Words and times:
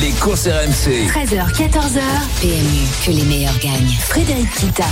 Les 0.00 0.10
courses 0.12 0.46
RMC. 0.46 1.08
13h, 1.08 1.52
14h. 1.54 2.00
PMU, 2.40 2.86
que 3.04 3.10
les 3.10 3.24
meilleurs 3.24 3.58
gagnent. 3.58 3.96
Frédéric 3.98 4.48
Kita. 4.54 4.84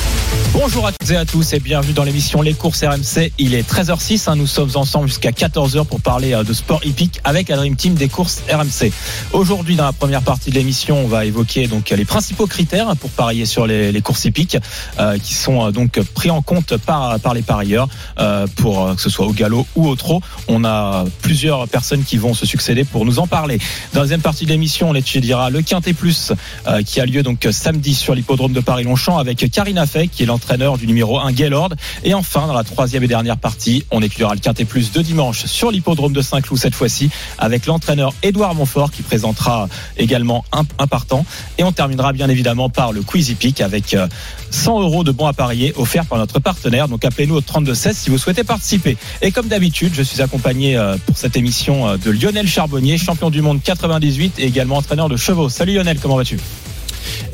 Bonjour 0.52 0.86
à 0.86 0.92
toutes 0.92 1.10
et 1.10 1.16
à 1.16 1.24
tous 1.24 1.52
et 1.52 1.60
bienvenue 1.60 1.92
dans 1.92 2.02
l'émission 2.02 2.42
Les 2.42 2.54
courses 2.54 2.82
RMC. 2.82 3.30
Il 3.38 3.54
est 3.54 3.68
13h06, 3.70 4.28
hein, 4.28 4.36
nous 4.36 4.46
sommes 4.46 4.70
ensemble 4.74 5.06
jusqu'à 5.06 5.30
14h 5.30 5.84
pour 5.84 6.00
parler 6.00 6.32
euh, 6.32 6.42
de 6.42 6.52
sport 6.52 6.80
hippique 6.84 7.20
avec 7.22 7.48
la 7.50 7.56
Dream 7.56 7.76
Team 7.76 7.94
des 7.94 8.08
courses 8.08 8.42
RMC. 8.50 8.90
Aujourd'hui, 9.32 9.76
dans 9.76 9.84
la 9.84 9.92
première 9.92 10.22
partie 10.22 10.50
de 10.50 10.56
l'émission, 10.56 11.04
on 11.04 11.06
va 11.06 11.24
évoquer 11.24 11.68
donc 11.68 11.90
les 11.90 12.04
principaux 12.04 12.46
critères 12.46 12.96
pour 12.96 13.10
parier 13.10 13.46
sur 13.46 13.66
les, 13.66 13.92
les 13.92 14.00
courses 14.00 14.24
hippiques 14.24 14.56
euh, 14.98 15.18
qui 15.18 15.34
sont 15.34 15.66
euh, 15.66 15.70
donc 15.70 16.00
pris 16.14 16.30
en 16.30 16.42
compte 16.42 16.76
par, 16.78 17.20
par 17.20 17.34
les 17.34 17.42
parieurs 17.42 17.88
euh, 18.18 18.46
pour 18.56 18.82
euh, 18.86 18.94
que 18.94 19.02
ce 19.02 19.10
soit 19.10 19.26
au 19.26 19.32
galop 19.32 19.66
ou 19.76 19.86
au 19.86 19.94
trot. 19.94 20.20
On 20.48 20.64
a 20.64 21.04
plusieurs 21.22 21.68
personnes 21.68 22.02
qui 22.02 22.16
vont 22.16 22.34
se 22.34 22.46
succéder 22.46 22.84
pour 22.84 23.04
nous 23.04 23.18
en 23.18 23.26
parler. 23.26 23.58
Dans 23.92 24.00
la 24.00 24.06
deuxième 24.06 24.22
partie 24.22 24.46
de 24.46 24.50
l'émission, 24.50 24.95
le 24.96 25.62
Quintet 25.62 25.92
Plus 25.92 26.32
euh, 26.66 26.82
qui 26.82 27.00
a 27.00 27.06
lieu 27.06 27.22
donc 27.22 27.46
samedi 27.50 27.94
sur 27.94 28.14
l'hippodrome 28.14 28.52
de 28.52 28.60
Paris-Longchamp 28.60 29.18
avec 29.18 29.50
Karina 29.50 29.86
Fay 29.86 30.08
qui 30.08 30.22
est 30.22 30.26
l'entraîneur 30.26 30.78
du 30.78 30.86
numéro 30.86 31.18
1 31.18 31.32
Gaylord. 31.32 31.70
Et 32.04 32.14
enfin, 32.14 32.46
dans 32.46 32.54
la 32.54 32.64
troisième 32.64 33.02
et 33.02 33.08
dernière 33.08 33.36
partie, 33.36 33.84
on 33.90 34.02
étudiera 34.02 34.34
le 34.34 34.40
Quintet 34.40 34.64
Plus 34.64 34.92
de 34.92 35.02
dimanche 35.02 35.44
sur 35.46 35.70
l'hippodrome 35.70 36.12
de 36.12 36.22
Saint-Cloud 36.22 36.58
cette 36.58 36.74
fois-ci 36.74 37.10
avec 37.38 37.66
l'entraîneur 37.66 38.14
Édouard 38.22 38.54
Montfort 38.54 38.90
qui 38.90 39.02
présentera 39.02 39.68
également 39.96 40.44
un, 40.52 40.64
partant. 40.86 41.24
Et 41.58 41.64
on 41.64 41.72
terminera 41.72 42.12
bien 42.12 42.28
évidemment 42.28 42.68
par 42.68 42.92
le 42.92 43.02
Quizy 43.02 43.34
Peak 43.34 43.60
avec 43.60 43.94
euh, 43.94 44.06
100 44.50 44.80
euros 44.80 45.04
de 45.04 45.10
bons 45.12 45.26
à 45.26 45.32
parier 45.32 45.72
offerts 45.76 46.06
par 46.06 46.18
notre 46.18 46.38
partenaire. 46.38 46.88
Donc 46.88 47.04
appelez-nous 47.04 47.36
au 47.36 47.40
3216 47.40 47.96
si 47.96 48.10
vous 48.10 48.18
souhaitez 48.18 48.44
participer. 48.44 48.96
Et 49.22 49.30
comme 49.30 49.48
d'habitude, 49.48 49.92
je 49.94 50.02
suis 50.02 50.22
accompagné 50.22 50.76
euh, 50.76 50.96
pour 51.06 51.16
cette 51.16 51.36
émission 51.36 51.88
euh, 51.88 51.96
de 51.96 52.10
Lionel 52.10 52.48
Charbonnier, 52.48 52.98
champion 52.98 53.30
du 53.30 53.42
monde 53.42 53.62
98 53.62 54.38
et 54.38 54.44
également 54.44 54.78
entraîneur 54.86 55.08
de 55.08 55.16
chevaux. 55.16 55.48
Salut 55.48 55.74
Lionel, 55.74 55.98
comment 55.98 56.14
vas-tu? 56.16 56.38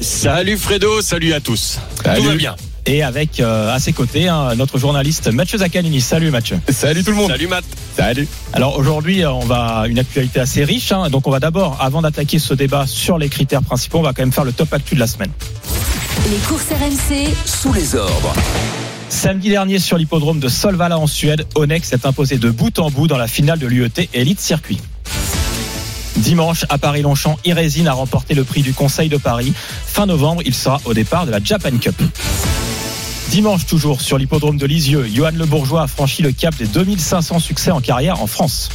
Salut 0.01 0.57
Fredo, 0.57 1.03
salut 1.03 1.35
à 1.35 1.41
tous. 1.41 1.79
Tout 2.17 2.23
va 2.23 2.35
bien. 2.35 2.57
Et 2.87 3.03
avec 3.03 3.41
euh, 3.41 3.73
à 3.73 3.79
ses 3.79 3.93
côtés 3.93 4.27
hein, 4.27 4.55
notre 4.57 4.79
journaliste 4.79 5.29
Mathieu 5.31 5.59
Zaccanini. 5.59 6.01
Salut 6.01 6.31
Mathieu. 6.31 6.59
Salut 6.71 7.05
tout 7.05 7.11
le 7.11 7.17
monde. 7.19 7.31
Salut 7.31 7.47
Matt. 7.49 7.65
Salut. 7.95 8.27
Alors 8.55 8.79
aujourd'hui, 8.79 9.23
euh, 9.23 9.31
on 9.31 9.45
va 9.45 9.85
une 9.87 9.99
actualité 9.99 10.41
assez 10.41 10.65
riche. 10.65 10.93
hein. 10.93 11.11
donc 11.11 11.27
on 11.27 11.31
va 11.31 11.41
d'abord, 11.41 11.77
avant 11.81 12.01
d'attaquer 12.01 12.39
ce 12.39 12.55
débat 12.55 12.87
sur 12.87 13.19
les 13.19 13.29
critères 13.29 13.63
principaux, 13.63 13.99
on 13.99 14.03
va 14.03 14.15
quand 14.15 14.23
même 14.23 14.33
faire 14.33 14.45
le 14.45 14.53
top 14.53 14.73
actu 14.73 14.95
de 14.95 15.01
la 15.01 15.07
semaine. 15.07 15.31
Les 16.31 16.39
courses 16.49 16.69
RMC. 16.71 17.29
Sous 17.45 17.73
les 17.75 17.95
ordres. 17.95 18.33
Samedi 19.11 19.51
dernier 19.51 19.79
sur 19.79 19.99
l'hippodrome 19.99 20.41
de 20.41 20.49
Solvala 20.49 20.99
en 20.99 21.07
Suède, 21.07 21.47
Onex 21.55 21.87
s'est 21.87 22.07
imposé 22.07 22.39
de 22.39 22.49
bout 22.51 22.79
en 22.79 22.91
bout 22.91 23.09
dans 23.09 23.19
la 23.19 23.29
finale 23.29 23.59
de 23.59 23.67
l'UET 23.67 24.09
Elite 24.15 24.41
Circuit. 24.41 24.81
Dimanche, 26.17 26.65
à 26.69 26.79
Paris-Longchamp, 26.79 27.39
Irésine 27.45 27.89
a 27.89 27.93
remporté 27.93 28.35
le 28.35 28.45
prix 28.45 28.63
du 28.63 28.75
Conseil 28.75 29.09
de 29.09 29.17
Paris. 29.17 29.53
Fin 29.87 30.07
novembre, 30.07 30.43
il 30.45 30.55
sera 30.55 30.81
au 30.85 30.95
départ 30.95 31.27
de 31.27 31.31
la 31.31 31.43
Japan 31.43 31.77
Cup. 31.81 32.01
Dimanche 33.31 33.67
toujours 33.67 34.01
sur 34.01 34.19
l'hippodrome 34.19 34.59
de 34.59 34.67
Lisieux, 34.67 35.09
Johan 35.13 35.31
Le 35.35 35.47
Bourgeois 35.47 35.83
a 35.83 35.87
franchi 35.87 36.23
le 36.23 36.33
cap 36.33 36.55
des 36.57 36.67
2500 36.67 37.39
succès 37.39 37.71
en 37.71 37.81
carrière 37.81 38.21
en 38.21 38.27
France. 38.27 38.69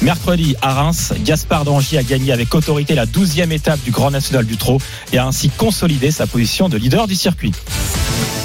Mercredi 0.00 0.56
à 0.62 0.74
Reims, 0.74 1.12
Gaspard 1.24 1.64
Dangy 1.64 1.96
a 1.96 2.02
gagné 2.02 2.32
avec 2.32 2.54
autorité 2.54 2.94
la 2.94 3.06
12e 3.06 3.52
étape 3.52 3.80
du 3.84 3.90
Grand 3.90 4.10
National 4.10 4.44
du 4.44 4.56
Trot 4.56 4.78
et 5.12 5.18
a 5.18 5.26
ainsi 5.26 5.48
consolidé 5.48 6.10
sa 6.10 6.26
position 6.26 6.68
de 6.68 6.76
leader 6.76 7.06
du 7.06 7.14
circuit. 7.14 7.52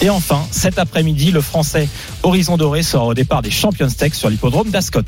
Et 0.01 0.09
enfin, 0.09 0.45
cet 0.51 0.77
après-midi, 0.77 1.31
le 1.31 1.41
Français 1.41 1.89
Horizon 2.21 2.57
Doré 2.57 2.83
sera 2.83 3.05
au 3.05 3.13
départ 3.15 3.41
des 3.41 3.49
Champions 3.49 3.89
Tech 3.89 4.13
sur 4.13 4.29
l'hippodrome 4.29 4.69
d'Ascot. 4.69 5.01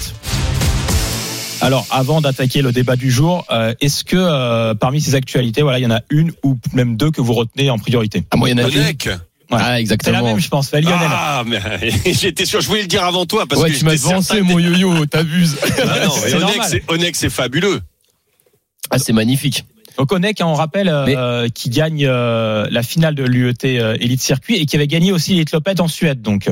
Alors, 1.61 1.85
avant 1.91 2.21
d'attaquer 2.21 2.61
le 2.61 2.71
débat 2.71 2.95
du 2.95 3.11
jour, 3.11 3.45
euh, 3.51 3.73
est-ce 3.81 4.03
que 4.03 4.15
euh, 4.17 4.73
parmi 4.75 5.01
ces 5.01 5.15
actualités, 5.15 5.61
voilà, 5.61 5.79
il 5.79 5.83
y 5.83 5.85
en 5.85 5.91
a 5.91 6.01
une 6.09 6.31
ou 6.43 6.57
même 6.73 6.95
deux 6.95 7.11
que 7.11 7.21
vous 7.21 7.33
retenez 7.33 7.69
en 7.69 7.77
priorité 7.77 8.23
Ah, 8.31 8.37
moi, 8.37 8.49
il 8.49 8.57
y 8.57 8.61
en 8.61 8.65
a 8.65 8.69
une. 8.69 8.77
Onek. 8.79 9.05
Ouais. 9.07 9.13
Ah, 9.51 9.57
C'est 9.57 9.69
la 9.71 9.79
exactement. 9.79 10.23
même, 10.23 10.39
je 10.39 10.47
pense. 10.47 10.71
Bah, 10.71 10.79
Lionel. 10.79 11.09
Ah, 11.11 11.43
mais 11.45 11.59
j'étais 12.13 12.45
sûr, 12.45 12.61
je 12.61 12.67
voulais 12.67 12.83
le 12.83 12.87
dire 12.87 13.03
avant 13.03 13.25
toi 13.25 13.45
parce 13.47 13.61
ouais, 13.61 13.71
que 13.71 13.77
tu 13.77 13.83
m'as 13.83 13.95
que 13.95 14.41
mon 14.41 14.59
yo-yo, 14.59 15.05
t'abuses. 15.07 15.57
t'es- 15.59 15.81
Ah 15.83 16.05
non, 16.05 16.13
mais 16.99 17.11
C'est 17.13 17.29
fabuleux. 17.29 17.81
Ah, 18.91 18.99
c'est 18.99 19.13
magnifique. 19.13 19.65
Donc 19.97 20.11
Onek, 20.13 20.39
hein, 20.39 20.45
on 20.47 20.53
rappelle, 20.53 20.87
euh, 20.87 21.49
qui 21.49 21.69
gagne 21.69 22.05
euh, 22.07 22.67
la 22.71 22.83
finale 22.83 23.15
de 23.15 23.23
l'UET 23.23 23.53
euh, 23.65 23.97
Elite 23.99 24.21
Circuit 24.21 24.55
et 24.55 24.65
qui 24.65 24.75
avait 24.77 24.87
gagné 24.87 25.11
aussi 25.11 25.31
l'Elite 25.33 25.51
Lopette 25.51 25.81
en 25.81 25.87
Suède. 25.89 26.21
Donc, 26.21 26.49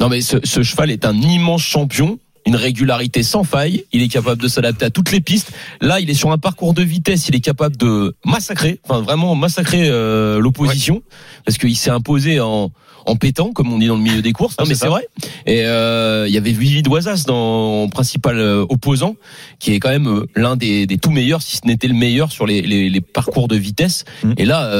Non, 0.00 0.08
mais 0.10 0.20
ce, 0.20 0.36
ce 0.44 0.62
cheval 0.62 0.90
est 0.90 1.06
un 1.06 1.16
immense 1.16 1.62
champion. 1.62 2.18
Une 2.46 2.56
régularité 2.56 3.22
sans 3.22 3.44
faille. 3.44 3.84
Il 3.92 4.02
est 4.02 4.08
capable 4.08 4.40
de 4.42 4.48
s'adapter 4.48 4.86
à 4.86 4.90
toutes 4.90 5.12
les 5.12 5.20
pistes. 5.20 5.52
Là, 5.80 6.00
il 6.00 6.08
est 6.10 6.14
sur 6.14 6.32
un 6.32 6.38
parcours 6.38 6.74
de 6.74 6.82
vitesse. 6.82 7.28
Il 7.28 7.34
est 7.34 7.40
capable 7.40 7.76
de 7.76 8.14
massacrer, 8.24 8.80
enfin 8.84 9.00
vraiment 9.00 9.34
massacrer 9.34 9.88
euh, 9.88 10.40
l'opposition, 10.40 11.02
parce 11.44 11.58
qu'il 11.58 11.76
s'est 11.76 11.90
imposé 11.90 12.40
en 12.40 12.70
en 13.06 13.16
pétant, 13.16 13.52
comme 13.52 13.72
on 13.72 13.78
dit 13.78 13.86
dans 13.86 13.96
le 13.96 14.02
milieu 14.02 14.22
des 14.22 14.32
courses. 14.32 14.56
Non, 14.58 14.66
mais 14.66 14.74
c'est 14.74 14.86
vrai. 14.86 15.06
Et 15.46 15.64
euh, 15.64 16.26
il 16.28 16.34
y 16.34 16.38
avait 16.38 16.52
Vivi 16.52 16.82
Doisas 16.82 17.24
dans 17.26 17.88
principal 17.88 18.38
euh, 18.38 18.64
opposant, 18.68 19.16
qui 19.58 19.72
est 19.72 19.80
quand 19.80 19.90
même 19.90 20.08
euh, 20.08 20.26
l'un 20.34 20.56
des, 20.56 20.86
des 20.86 20.98
tout 20.98 21.10
meilleurs, 21.10 21.42
si 21.42 21.56
ce 21.56 21.66
n'était 21.66 21.88
le 21.88 21.94
meilleur 21.94 22.32
sur 22.32 22.46
les, 22.46 22.62
les, 22.62 22.88
les 22.90 23.00
parcours 23.00 23.48
de 23.48 23.56
vitesse. 23.56 24.04
Mhm. 24.22 24.34
Et 24.38 24.44
là, 24.44 24.70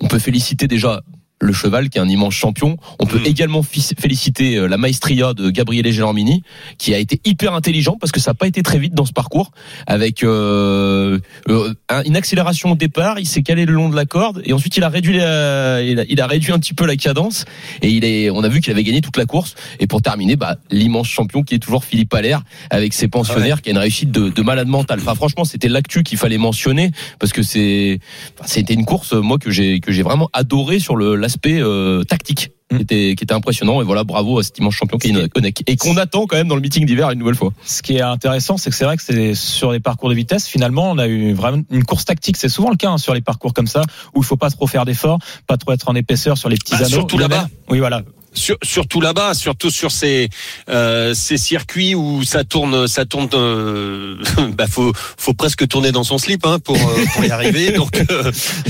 on 0.00 0.08
peut 0.08 0.18
féliciter 0.18 0.68
déjà 0.68 1.02
le 1.40 1.52
cheval 1.52 1.88
qui 1.88 1.98
est 1.98 2.00
un 2.00 2.08
immense 2.08 2.34
champion. 2.34 2.76
On 2.98 3.06
peut 3.06 3.18
Mhm. 3.18 3.26
également 3.26 3.62
féliciter 3.62 4.56
euh, 4.56 4.66
la 4.66 4.76
maestria 4.76 5.34
de 5.34 5.50
Gabriele 5.50 5.90
Gelormini 5.92 6.42
qui 6.78 6.94
a 6.94 6.98
été 6.98 7.20
hyper 7.24 7.54
intelligent 7.54 7.96
parce 8.00 8.10
que 8.12 8.20
ça 8.20 8.30
n'a 8.32 8.34
pas 8.34 8.46
été 8.48 8.62
très 8.62 8.78
vite 8.78 8.94
dans 8.94 9.04
ce 9.06 9.12
parcours 9.12 9.52
avec 9.86 10.24
euh, 10.24 11.18
euh, 11.48 11.74
un- 11.88 12.02
une 12.02 12.16
accélération 12.16 12.72
au 12.72 12.76
départ, 12.76 13.18
il 13.18 13.26
s'est 13.26 13.42
calé 13.42 13.66
le 13.66 13.72
long 13.72 13.88
de 13.88 13.96
la 13.96 14.04
corde 14.04 14.42
et 14.44 14.52
ensuite 14.52 14.76
il 14.76 14.82
a 14.84 14.88
réduit 14.88 15.16
la- 15.18 15.82
il, 15.82 16.00
a, 16.00 16.04
il 16.08 16.20
a 16.20 16.26
réduit 16.26 16.52
un 16.52 16.58
petit 16.58 16.74
peu 16.74 16.86
la 16.86 16.96
cadence 16.96 17.44
et 17.82 17.88
il 17.90 18.04
est 18.04 18.30
on 18.30 18.42
a 18.42 18.48
vu 18.48 18.60
qu'il 18.60 18.72
avait 18.72 18.82
gagné 18.84 19.00
toute 19.00 19.16
la 19.16 19.26
course 19.26 19.54
et 19.80 19.86
pour 19.86 20.02
terminer 20.02 20.36
bah 20.36 20.56
l'immense 20.70 21.08
champion 21.08 21.42
qui 21.42 21.54
est 21.54 21.58
toujours 21.58 21.84
Philippe 21.84 22.12
Allaire 22.14 22.42
avec 22.70 22.92
ses 22.94 23.08
pensionnaires 23.08 23.62
qui 23.62 23.70
a 23.70 23.72
une 23.72 23.78
réussite 23.78 24.10
de, 24.10 24.28
de 24.28 24.42
malade 24.42 24.68
mental. 24.68 24.98
Enfin 25.00 25.14
franchement, 25.14 25.44
c'était 25.44 25.68
l'actu 25.68 26.02
qu'il 26.02 26.18
fallait 26.18 26.38
mentionner 26.38 26.90
parce 27.18 27.32
que 27.32 27.42
c'est 27.42 28.00
c'était 28.44 28.74
une 28.74 28.84
course 28.84 29.12
moi 29.12 29.38
que 29.38 29.50
j'ai 29.50 29.80
que 29.80 29.92
j'ai 29.92 30.02
vraiment 30.02 30.28
adoré 30.32 30.78
sur 30.78 30.96
le 30.96 31.14
l'aspect 31.28 31.60
euh, 31.60 32.02
tactique 32.04 32.50
Mm. 32.70 32.76
qui 32.76 32.82
était 32.82 33.14
qui 33.16 33.24
était 33.24 33.32
impressionnant 33.32 33.80
et 33.80 33.84
voilà 33.84 34.04
bravo 34.04 34.38
à 34.38 34.42
cet 34.42 34.58
immense 34.58 34.74
champion 34.74 34.98
qui 34.98 35.08
est 35.08 35.38
Onek 35.38 35.62
et 35.66 35.76
qu'on 35.78 35.96
attend 35.96 36.26
quand 36.26 36.36
même 36.36 36.48
dans 36.48 36.54
le 36.54 36.60
meeting 36.60 36.84
d'hiver 36.84 37.10
une 37.10 37.18
nouvelle 37.18 37.34
fois. 37.34 37.50
ce 37.64 37.80
qui 37.80 37.96
est 37.96 38.02
intéressant, 38.02 38.58
c'est 38.58 38.68
que 38.68 38.76
c'est 38.76 38.84
vrai 38.84 38.98
que 38.98 39.02
c'est 39.02 39.34
sur 39.34 39.72
les 39.72 39.80
parcours 39.80 40.10
de 40.10 40.14
vitesse. 40.14 40.46
Finalement, 40.46 40.90
on 40.90 40.98
a 40.98 41.06
eu 41.06 41.32
vraiment 41.32 41.62
une 41.70 41.84
course 41.84 42.04
tactique. 42.04 42.36
C'est 42.36 42.50
souvent 42.50 42.68
le 42.68 42.76
cas 42.76 42.90
hein, 42.90 42.98
sur 42.98 43.14
les 43.14 43.22
parcours 43.22 43.54
comme 43.54 43.66
ça 43.68 43.80
où 44.14 44.20
il 44.20 44.24
faut 44.26 44.36
pas 44.36 44.50
trop 44.50 44.66
faire 44.66 44.84
d'efforts, 44.84 45.18
pas 45.46 45.56
trop 45.56 45.72
être 45.72 45.88
en 45.88 45.94
épaisseur 45.94 46.36
sur 46.36 46.50
les 46.50 46.56
petits 46.58 46.72
Bah, 46.74 46.80
anneaux. 46.80 46.88
surtout 46.90 47.16
là-bas. 47.16 47.48
Oui, 47.70 47.78
voilà. 47.78 48.02
Sur- 48.38 48.56
surtout 48.62 49.00
là-bas, 49.00 49.34
surtout 49.34 49.70
sur 49.70 49.90
ces 49.90 50.28
euh, 50.70 51.12
ces 51.14 51.36
circuits 51.36 51.94
où 51.94 52.22
ça 52.24 52.44
tourne, 52.44 52.86
ça 52.88 53.04
tourne. 53.04 53.28
Euh, 53.34 54.16
bah 54.56 54.66
faut 54.68 54.92
faut 54.94 55.34
presque 55.34 55.66
tourner 55.68 55.92
dans 55.92 56.04
son 56.04 56.16
slip 56.18 56.46
hein, 56.46 56.58
pour 56.60 56.76
euh, 56.76 57.04
pour 57.14 57.24
y 57.24 57.30
arriver. 57.30 57.72
Donc 57.76 58.00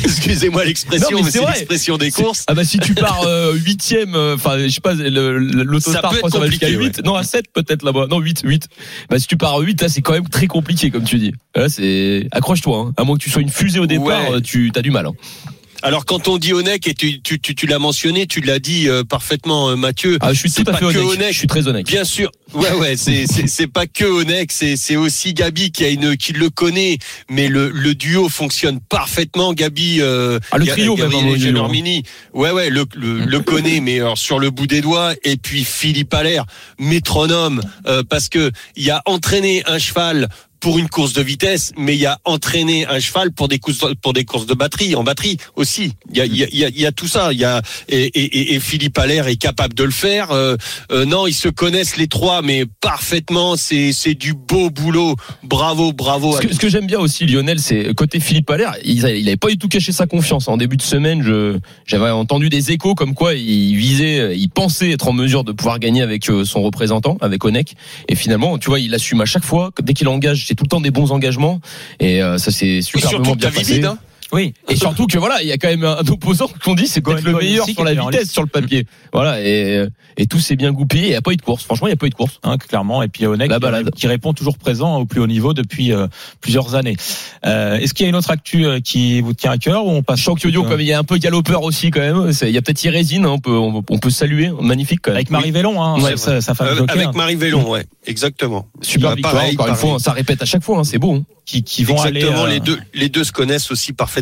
excusez-moi 0.03 0.65
l'expression, 0.65 1.19
mais 1.19 1.23
mais 1.25 1.31
c'est 1.31 1.45
l'expression 1.45 1.99
des 1.99 2.11
courses. 2.11 2.45
Ah 2.49 2.55
bah 2.55 2.65
si 2.65 2.79
tu 2.79 2.95
pars 2.95 3.25
huitième, 3.55 4.17
enfin 4.35 4.59
je 4.59 4.69
sais 4.69 4.81
pas, 4.81 4.95
l'autostar 4.95 6.13
je 6.13 6.19
crois 6.19 6.31
ça 6.31 6.39
va 6.39 6.47
jusqu'à 6.47 6.67
compliqué, 6.67 6.99
8, 6.99 7.05
non 7.05 7.15
à 7.15 7.23
7 7.23 7.47
peut-être 7.53 7.83
là-bas, 7.85 8.07
non 8.11 8.19
8, 8.21 8.41
8. 8.45 8.69
Bah 9.11 9.19
si 9.19 9.27
tu 9.27 9.37
pars 9.37 9.55
à 9.55 9.61
8, 9.61 9.83
là 9.83 9.89
c'est 9.89 10.01
quand 10.03 10.13
même 10.15 10.29
très 10.29 10.47
compliqué 10.47 10.91
comme 10.91 11.05
tu 11.05 11.19
dis. 11.19 11.33
Là 11.55 11.69
c'est 11.69 12.27
accroche-toi, 12.33 12.79
hein. 12.89 12.93
à 12.97 13.05
moins 13.05 13.17
que 13.17 13.23
tu 13.23 13.31
sois 13.31 13.43
une 13.43 13.51
fusée 13.51 13.79
au 13.79 13.87
départ, 13.87 14.31
Ouais. 14.31 14.41
tu 14.41 14.73
as 14.75 14.83
du 14.83 14.91
mal. 14.91 15.07
Hein. 15.07 15.13
Alors 15.83 16.05
quand 16.05 16.27
on 16.27 16.39
dit 16.39 16.53
Onek 16.53 16.89
et 16.89 16.95
tu 16.95 17.21
tu 17.23 17.39
tu, 17.39 17.55
tu 17.55 17.67
l'as 17.67 17.79
mentionné, 17.79 18.27
tu 18.27 18.41
l'as 18.41 18.59
dit 18.59 18.89
euh, 18.89 19.05
parfaitement, 19.05 19.71
euh, 19.71 19.77
Mathieu. 19.77 20.19
Ah 20.21 20.33
je 20.33 20.49
suis 20.49 20.63
à 20.63 20.65
pas 20.65 20.79
fait 20.79 20.93
que 20.93 20.99
honnête, 20.99 21.33
je 21.33 21.39
suis 21.39 21.47
très 21.47 21.69
honnête. 21.69 21.87
Bien 21.87 22.05
sûr. 22.05 22.33
Ouais, 22.53 22.73
ouais, 22.73 22.97
c'est, 22.97 23.27
c'est, 23.27 23.47
c'est 23.47 23.69
pas 23.69 23.87
que 23.87 24.05
Onek, 24.05 24.51
c'est, 24.51 24.77
c'est 24.77 24.97
aussi 24.97 25.35
Gabi 25.35 25.71
qui 25.71 25.85
a 25.85 25.89
une, 25.89 26.17
qui 26.17 26.33
le 26.33 26.51
connaît, 26.51 26.99
mais 27.31 27.49
le, 27.49 27.71
le 27.71 27.95
duo 27.95 28.29
fonctionne 28.29 28.81
parfaitement. 28.81 29.53
Gabi, 29.53 29.99
euh, 30.01 30.41
Ah, 30.51 30.59
le 30.59 30.67
trio. 30.67 30.97
Gelormini. 30.97 32.03
Ouais, 32.35 32.51
ouais, 32.51 32.71
le, 32.71 32.85
le, 32.97 33.19
le 33.25 33.41
connaît, 33.41 33.81
mais 33.81 34.01
alors, 34.01 34.19
sur 34.19 34.41
le 34.41 34.51
bout 34.51 34.67
des 34.67 34.81
doigts. 34.81 35.15
Et 35.23 35.37
puis 35.37 35.63
Philippe 35.65 36.13
Allaire, 36.13 36.45
métronome, 36.81 37.61
euh, 37.87 38.03
parce 38.09 38.29
que 38.29 38.51
il 38.77 38.91
a 38.91 39.03
entraîné 39.07 39.63
un 39.67 39.79
cheval 39.79 40.29
pour 40.61 40.79
une 40.79 40.89
course 40.89 41.13
de 41.13 41.23
vitesse, 41.23 41.73
mais 41.77 41.95
il 41.95 42.01
y 42.01 42.07
a 42.07 42.19
entraîner 42.25 42.87
un 42.87 43.01
cheval 43.01 43.33
pour 43.33 43.49
des 43.49 43.59
courses 43.59 43.85
pour 44.03 44.13
des 44.13 44.25
courses 44.25 44.47
de 44.47 44.55
batterie, 44.55 44.95
en 44.95 45.05
batterie 45.05 45.37
aussi. 45.57 45.93
Il 46.11 46.17
y 46.17 46.21
a, 46.21 46.27
il 46.27 46.37
y 46.37 46.45
a, 46.45 46.49
il 46.51 46.59
y 46.59 46.65
a- 46.65 46.69
il 46.69 46.81
y 46.81 46.87
a 46.87 46.93
tout 46.93 47.07
ça. 47.09 47.33
Il 47.33 47.39
y 47.39 47.45
a 47.45 47.63
et, 47.89 48.05
et, 48.07 48.55
et- 48.55 48.61
Philippe 48.61 48.99
Allaire 48.99 49.29
est 49.29 49.37
capable 49.37 49.75
de 49.75 49.85
le 49.85 49.91
faire. 49.91 50.31
Euh, 50.33 50.57
euh, 50.93 51.05
non, 51.05 51.27
ils 51.27 51.33
se 51.35 51.49
connaissent 51.49 51.97
les 51.97 52.09
trois, 52.09 52.43
mais 52.43 52.65
parfaitement. 52.81 53.57
C'est 53.57 53.93
c'est 53.93 54.15
du 54.15 54.35
beau 54.35 54.71
boulot. 54.71 55.15
Bravo, 55.43 55.93
bravo. 55.93 56.37
Ce 56.37 56.47
que, 56.47 56.55
ce 56.55 56.59
que 56.59 56.69
j'aime 56.69 56.87
bien 56.87 56.99
aussi, 56.99 57.27
Lionel, 57.27 57.59
c'est 57.61 57.95
côté 57.95 58.19
Philippe 58.21 58.51
Allaire, 58.51 58.75
il, 58.85 59.05
a- 59.07 59.15
il 59.15 59.27
avait 59.29 59.37
pas 59.37 59.49
du 59.49 59.59
tout 59.59 59.69
caché 59.69 59.93
sa 59.93 60.07
confiance. 60.07 60.49
En 60.49 60.57
début 60.57 60.77
de 60.77 60.83
semaine, 60.83 61.23
je, 61.23 61.59
j'avais 61.87 62.11
entendu 62.11 62.49
des 62.49 62.73
échos 62.73 62.95
comme 62.95 63.15
quoi 63.15 63.35
il 63.35 63.77
visait, 63.77 64.37
il 64.37 64.49
pensait 64.51 64.91
être 64.91 65.09
en 65.09 65.13
mesure 65.13 65.45
de 65.45 65.53
pouvoir 65.53 65.79
gagner 65.79 66.03
avec 66.03 66.29
euh, 66.31 66.45
son 66.45 66.63
représentant, 66.63 67.17
avec 67.21 67.45
Onek. 67.45 67.75
Et 68.09 68.15
finalement, 68.17 68.59
tu 68.59 68.69
vois, 68.71 68.81
il 68.81 68.95
assume 68.95 69.21
à 69.21 69.25
chaque 69.27 69.45
fois. 69.45 69.71
Dès 69.83 69.95
qu'il 69.95 70.09
engage, 70.09 70.47
c'est 70.49 70.55
tout 70.55 70.65
le 70.65 70.69
temps 70.69 70.81
des 70.81 70.91
bons 70.91 71.13
engagements. 71.13 71.61
Et 72.01 72.23
euh, 72.23 72.39
ça, 72.39 72.51
c'est 72.51 72.81
surtout 72.81 73.23
bien 73.37 73.51
passé. 73.59 73.75
hein. 73.85 73.99
Oui. 74.33 74.53
Et 74.69 74.77
surtout 74.85 75.07
que 75.07 75.19
voilà, 75.19 75.43
il 75.43 75.49
y 75.49 75.53
a 75.53 75.57
quand 75.59 75.69
même 75.69 75.85
un 75.85 76.07
opposant 76.09 76.49
qu'on 76.65 76.75
dit 76.75 76.87
c'est 76.87 77.01
peut-être 77.01 77.25
le 77.25 77.33
meilleur 77.35 77.67
sur 77.67 77.85
la 77.85 77.95
vitesse 77.95 78.31
sur 78.31 78.43
le 78.43 78.49
papier. 78.49 78.87
Voilà, 79.13 79.41
et, 79.41 79.87
et 80.17 80.27
tout 80.27 80.39
s'est 80.41 80.57
bien 80.57 80.73
goupillé. 80.73 81.05
Il 81.05 81.11
n'y 81.11 81.15
a 81.17 81.23
pas 81.23 81.33
eu 81.33 81.37
de 81.37 81.43
course. 81.43 81.65
Franchement, 81.65 81.87
il 81.87 81.91
n'y 81.91 81.95
a 81.95 81.97
pas 81.97 82.07
eu 82.07 82.11
de 82.11 82.15
course. 82.15 82.39
Hein, 82.43 82.59
clairement. 82.59 83.03
Et 83.03 83.09
puis 83.09 83.27
Onek 83.27 83.51
qui, 83.51 83.91
qui 84.01 84.07
répond 84.07 84.33
toujours 84.35 84.59
présent 84.59 84.97
au 84.99 85.07
plus 85.07 85.21
haut 85.21 85.27
niveau 85.27 85.55
depuis 85.55 85.93
euh, 85.93 86.07
plusieurs 86.41 86.75
années. 86.75 86.97
Euh, 87.47 87.77
Est-ce 87.79 87.95
qu'il 87.95 88.05
y 88.05 88.07
a 88.07 88.11
une 88.11 88.17
autre 88.17 88.31
actu 88.31 88.67
euh, 88.67 88.81
qui 88.81 89.21
vous 89.21 89.33
tient 89.35 89.53
à 89.53 89.59
cœur 89.59 89.87
ou 89.87 89.91
on 89.91 90.03
passe 90.03 90.21
euh, 90.29 90.69
comme 90.71 90.81
il 90.81 90.87
y 90.87 90.93
a 90.93 90.99
un 90.99 91.05
peu 91.05 91.17
galopeur 91.19 91.63
aussi 91.63 91.91
quand 91.91 92.01
même. 92.01 92.31
Il 92.43 92.51
y 92.51 92.59
a 92.59 92.63
peut-être 92.63 92.83
Irésine, 92.85 93.25
hein, 93.25 93.31
on 93.31 93.39
peut, 93.39 93.51
on, 93.57 93.83
on 93.89 93.99
peut 93.99 94.11
saluer. 94.11 94.51
Magnifique 94.61 95.01
quand 95.03 95.11
même. 95.11 95.17
avec 95.17 95.31
Marie 95.31 95.51
Vélon, 95.51 95.83
hein, 95.83 96.01
Ouais, 96.01 96.17
sa, 96.17 96.41
sa 96.41 96.55
femme 96.55 96.69
Euh, 96.69 96.85
avec 96.89 97.07
hein, 97.09 97.13
Marie 97.15 97.37
Vélon, 97.37 97.69
ouais, 97.71 97.87
exactement. 98.07 98.67
Super 98.83 99.11
Bah, 99.11 99.15
victoire, 99.17 99.35
pareil, 99.35 99.55
encore 99.55 99.69
une 99.69 99.75
fois, 99.75 99.99
ça 99.99 100.13
répète 100.13 100.43
à 100.43 100.47
chaque 100.47 100.63
fois, 100.63 100.79
hein, 100.79 100.85
c'est 100.85 100.99
beau. 100.99 101.15
hein. 101.15 101.23
qui, 101.47 101.63
qui 101.63 101.85
vont 101.85 101.95
Exactement, 102.05 102.45
aller. 102.45 102.53
euh, 102.53 102.55
les 102.55 102.61
deux 102.61 102.79
les 102.95 103.09
deux 103.09 103.25
se 103.25 103.33
connaissent 103.33 103.71
aussi 103.71 103.93
parfaitement. 103.93 104.18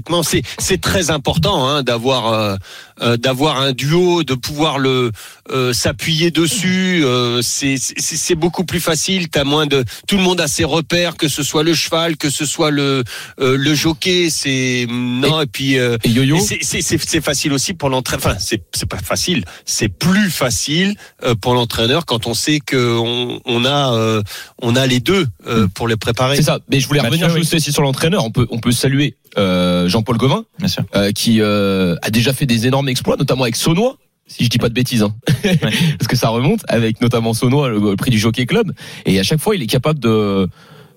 C'est 0.59 0.81
très 0.81 1.11
important 1.11 1.69
hein, 1.69 1.83
d'avoir 1.83 2.59
euh, 3.03 3.17
d'avoir 3.17 3.61
un 3.61 3.73
duo, 3.73 4.23
de 4.23 4.35
pouvoir 4.35 4.79
le 4.79 5.11
euh, 5.51 5.73
s'appuyer 5.73 6.31
dessus. 6.31 7.03
Euh, 7.05 7.41
c'est 7.43 7.77
c'est 7.79 8.17
c'est 8.17 8.35
beaucoup 8.35 8.65
plus 8.65 8.81
facile. 8.81 9.29
T'as 9.29 9.45
moins 9.45 9.67
de 9.67 9.85
tout 10.09 10.17
le 10.17 10.23
monde 10.23 10.41
a 10.41 10.49
ses 10.49 10.65
repères, 10.65 11.17
que 11.17 11.29
ce 11.29 11.43
soit 11.43 11.63
le 11.63 11.75
cheval, 11.75 12.17
que 12.17 12.31
ce 12.31 12.45
soit 12.47 12.71
le 12.71 13.05
euh, 13.41 13.57
le 13.57 13.75
jockey. 13.75 14.29
C'est 14.31 14.87
non 14.91 15.41
et, 15.43 15.47
puis 15.47 15.79
euh, 15.79 15.97
Et 16.05 16.11
yo-yo, 16.11 16.39
c'est- 16.41 16.59
c'est 16.63 16.81
c'est 16.83 16.99
c'est 17.07 17.21
facile 17.21 17.53
aussi 17.53 17.75
pour 17.75 17.89
l'entraîneur. 17.89 18.27
Enfin, 18.27 18.37
c'est 18.41 18.63
c'est 18.75 18.89
pas 18.89 18.99
facile. 18.99 19.45
C'est 19.65 19.89
plus 19.89 20.31
facile 20.31 20.95
euh, 21.25 21.35
pour 21.35 21.55
l'entraîneur 21.55 22.07
quand 22.07 22.27
on 22.27 22.35
sait 22.35 22.61
que 22.61 22.99
on, 22.99 23.41
on 23.45 23.65
a 23.65 23.93
euh, 23.95 24.23
on 24.63 24.75
a 24.77 24.87
les 24.87 25.01
deux 25.01 25.27
euh, 25.47 25.67
pour 25.75 25.89
les 25.89 25.97
préparer. 25.97 26.37
c'est 26.37 26.43
ça. 26.43 26.59
Mais 26.71 26.81
je 26.81 26.87
voulais 26.89 27.01
Mathieu, 27.03 27.17
revenir 27.19 27.35
oui. 27.35 27.41
juste 27.43 27.55
aussi 27.55 27.73
sur 27.73 27.83
l'entraîneur. 27.83 28.25
On 28.25 28.31
peut, 28.31 28.47
on 28.51 28.59
peut 28.59 28.73
saluer 28.73 29.17
euh, 29.39 29.89
Jean-Paul 29.89 30.17
Gauvin, 30.17 30.45
Bien 30.59 30.69
sûr. 30.69 30.83
euh, 30.95 31.13
qui 31.13 31.41
euh, 31.41 31.95
a 32.03 32.11
déjà 32.11 32.33
fait 32.33 32.47
des 32.47 32.67
énormes 32.67 32.86
exploits, 32.87 33.17
notamment 33.17 33.43
avec 33.43 33.57
Saunois. 33.57 33.97
Si 34.29 34.43
je 34.45 34.49
dis 34.49 34.59
pas 34.59 34.69
de 34.69 34.75
bêtises, 34.75 35.03
hein. 35.05 35.15
parce 35.43 36.09
que 36.09 36.17
ça 36.17 36.29
remonte 36.31 36.61
avec 36.69 37.01
notamment 37.01 37.33
Saunois, 37.33 37.69
le, 37.69 37.79
le 37.79 37.97
prix 37.97 38.11
du 38.11 38.19
Jockey 38.19 38.45
Club, 38.47 38.73
et 39.05 39.21
à 39.21 39.23
chaque 39.23 39.39
fois 39.41 39.55
il 39.55 39.63
est 39.63 39.67
capable 39.69 40.01
de 40.01 40.49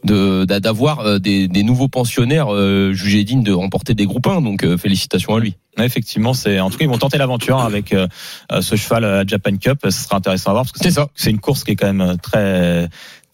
de- 0.04 0.46
d'a- 0.46 0.60
d'avoir 0.62 1.02
euh, 1.02 1.20
des, 1.20 1.48
des 1.50 1.62
nouveaux 1.62 1.90
pensionnaires 1.90 2.48
euh, 2.54 2.94
jugés 2.94 3.24
dignes 3.26 3.44
de 3.44 3.52
remporter 3.52 3.94
des 3.94 4.06
groupes 4.06 4.26
1 4.28 4.42
donc 4.42 4.64
euh, 4.64 4.78
félicitations 4.78 5.36
à 5.36 5.40
lui 5.40 5.56
effectivement, 5.78 6.34
c'est 6.34 6.60
en 6.60 6.70
tout 6.70 6.78
cas 6.78 6.86
ils 6.86 6.90
vont 6.90 6.98
tenter 6.98 7.18
l'aventure 7.18 7.60
hein, 7.60 7.66
avec 7.66 7.94
euh, 7.94 8.08
ce 8.62 8.76
cheval 8.76 9.06
à 9.06 9.26
Japan 9.26 9.56
Cup. 9.58 9.78
Ce 9.84 9.92
sera 9.92 10.18
intéressant 10.18 10.50
à 10.50 10.54
voir 10.54 10.66
parce 10.66 10.72
que 10.74 10.80
C'est 11.16 11.30
une 11.30 11.40
course 11.40 11.64
qui 11.64 11.72
est 11.72 11.76
quand 11.76 11.94
même 11.94 12.18
très 12.18 12.90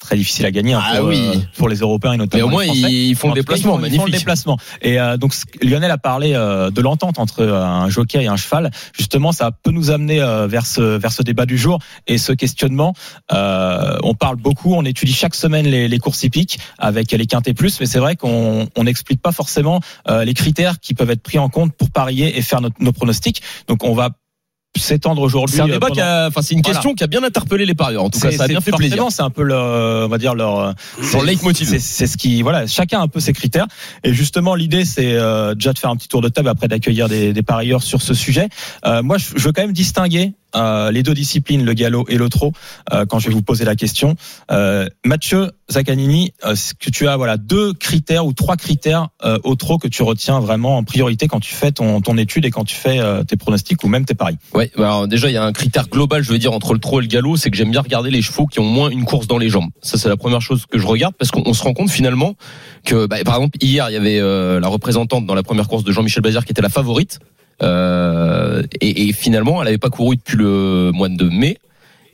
très 0.05 0.15
difficile 0.15 0.45
à 0.45 0.51
gagner 0.51 0.73
hein, 0.73 0.81
Ah 0.83 0.97
pour, 0.99 1.07
oui. 1.09 1.19
euh, 1.19 1.39
pour 1.57 1.67
les 1.69 1.77
Européens 1.77 2.13
et 2.13 2.17
mais 2.17 2.23
notamment 2.23 2.45
au 2.45 2.49
moins 2.49 2.63
les 2.63 2.67
Français. 2.69 2.91
ils 2.93 3.15
font 3.15 3.27
le 3.29 3.33
déplacement 3.35 3.77
ils 3.79 3.81
font, 3.81 3.87
ils 3.93 3.97
font 3.99 4.05
le 4.05 4.11
déplacement. 4.11 4.57
Et 4.81 4.99
euh, 4.99 5.17
donc 5.17 5.33
Lionel 5.61 5.91
a 5.91 5.97
parlé 5.97 6.33
euh, 6.33 6.69
de 6.71 6.81
l'entente 6.81 7.19
entre 7.19 7.41
euh, 7.41 7.61
un 7.63 7.89
jockey 7.89 8.23
et 8.23 8.27
un 8.27 8.37
cheval. 8.37 8.71
Justement, 8.97 9.31
ça 9.31 9.51
peut 9.51 9.71
nous 9.71 9.91
amener 9.91 10.21
euh, 10.21 10.47
vers 10.47 10.65
ce 10.65 10.81
vers 10.97 11.11
ce 11.11 11.23
débat 11.23 11.45
du 11.45 11.57
jour 11.57 11.79
et 12.07 12.17
ce 12.17 12.31
questionnement. 12.31 12.93
Euh, 13.33 13.97
on 14.03 14.13
parle 14.13 14.35
beaucoup, 14.37 14.73
on 14.75 14.85
étudie 14.85 15.13
chaque 15.13 15.35
semaine 15.35 15.65
les, 15.67 15.87
les 15.87 15.99
courses 15.99 16.23
hippiques 16.23 16.59
avec 16.77 17.11
les 17.11 17.25
quintés 17.25 17.53
plus, 17.53 17.79
mais 17.79 17.85
c'est 17.85 17.99
vrai 17.99 18.15
qu'on 18.15 18.67
on 18.75 18.83
n'explique 18.83 19.21
pas 19.21 19.31
forcément 19.31 19.79
euh, 20.09 20.23
les 20.25 20.33
critères 20.33 20.79
qui 20.79 20.93
peuvent 20.93 21.09
être 21.11 21.23
pris 21.23 21.39
en 21.39 21.49
compte 21.49 21.73
pour 21.73 21.89
parier 21.91 22.37
et 22.37 22.41
faire 22.41 22.61
notre- 22.61 22.75
nos 22.79 22.91
pronostics. 22.93 23.41
Donc 23.67 23.83
on 23.83 23.93
va 23.95 24.09
s'étendre 24.81 25.21
aujourd'hui. 25.21 25.55
c'est 25.55 25.61
un 25.61 25.65
euh, 25.65 25.73
débat 25.73 25.87
pendant- 25.87 25.93
qui 25.95 26.01
a 26.01 26.27
enfin 26.27 26.41
c'est 26.41 26.53
une 26.53 26.61
Voilà. 26.61 26.75
question 26.77 26.93
qui 26.93 27.03
a 27.03 27.07
bien 27.07 27.23
interpellé 27.23 27.65
les 27.65 27.73
parieurs 27.75 28.03
en 28.03 28.09
tout 28.09 28.19
cas 28.19 28.31
ça 28.31 28.43
a 28.43 28.47
bien 28.47 28.61
fait 28.61 28.71
plaisir 28.71 29.05
C'est 29.09 29.21
un 29.21 29.29
peu 29.29 29.43
leur, 29.43 29.63
euh, 29.63 30.05
on 30.05 30.09
va 30.09 30.17
dire 30.17 30.35
leur, 30.35 30.59
euh, 30.59 30.71
Leur 31.13 31.23
leitmotiv. 31.23 31.67
C'est 31.67 31.79
c'est 31.79 32.07
ce 32.07 32.17
qui, 32.17 32.41
voilà, 32.41 32.67
chacun 32.67 32.99
a 32.99 33.03
un 33.03 33.07
peu 33.07 33.19
ses 33.19 33.33
critères. 33.33 33.67
Et 34.03 34.13
justement, 34.13 34.55
l'idée, 34.55 34.85
c'est 34.85 35.13
euh, 35.13 35.53
déjà 35.55 35.73
de 35.73 35.79
faire 35.79 35.89
un 35.89 35.95
petit 35.95 36.07
tour 36.07 36.21
de 36.21 36.29
table 36.29 36.49
après 36.49 36.67
d'accueillir 36.67 37.07
des, 37.07 37.33
des 37.33 37.41
parieurs 37.43 37.83
sur 37.83 38.01
ce 38.01 38.13
sujet. 38.13 38.49
Euh, 38.85 39.01
moi, 39.03 39.17
je, 39.17 39.25
je 39.35 39.43
veux 39.43 39.51
quand 39.51 39.61
même 39.61 39.73
distinguer 39.73 40.33
euh, 40.55 40.91
les 40.91 41.03
deux 41.03 41.13
disciplines, 41.13 41.63
le 41.65 41.73
galop 41.73 42.05
et 42.09 42.17
le 42.17 42.29
trot, 42.29 42.53
euh, 42.93 43.05
quand 43.05 43.19
je 43.19 43.27
vais 43.27 43.33
vous 43.33 43.41
poser 43.41 43.65
la 43.65 43.75
question. 43.75 44.15
Euh, 44.51 44.87
Mathieu 45.03 45.51
Zaccanini, 45.69 46.33
euh, 46.45 46.53
est-ce 46.53 46.73
que 46.73 46.89
tu 46.89 47.07
as 47.07 47.17
voilà 47.17 47.37
deux 47.37 47.73
critères 47.73 48.25
ou 48.25 48.33
trois 48.33 48.55
critères 48.55 49.09
euh, 49.23 49.37
au 49.43 49.55
trot 49.55 49.77
que 49.77 49.87
tu 49.87 50.03
retiens 50.03 50.39
vraiment 50.39 50.77
en 50.77 50.83
priorité 50.83 51.27
quand 51.27 51.39
tu 51.39 51.53
fais 51.53 51.71
ton, 51.71 52.01
ton 52.01 52.17
étude 52.17 52.45
et 52.45 52.51
quand 52.51 52.63
tu 52.63 52.75
fais 52.75 52.99
euh, 52.99 53.23
tes 53.23 53.35
pronostics 53.35 53.83
ou 53.83 53.87
même 53.87 54.05
tes 54.05 54.15
paris. 54.15 54.37
Ouais, 54.53 54.71
bah 54.77 54.85
alors 54.85 55.07
déjà 55.07 55.29
il 55.29 55.33
y 55.33 55.37
a 55.37 55.43
un 55.43 55.53
critère 55.53 55.87
global, 55.87 56.23
je 56.23 56.31
veux 56.31 56.37
dire 56.37 56.53
entre 56.53 56.73
le 56.73 56.79
trot 56.79 56.99
et 56.99 57.03
le 57.03 57.07
galop, 57.07 57.37
c'est 57.37 57.49
que 57.49 57.57
j'aime 57.57 57.71
bien 57.71 57.81
regarder 57.81 58.11
les 58.11 58.21
chevaux 58.21 58.45
qui 58.45 58.59
ont 58.59 58.65
moins 58.65 58.89
une 58.89 59.05
course 59.05 59.27
dans 59.27 59.37
les 59.37 59.49
jambes. 59.49 59.69
Ça 59.81 59.97
c'est 59.97 60.09
la 60.09 60.17
première 60.17 60.41
chose 60.41 60.65
que 60.65 60.77
je 60.77 60.85
regarde 60.85 61.15
parce 61.17 61.31
qu'on 61.31 61.43
on 61.45 61.53
se 61.53 61.63
rend 61.63 61.73
compte 61.73 61.89
finalement 61.89 62.35
que 62.85 63.07
bah, 63.07 63.17
par 63.25 63.35
exemple 63.35 63.57
hier 63.61 63.89
il 63.89 63.93
y 63.93 63.97
avait 63.97 64.19
euh, 64.19 64.59
la 64.59 64.67
représentante 64.67 65.25
dans 65.25 65.35
la 65.35 65.43
première 65.43 65.67
course 65.67 65.83
de 65.83 65.91
Jean-Michel 65.91 66.21
Bazir 66.21 66.45
qui 66.45 66.51
était 66.51 66.61
la 66.61 66.69
favorite 66.69 67.19
euh, 67.63 68.61
et, 68.81 69.07
et 69.09 69.13
finalement 69.13 69.61
elle 69.61 69.67
avait 69.69 69.77
pas 69.77 69.89
couru 69.89 70.17
depuis 70.17 70.37
le 70.37 70.91
mois 70.93 71.09
de 71.09 71.29
mai. 71.29 71.57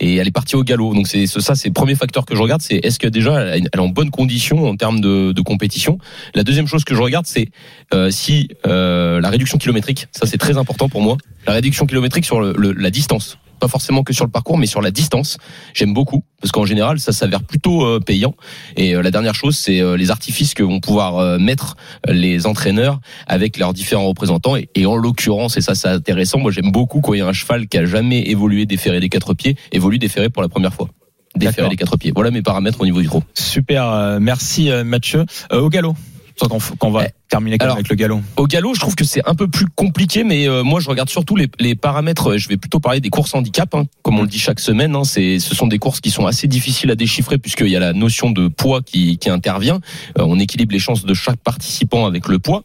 Et 0.04 0.16
elle 0.16 0.28
est 0.28 0.32
partie 0.32 0.56
au 0.56 0.64
galop. 0.64 0.96
Donc 0.96 1.08
c'est 1.08 1.28
ça, 1.28 1.54
c'est 1.54 1.68
le 1.70 1.74
premier 1.76 1.94
facteur 1.94 2.26
que 2.26 2.36
je 2.36 2.42
regarde, 2.42 2.64
c'est 2.64 2.78
est-ce 2.78 2.98
que 2.98 3.06
déjà 3.08 3.40
elle 3.42 3.66
est 3.72 3.78
en 3.78 3.88
bonne 3.88 4.10
condition 4.10 4.68
en 4.68 4.76
termes 4.76 5.00
de, 5.00 5.32
de 5.32 5.42
compétition. 5.42 6.00
La 6.34 6.44
deuxième 6.44 6.66
chose 6.66 6.84
que 6.84 6.96
je 6.96 7.02
regarde, 7.04 7.28
c'est 7.28 7.50
euh, 7.94 8.10
si 8.10 8.48
euh, 8.66 9.22
la 9.22 9.30
réduction 9.30 9.60
kilométrique, 9.60 10.08
ça 10.12 10.26
c'est 10.26 10.40
très 10.40 10.58
important 10.58 10.90
pour 10.90 11.02
moi. 11.02 11.18
La 11.46 11.54
réduction 11.54 11.86
kilométrique 11.86 12.26
sur 12.26 12.42
le, 12.42 12.56
le- 12.58 12.72
la 12.72 12.90
distance, 12.90 13.38
pas 13.62 13.70
forcément 13.70 14.04
que 14.04 14.12
sur 14.14 14.26
le 14.26 14.32
parcours, 14.32 14.58
mais 14.58 14.66
sur 14.66 14.82
la 14.82 14.92
distance. 14.92 15.38
J'aime 15.74 15.94
beaucoup 15.94 16.26
parce 16.42 16.52
qu'en 16.52 16.66
général, 16.66 17.00
ça 17.00 17.14
s'avère 17.14 17.44
plutôt 17.44 17.86
euh, 17.86 18.00
payant. 18.00 18.34
Et 18.76 18.96
euh, 18.96 19.02
la 19.02 19.12
dernière 19.12 19.36
chose, 19.36 19.56
c'est 19.58 19.80
euh, 19.80 19.96
les 19.96 20.10
artifices 20.12 20.54
que 20.54 20.64
vont 20.64 20.80
pouvoir 20.82 21.40
mettre 21.40 21.76
les 22.08 22.46
entraîneurs 22.48 23.00
avec 23.28 23.58
leurs 23.58 23.74
différents 23.74 24.08
représentants. 24.08 24.56
Et, 24.58 24.68
et 24.76 24.86
en 24.86 24.96
l'occurrence, 24.96 25.56
et 25.58 25.62
ça 25.62 25.76
c'est 25.76 25.88
intéressant, 25.88 26.40
moi 26.40 26.52
j'aime 26.52 26.72
beaucoup 26.72 27.00
quand 27.00 27.14
il 27.14 27.20
y 27.20 27.22
a 27.22 27.28
un 27.28 27.34
cheval 27.34 27.68
qui 27.68 27.78
a 27.78 27.86
jamais 27.86 28.22
évolué 28.30 28.66
déféré 28.66 29.00
des 29.00 29.10
quatre 29.10 29.34
pieds, 29.36 29.56
évolue 29.72 30.00
déféré 30.00 30.30
pour 30.30 30.42
la 30.42 30.50
première 30.50 30.74
fois. 30.74 30.90
Déféré 31.36 31.70
des 31.70 31.76
quatre 31.78 31.96
pieds. 31.98 32.12
Voilà 32.14 32.32
mes 32.32 32.42
paramètres 32.42 32.82
au 32.82 32.86
niveau 32.86 33.00
du 33.02 33.08
trot. 33.08 33.24
Super, 33.36 33.88
euh, 33.88 34.20
merci 34.20 34.70
Mathieu. 34.84 35.26
Euh, 35.54 35.62
au 35.62 35.70
galop, 35.70 35.96
f- 36.42 36.76
qu'on 36.78 36.92
va 36.92 37.06
Eh, 37.06 37.10
terminer 37.32 37.58
quand 37.58 37.66
même 37.66 37.70
alors, 37.70 37.78
avec 37.78 37.90
le 37.90 37.96
galop. 37.96 38.22
Au 38.36 38.46
galop, 38.46 38.76
je 38.76 38.80
trouve 38.82 38.96
que 38.96 39.06
c'est 39.06 39.28
un 39.28 39.34
peu 39.34 39.48
plus 39.48 39.66
compliqué, 39.74 40.24
mais 40.24 40.48
euh, 40.48 40.64
moi 40.64 40.80
je 40.80 40.90
regarde 40.90 41.10
surtout 41.10 41.36
les, 41.36 41.48
les 41.60 41.76
paramètres. 41.76 42.38
Je 42.38 42.48
vais 42.50 42.58
plutôt 42.58 42.80
parler 42.80 43.00
des 43.00 43.10
courses 43.10 43.34
handicap, 43.34 43.74
hein, 43.74 43.86
comme 44.04 44.20
on 44.20 44.22
le 44.22 44.28
dit 44.28 44.38
chaque 44.38 44.60
semaine. 44.60 44.96
Hein, 44.96 45.06
c'est, 45.06 45.40
ce 45.40 45.56
sont 45.56 45.68
des 45.68 45.80
courses 45.80 46.02
qui 46.02 46.12
sont 46.12 46.26
assez 46.26 46.48
difficiles 46.48 46.92
à 46.92 46.96
déchiffrer 46.96 47.38
puisqu'il 47.38 47.70
y 47.70 47.76
a 47.76 47.80
la 47.80 47.94
notion 47.94 48.30
de 48.32 48.50
poids 48.50 48.82
qui, 48.82 49.18
qui 49.18 49.30
intervient. 49.30 49.80
Euh, 50.20 50.24
on 50.26 50.38
équilibre 50.40 50.74
les 50.74 50.80
chances 50.80 51.06
de 51.06 51.14
chaque 51.14 51.40
participant 51.40 52.06
avec 52.06 52.28
le 52.28 52.38
poids. 52.38 52.64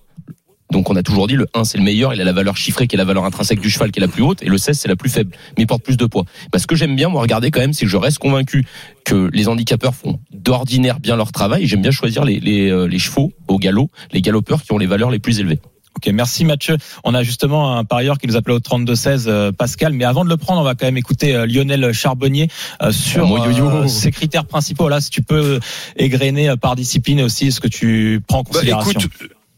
Donc 0.72 0.90
on 0.90 0.96
a 0.96 1.02
toujours 1.02 1.26
dit 1.28 1.34
le 1.36 1.46
1 1.54 1.64
c'est 1.64 1.78
le 1.78 1.84
meilleur, 1.84 2.12
il 2.12 2.20
a 2.20 2.24
la 2.24 2.32
valeur 2.32 2.56
chiffrée 2.56 2.86
qui 2.88 2.96
est 2.96 2.98
la 2.98 3.04
valeur 3.04 3.24
intrinsèque 3.24 3.60
du 3.60 3.70
cheval 3.70 3.92
qui 3.92 4.00
est 4.00 4.02
la 4.02 4.08
plus 4.08 4.22
haute 4.22 4.42
et 4.42 4.46
le 4.46 4.58
16 4.58 4.78
c'est 4.78 4.88
la 4.88 4.96
plus 4.96 5.10
faible 5.10 5.30
mais 5.56 5.62
il 5.62 5.66
porte 5.66 5.82
plus 5.82 5.96
de 5.96 6.06
poids. 6.06 6.24
Parce 6.50 6.62
ce 6.62 6.66
que 6.66 6.74
j'aime 6.74 6.96
bien 6.96 7.08
moi 7.08 7.22
regarder 7.22 7.50
quand 7.50 7.60
même 7.60 7.72
c'est 7.72 7.84
que 7.84 7.90
je 7.90 7.96
reste 7.96 8.18
convaincu 8.18 8.66
que 9.04 9.30
les 9.32 9.46
handicapeurs 9.48 9.94
font 9.94 10.18
d'ordinaire 10.32 10.98
bien 10.98 11.16
leur 11.16 11.30
travail 11.30 11.62
et 11.62 11.66
j'aime 11.66 11.82
bien 11.82 11.92
choisir 11.92 12.24
les, 12.24 12.40
les, 12.40 12.68
euh, 12.70 12.86
les 12.86 12.98
chevaux 12.98 13.32
au 13.48 13.58
galop, 13.58 13.90
les 14.12 14.22
galopeurs 14.22 14.62
qui 14.62 14.72
ont 14.72 14.78
les 14.78 14.86
valeurs 14.86 15.10
les 15.10 15.20
plus 15.20 15.38
élevées. 15.40 15.60
Ok, 15.96 16.08
merci 16.12 16.44
Mathieu. 16.44 16.76
On 17.04 17.14
a 17.14 17.22
justement 17.22 17.74
un 17.78 17.84
parieur 17.84 18.18
qui 18.18 18.26
nous 18.26 18.36
appelait 18.36 18.52
au 18.52 18.58
32-16, 18.58 19.24
euh, 19.28 19.50
Pascal. 19.50 19.94
Mais 19.94 20.04
avant 20.04 20.24
de 20.26 20.28
le 20.28 20.36
prendre, 20.36 20.60
on 20.60 20.64
va 20.64 20.74
quand 20.74 20.84
même 20.84 20.98
écouter 20.98 21.34
euh, 21.34 21.46
Lionel 21.46 21.90
Charbonnier 21.94 22.48
euh, 22.82 22.92
sur 22.92 23.30
Oh, 23.30 23.38
euh, 23.38 23.86
ses 23.88 24.10
critères 24.10 24.44
principaux. 24.44 24.90
Là, 24.90 25.00
si 25.00 25.08
tu 25.08 25.22
peux 25.22 25.58
égrener 25.96 26.50
euh, 26.50 26.56
par 26.56 26.76
discipline 26.76 27.22
aussi 27.22 27.50
ce 27.50 27.60
que 27.60 27.68
tu 27.68 28.20
prends 28.28 28.40
en 28.40 28.42
Bah, 28.42 28.50
considération. 28.52 28.90
écoute, 29.00 29.12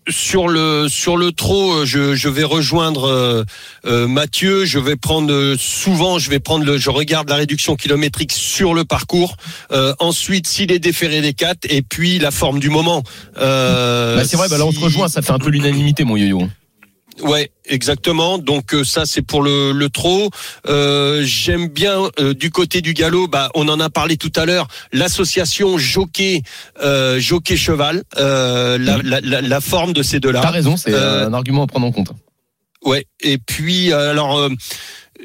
sur 0.09 0.49
le 0.49 0.89
sur 0.89 1.17
le 1.17 1.33
trot, 1.33 1.73
euh, 1.73 1.85
je, 1.85 2.15
je 2.15 2.29
vais 2.29 2.45
rejoindre 2.45 3.05
euh, 3.05 3.45
euh, 3.87 4.07
Mathieu. 4.07 4.65
Je 4.65 4.79
vais 4.79 4.97
prendre 4.97 5.57
souvent, 5.59 6.19
je 6.19 6.31
vais 6.31 6.41
prendre 6.41 6.65
le, 6.65 6.79
je 6.79 6.91
regarde 6.91 7.29
la 7.29 7.37
réduction 7.37 7.77
kilométrique 7.77 8.33
sur 8.33 8.75
le 8.75 8.85
parcours. 8.85 9.37
Euh, 9.73 9.95
ensuite, 9.99 10.47
s'il 10.47 10.73
est 10.73 10.79
déféré 10.79 11.21
des 11.21 11.35
quatre, 11.35 11.67
et 11.69 11.83
puis 11.83 12.19
la 12.19 12.31
forme 12.31 12.61
du 12.61 12.71
moment. 12.71 13.03
Bah, 13.37 14.25
c'est 14.25 14.37
vrai, 14.37 14.49
bah 14.49 14.59
là 14.59 14.67
on 14.67 14.73
se 14.73 14.81
rejoint, 14.81 15.09
ça 15.09 15.23
fait 15.23 15.33
un 15.33 15.39
peu 15.39 15.51
l'unanimité 15.51 16.05
mon 16.05 16.17
yo-yo. 16.17 16.49
Ouais, 17.23 17.51
exactement. 17.67 18.39
Donc 18.39 18.75
euh, 18.75 18.85
ça 18.85 19.05
c'est 19.07 19.23
pour 19.23 19.43
le, 19.43 19.73
le 19.73 19.89
trot. 19.89 20.31
Euh, 20.69 21.23
J'aime 21.25 21.69
bien 21.69 22.03
euh, 22.21 22.35
du 22.35 22.51
côté 22.51 22.81
du 22.81 22.95
galop. 22.95 23.27
Bah, 23.29 23.51
on 23.55 23.69
en 23.69 23.81
a 23.81 23.91
parlé 23.91 24.17
tout 24.17 24.33
à 24.37 24.45
l'heure. 24.47 24.69
L'association 24.93 25.79
jockey 25.79 26.43
euh, 26.83 27.19
jockey 27.19 27.57
cheval. 27.57 28.03
Euh, 28.19 28.79
la, 28.79 28.99
la, 29.03 29.21
la, 29.21 29.41
la 29.41 29.61
forme 29.61 29.93
de 29.93 30.03
ces 30.03 30.21
deux-là. 30.21 30.41
T'as 30.43 30.51
raison, 30.51 30.77
c'est 30.77 30.93
Euh, 30.95 31.27
un 31.27 31.35
argument 31.35 31.65
à 31.65 31.67
prendre 31.67 31.87
en 31.87 31.93
compte. 31.93 32.11
Ouais. 32.85 33.07
Et 33.21 33.39
puis 33.39 33.93
euh, 33.93 34.11
alors. 34.11 34.49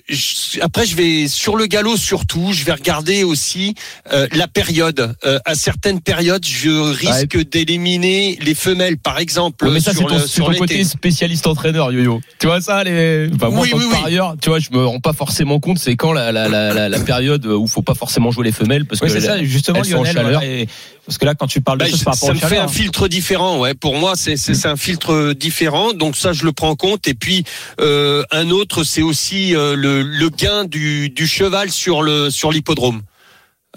Je- 0.10 0.60
après, 0.62 0.86
je 0.86 0.96
vais 0.96 1.28
sur 1.28 1.56
le 1.56 1.66
galop 1.68 1.98
surtout. 1.98 2.52
Je 2.52 2.64
vais 2.66 2.74
regarder 2.74 3.24
aussi 3.24 3.76
euh, 4.12 4.28
la 4.34 4.48
période. 4.48 5.16
Euh, 5.26 5.40
à 5.46 5.56
certaines 5.56 6.02
périodes, 6.02 6.46
je 6.46 6.70
risque 6.94 7.38
d'éliminer 7.50 8.38
les 8.42 8.56
femelles, 8.56 8.98
par 8.98 9.20
exemple. 9.20 9.66
Ouais, 9.66 9.72
mais 9.74 9.80
ça, 9.80 9.92
c'est 9.92 9.98
sur 10.00 10.08
ton, 10.08 10.18
le- 10.18 10.28
sur 10.28 10.46
ton 10.48 10.54
côté 10.54 10.84
spécialiste 10.84 11.48
entraîneur, 11.48 11.92
yo-yo. 11.92 12.22
Tu 12.40 12.48
vois 12.48 12.62
ça, 12.62 12.84
les. 12.84 13.30
Enfin, 13.36 13.50
moi, 13.50 13.62
Oui, 13.64 13.72
oui, 13.76 13.84
oui. 13.88 13.92
parieur, 14.02 14.36
tu 14.42 14.50
vois, 14.50 14.60
je 14.60 14.70
me 14.72 14.86
rends 14.86 15.00
pas 15.00 15.14
forcément 15.14 15.60
compte. 15.60 15.80
C'est 15.80 15.96
quand 15.96 16.14
la, 16.14 16.32
la, 16.32 16.48
la, 16.50 16.74
la, 16.74 16.90
la 16.90 17.00
période 17.00 17.46
où 17.46 17.68
faut 17.68 17.82
pas 17.82 17.96
forcément 17.96 18.32
jouer 18.32 18.46
les 18.46 18.52
femelles 18.52 18.86
parce 18.86 19.00
que 19.02 19.08
c'est 19.08 19.20
la- 19.20 19.38
ça, 19.38 19.44
justement, 19.44 19.80
elles 19.80 19.86
sont 19.86 19.94
en 19.96 20.04
Lionel. 20.04 20.14
chaleur. 20.16 20.32
voilà, 20.40 20.46
et- 20.48 20.68
parce 21.06 21.18
que 21.18 21.26
là, 21.26 21.36
quand 21.36 21.48
tu 21.48 21.60
parles 21.60 21.80
de 21.80 21.84
Bah, 21.84 21.90
choses 21.90 22.04
par 22.06 22.14
rapport 22.14 22.30
ça 22.30 22.34
me 22.34 22.40
fait 22.40 22.48
chaleur, 22.48 22.64
un 22.64 22.68
filtre 22.70 23.10
différent, 23.10 23.60
ouais. 23.60 23.74
Pour 23.74 23.98
moi, 23.98 24.14
c'est 24.16 24.38
c'est 24.38 24.54
c'est 24.54 24.70
un 24.70 24.78
filtre 24.78 25.34
différent, 25.34 25.92
donc 25.92 26.16
ça 26.16 26.32
je 26.32 26.46
le 26.46 26.54
prends 26.54 26.70
en 26.70 26.76
compte. 26.78 27.08
Et 27.10 27.14
puis 27.14 27.44
euh, 27.82 28.24
un 28.32 28.50
autre, 28.52 28.84
c'est 28.86 29.02
aussi 29.02 29.54
euh, 29.54 29.76
le, 29.84 30.02
le 30.02 30.30
gain 30.30 30.66
du, 30.66 31.14
cheval 31.28 31.70
sur 31.70 32.04
sur 32.32 32.52
l'hippodrome. 32.52 33.02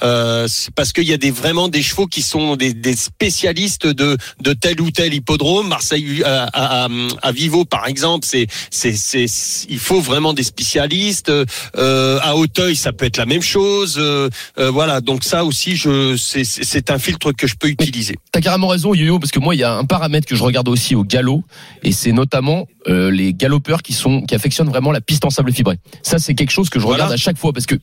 Euh, 0.03 0.47
parce 0.75 0.93
qu'il 0.93 1.05
y 1.05 1.13
a 1.13 1.17
des 1.17 1.31
vraiment 1.31 1.69
des 1.69 1.83
chevaux 1.83 2.07
qui 2.07 2.21
sont 2.21 2.57
des, 2.57 2.75
des 2.75 2.95
spécialistes 2.97 3.87
de 3.87 4.19
de 4.43 4.53
tel 4.53 4.81
ou 4.81 4.91
tel 4.91 5.15
hippodrome. 5.15 5.69
Marseille 5.69 6.23
à, 6.23 6.45
à, 6.53 6.85
à- 6.85 6.89
à 7.23 7.33
Vivo 7.33 7.65
par 7.65 7.87
exemple, 7.87 8.27
c'est 8.29 8.47
c'est 8.71 8.95
c'est 8.95 9.27
il 9.71 9.79
faut 9.79 10.01
vraiment 10.01 10.35
des 10.35 10.43
spécialistes. 10.43 11.31
Euh, 11.77 12.19
à 12.23 12.37
Auteuil, 12.37 12.77
ça 12.77 12.93
peut 12.93 13.07
être 13.07 13.17
la 13.17 13.27
même 13.27 13.43
chose. 13.43 13.97
Euh, 13.99 14.29
euh, 14.59 14.71
voilà, 14.71 15.01
donc 15.01 15.25
ça 15.25 15.45
aussi, 15.45 15.77
je 15.77 16.17
c'est 16.17 16.45
c'est 16.45 16.65
c'est 16.65 16.91
un 16.91 16.99
filtre 16.99 17.33
que 17.33 17.47
je 17.47 17.55
peux 17.57 17.69
utiliser. 17.69 18.17
T'as 18.33 18.41
carrément 18.41 18.69
raison, 18.69 18.93
Yo-Yo, 18.95 19.19
parce 19.19 19.31
que 19.33 19.39
moi, 19.41 19.55
il 19.55 19.59
y 19.59 19.65
a 19.65 19.73
un 19.73 19.85
paramètre 19.85 20.27
que 20.29 20.37
je 20.37 20.43
regarde 20.43 20.69
aussi 20.69 20.95
au 20.95 21.05
galop, 21.05 21.43
et 21.83 21.93
c'est 21.93 22.13
notamment 22.13 22.67
euh, 22.89 23.11
les 23.11 23.33
galopeurs 23.33 23.83
qui 23.83 23.95
sont 23.95 24.23
qui 24.23 24.35
affectionnent 24.35 24.69
vraiment 24.69 24.93
la 24.93 25.01
piste 25.01 25.25
en 25.25 25.31
sable 25.31 25.53
fibré. 25.53 25.79
Ça, 26.03 26.19
c'est 26.19 26.35
quelque 26.35 26.53
chose 26.53 26.69
que 26.69 26.79
je 26.79 26.85
Voilà. 26.85 27.05
regarde 27.05 27.15
à 27.15 27.17
chaque 27.23 27.39
fois, 27.39 27.53
parce 27.53 27.67
que 27.67 27.77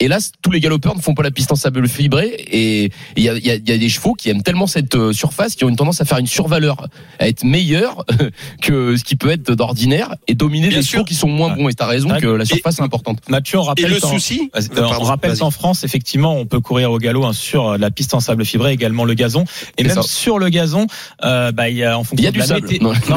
hélas, 0.00 0.32
tous 0.42 0.50
les 0.50 0.60
galopeurs 0.60 0.96
ne 0.96 1.00
font 1.02 1.14
pas 1.14 1.22
la 1.22 1.30
piste 1.30 1.52
en 1.52 1.56
sable 1.56 1.86
fibré, 1.88 2.26
et 2.50 2.90
il 3.16 3.22
y 3.22 3.28
a, 3.28 3.34
il 3.34 3.46
y, 3.46 3.50
a, 3.50 3.54
il 3.54 3.68
y 3.68 3.72
a 3.72 3.78
des 3.78 3.88
chevaux 3.88 4.14
qui 4.14 4.30
aiment 4.30 4.42
tellement 4.42 4.66
cette 4.66 4.94
euh, 4.94 5.12
surface 5.12 5.54
qui 5.54 5.64
ont 5.64 5.68
une 5.68 5.76
tendance 5.76 6.00
à 6.00 6.04
faire 6.04 6.18
une 6.18 6.26
survaleur, 6.26 6.88
à 7.18 7.28
être 7.28 7.44
meilleurs 7.44 8.04
que 8.62 8.96
ce 8.96 9.04
qui 9.04 9.16
peut 9.16 9.30
être 9.30 9.52
d'ordinaire, 9.54 10.14
et 10.28 10.34
dominer 10.34 10.68
Bien 10.68 10.78
des 10.78 10.82
sûr. 10.84 10.92
chevaux 10.98 11.04
qui 11.04 11.14
sont 11.14 11.28
moins 11.28 11.54
bons. 11.54 11.68
Et 11.68 11.74
t'as 11.74 11.86
raison 11.86 12.08
que 12.20 12.26
la 12.26 12.44
surface 12.44 12.78
est 12.78 12.82
importante. 12.82 13.18
Mathieu, 13.28 13.58
on 13.58 13.64
Et 13.64 13.68
rappelle 13.68 13.90
le 13.90 14.00
qu'en- 14.00 14.10
souci, 14.10 14.50
Euh, 14.56 14.60
pardon, 14.74 14.96
on 15.00 15.04
rappelle 15.04 15.38
qu'en 15.38 15.50
France, 15.50 15.84
effectivement, 15.84 16.36
on 16.36 16.46
peut 16.46 16.60
courir 16.60 16.90
au 16.92 16.98
galop 16.98 17.24
hein, 17.24 17.32
sur 17.32 17.76
la 17.78 17.90
piste 17.90 18.14
en 18.14 18.20
sable 18.20 18.44
fibré, 18.44 18.72
également 18.72 19.04
le 19.04 19.14
gazon, 19.14 19.44
et 19.78 19.84
même 19.84 19.94
ça. 19.94 20.02
sur 20.02 20.38
le 20.38 20.48
gazon, 20.48 20.86
euh, 21.24 21.52
bah, 21.52 21.68
il 21.68 21.76
y 21.76 21.84
a 21.84 21.98
en 21.98 22.04
fonction 22.04 22.24
y 22.24 22.26
a 22.26 22.30
de 22.30 22.34
du 22.34 22.38
la 22.40 22.46
sable. 22.46 22.66
mété- 22.66 22.80
Non. 22.82 22.92
Non, 23.08 23.16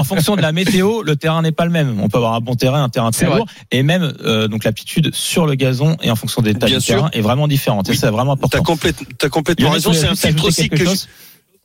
en 0.00 0.04
fonction 0.04 0.36
de 0.36 0.42
la 0.42 0.52
météo, 0.52 1.02
le 1.02 1.16
terrain 1.16 1.42
n'est 1.42 1.52
pas 1.52 1.64
le 1.64 1.70
même. 1.70 1.98
On 2.00 2.08
peut 2.08 2.16
avoir 2.18 2.34
un 2.34 2.40
bon 2.40 2.54
terrain, 2.54 2.82
un 2.82 2.88
terrain 2.88 3.10
très 3.10 3.26
lourd, 3.26 3.46
et 3.70 3.82
même 3.82 4.14
euh, 4.24 4.48
donc 4.48 4.64
l'aptitude 4.64 5.14
sur 5.14 5.46
le 5.46 5.54
gazon 5.54 5.96
et 6.06 6.10
en 6.10 6.16
fonction 6.16 6.40
des 6.42 6.50
états 6.52 6.66
Bien 6.66 6.78
du 6.78 6.84
sûr. 6.84 6.94
terrain 6.96 7.10
est 7.12 7.20
vraiment 7.20 7.48
différente. 7.48 7.88
Et 7.88 7.92
Oui. 7.92 7.98
c'est 7.98 8.08
vraiment 8.10 8.36
T'as 8.36 8.44
important. 8.46 8.62
complète, 8.62 8.96
t'as 9.18 9.28
complètement 9.28 9.66
Lionel, 9.68 9.82
tu 9.82 9.88
raison. 9.88 10.00
C'est 10.00 10.08
un 10.08 10.14
filtre 10.16 10.44
aussi 10.44 10.68
que 10.68 10.76
je- 10.78 10.84
chose 10.84 11.06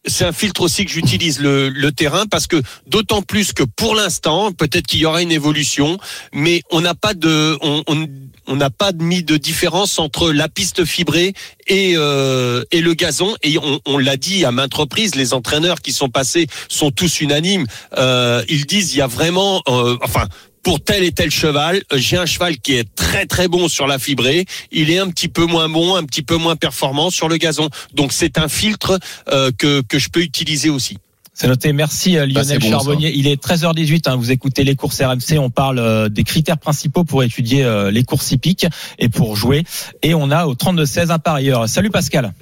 c'est 0.08 0.26
un 0.26 0.32
filtre 0.32 0.62
aussi 0.62 0.84
que 0.84 0.92
j'utilise 0.92 1.40
le, 1.40 1.70
le 1.70 1.92
terrain 1.92 2.26
parce 2.26 2.48
que 2.48 2.60
d'autant 2.88 3.22
plus 3.22 3.54
que 3.54 3.62
pour 3.62 3.94
l'instant, 3.94 4.52
peut-être 4.52 4.88
qu'il 4.88 5.00
y 5.00 5.06
aura 5.06 5.22
une 5.22 5.32
évolution, 5.32 6.00
mais 6.34 6.64
on 6.72 6.82
n'a 6.82 6.96
pas 6.96 7.14
de, 7.14 7.56
on, 7.62 7.84
on, 7.86 8.08
on 8.48 8.56
n'a 8.56 8.72
pas 8.72 8.94
mis 8.94 9.22
de 9.22 9.38
différence 9.38 10.00
entre 10.00 10.32
la 10.32 10.50
piste 10.50 10.86
fibrée 10.86 11.34
et 11.68 11.94
euh, 11.98 12.64
et 12.72 12.82
le 12.82 12.96
gazon. 12.96 13.36
Et 13.44 13.60
on, 13.60 13.80
on 13.86 14.00
l'a 14.00 14.18
dit 14.18 14.44
à 14.44 14.52
maintes 14.52 14.74
reprises, 14.74 15.14
les 15.14 15.36
entraîneurs 15.36 15.82
qui 15.82 15.92
sont 15.94 16.10
passés 16.10 16.48
sont 16.68 16.90
tous 16.90 17.22
unanimes. 17.22 17.68
Euh, 17.96 18.44
ils 18.50 18.66
disent 18.66 18.96
il 18.96 18.98
y 18.98 19.02
a 19.02 19.08
vraiment, 19.08 19.62
euh, 19.68 19.98
enfin. 20.02 20.26
Pour 20.64 20.84
tel 20.84 21.04
et 21.04 21.12
tel 21.12 21.32
cheval, 21.32 21.82
j'ai 21.96 22.18
un 22.18 22.26
cheval 22.28 22.58
qui 22.58 22.74
est 22.76 22.88
très 22.96 23.26
très 23.26 23.48
bon 23.48 23.68
sur 23.68 23.88
la 23.88 23.98
fibrée, 23.98 24.46
il 24.72 24.92
est 24.92 25.00
un 25.00 25.10
petit 25.10 25.28
peu 25.28 25.46
moins 25.46 25.68
bon, 25.70 25.96
un 25.96 26.04
petit 26.04 26.22
peu 26.22 26.38
moins 26.38 26.56
performant 26.56 27.10
sur 27.10 27.28
le 27.30 27.38
gazon. 27.38 27.70
Donc 27.96 28.14
c'est 28.14 28.38
un 28.38 28.48
filtre 28.48 29.00
euh, 29.32 29.50
que, 29.58 29.82
que 29.82 29.98
je 29.98 30.10
peux 30.10 30.22
utiliser 30.22 30.70
aussi. 30.70 30.98
C'est 31.34 31.48
noté. 31.48 31.74
Merci 31.74 32.18
euh, 32.18 32.28
Bah, 32.28 32.42
Lionel 32.44 32.60
bon, 32.60 32.70
Charbonnier. 32.70 33.12
Il 33.16 33.26
est 33.26 33.42
13h18. 33.42 34.08
hein, 34.10 34.16
vous 34.18 34.32
écoutez 34.32 34.64
les 34.64 34.76
courses 34.76 35.02
RMC. 35.02 35.40
On 35.40 35.50
parle 35.50 35.80
euh, 35.80 36.10
des 36.10 36.24
critères 36.24 36.60
principaux 36.60 37.06
pour 37.06 37.24
étudier 37.24 37.64
euh, 37.64 37.90
les 37.90 38.04
courses 38.04 38.32
hippiques 38.32 38.68
et 39.00 39.10
pour 39.10 39.36
jouer. 39.36 39.64
Et 40.04 40.14
on 40.14 40.30
a 40.30 40.46
au 40.46 40.54
32-16 40.54 41.10
un 41.10 41.18
parieur. 41.20 41.68
Salut 41.70 41.90
Pascal. 41.90 42.34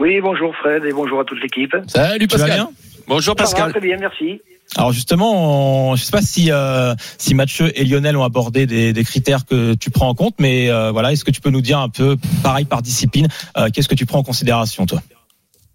Oui, 0.00 0.20
bonjour 0.20 0.56
Fred 0.56 0.84
et 0.86 0.92
bonjour 0.92 1.20
à 1.20 1.24
toute 1.24 1.40
l'équipe. 1.40 1.76
Salut 1.86 2.26
Tu 2.26 2.36
vas 2.36 2.46
Pascal. 2.46 2.60
bien? 2.66 2.70
Bonjour 3.06 3.34
Ça 3.38 3.44
va, 3.44 3.48
Pascal. 3.50 3.70
très 3.72 3.80
bien, 3.80 3.96
merci. 4.00 4.40
Alors 4.76 4.92
justement, 4.92 5.96
je 5.96 6.04
sais 6.04 6.12
pas 6.12 6.22
si 6.22 6.50
euh, 6.52 6.94
si 7.18 7.34
Mathieu 7.34 7.76
et 7.78 7.84
Lionel 7.84 8.16
ont 8.16 8.22
abordé 8.22 8.66
des, 8.66 8.92
des 8.92 9.04
critères 9.04 9.44
que 9.44 9.74
tu 9.74 9.90
prends 9.90 10.08
en 10.08 10.14
compte, 10.14 10.34
mais 10.38 10.70
euh, 10.70 10.92
voilà, 10.92 11.12
est-ce 11.12 11.24
que 11.24 11.32
tu 11.32 11.40
peux 11.40 11.50
nous 11.50 11.60
dire 11.60 11.80
un 11.80 11.88
peu, 11.88 12.16
pareil 12.42 12.66
par 12.66 12.80
discipline, 12.80 13.26
euh, 13.56 13.68
qu'est-ce 13.72 13.88
que 13.88 13.96
tu 13.96 14.06
prends 14.06 14.20
en 14.20 14.22
considération, 14.22 14.86
toi? 14.86 15.02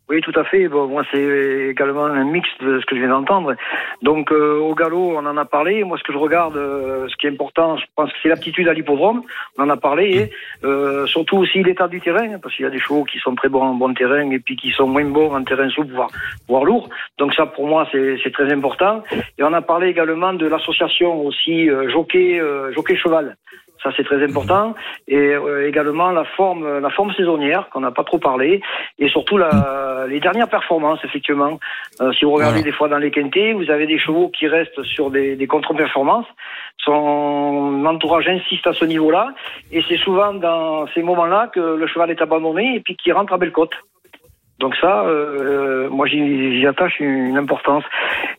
Oui, 0.08 0.22
tout 0.22 0.34
à 0.36 0.44
fait. 0.44 0.68
Bon, 0.68 0.88
moi, 0.88 1.04
c'est 1.12 1.70
également 1.70 2.06
un 2.06 2.26
mix 2.26 2.48
de 2.62 2.80
ce 2.80 2.86
que 2.86 2.96
je 2.96 3.02
viens 3.02 3.10
d'entendre. 3.10 3.56
Donc, 4.04 4.32
euh, 4.32 4.60
au 4.60 4.76
galop, 4.76 5.18
on 5.18 5.26
en 5.26 5.36
a 5.38 5.46
parlé. 5.46 5.84
Moi, 5.84 5.98
ce 5.98 6.04
que 6.04 6.14
je 6.14 6.18
regarde, 6.18 6.56
euh, 6.58 7.08
ce 7.08 7.16
qui 7.16 7.26
est 7.26 7.32
important, 7.32 7.78
je 7.78 7.86
pense 7.96 8.12
que 8.12 8.18
c'est 8.22 8.30
l'aptitude 8.30 8.68
à 8.68 8.74
l'hippodrome. 8.74 9.24
On 9.58 9.64
en 9.64 9.70
a 9.70 9.78
parlé. 9.78 10.06
Et, 10.16 10.30
euh, 10.64 11.08
surtout 11.08 11.38
aussi 11.38 11.64
l'état 11.64 11.88
du 11.88 12.02
terrain, 12.02 12.38
parce 12.38 12.56
qu'il 12.56 12.66
y 12.66 12.68
a 12.68 12.72
des 12.72 12.80
chevaux 12.80 13.04
qui 13.04 13.18
sont 13.18 13.34
très 13.34 13.50
bons 13.50 13.64
en 13.64 13.74
bon 13.74 13.94
terrain 13.96 14.30
et 14.30 14.40
puis 14.40 14.56
qui 14.56 14.70
sont 14.72 14.88
moins 14.88 15.06
bons 15.06 15.34
en 15.36 15.44
terrain 15.44 15.70
souple, 15.70 15.94
voire, 15.94 16.10
voire 16.48 16.66
lourd. 16.66 16.88
Donc 17.18 17.34
ça, 17.34 17.48
pour 17.48 17.68
moi, 17.68 17.88
c'est 17.92 18.32
très 18.32 18.52
important. 18.52 19.04
Et 19.38 19.44
on 19.44 19.54
a 19.54 19.62
parlé 19.62 19.88
également 19.88 20.34
de 20.34 20.46
l'association 20.46 21.22
aussi 21.26 21.70
euh, 21.70 21.90
jockey, 21.90 22.40
euh, 22.40 22.72
jockey 22.74 22.96
cheval. 22.96 23.36
Ça 23.86 23.92
c'est 23.96 24.04
très 24.04 24.22
important 24.24 24.74
et 25.08 25.16
euh, 25.36 25.68
également 25.68 26.10
la 26.10 26.26
forme 26.26 26.80
la 26.80 26.90
forme 26.90 27.14
saisonnière 27.14 27.70
qu'on 27.70 27.82
n'a 27.82 27.92
pas 27.92 28.04
trop 28.04 28.18
parlé 28.18 28.62
et 28.98 29.08
surtout 29.10 29.38
la, 29.38 30.08
les 30.10 30.20
dernières 30.20 30.50
performances 30.50 31.00
effectivement. 31.04 31.60
Euh, 32.02 32.12
si 32.14 32.26
vous 32.26 32.32
regardez 32.32 32.62
Voilà. 32.62 32.72
des 32.72 32.76
fois 32.78 32.88
dans 32.90 32.98
les 32.98 33.12
quintés, 33.12 33.54
vous 33.54 33.70
avez 33.70 33.86
des 33.86 34.00
chevaux 34.00 34.30
qui 34.30 34.48
restent 34.48 34.82
sur 34.82 35.12
des, 35.12 35.36
des 35.36 35.46
contre-performances. 35.46 36.26
Son 36.84 37.86
entourage 37.86 38.28
insiste 38.28 38.66
à 38.66 38.74
ce 38.74 38.86
niveau-là 38.86 39.36
et 39.72 39.84
c'est 39.88 39.98
souvent 39.98 40.34
dans 40.34 40.88
ces 40.96 41.04
moments-là 41.04 41.52
que 41.54 41.60
le 41.60 41.86
cheval 41.86 42.10
est 42.10 42.22
abandonné 42.24 42.76
et 42.78 42.80
puis 42.80 42.96
qu'il 42.96 43.14
rentre 43.14 43.34
à 43.34 43.38
belle 43.38 43.52
côte. 43.52 43.76
Donc 44.60 44.74
ça, 44.80 45.04
euh, 45.06 45.90
moi 45.90 46.08
j'y 46.08 46.66
attache 46.66 47.00
une, 47.00 47.36
importance. 47.38 47.84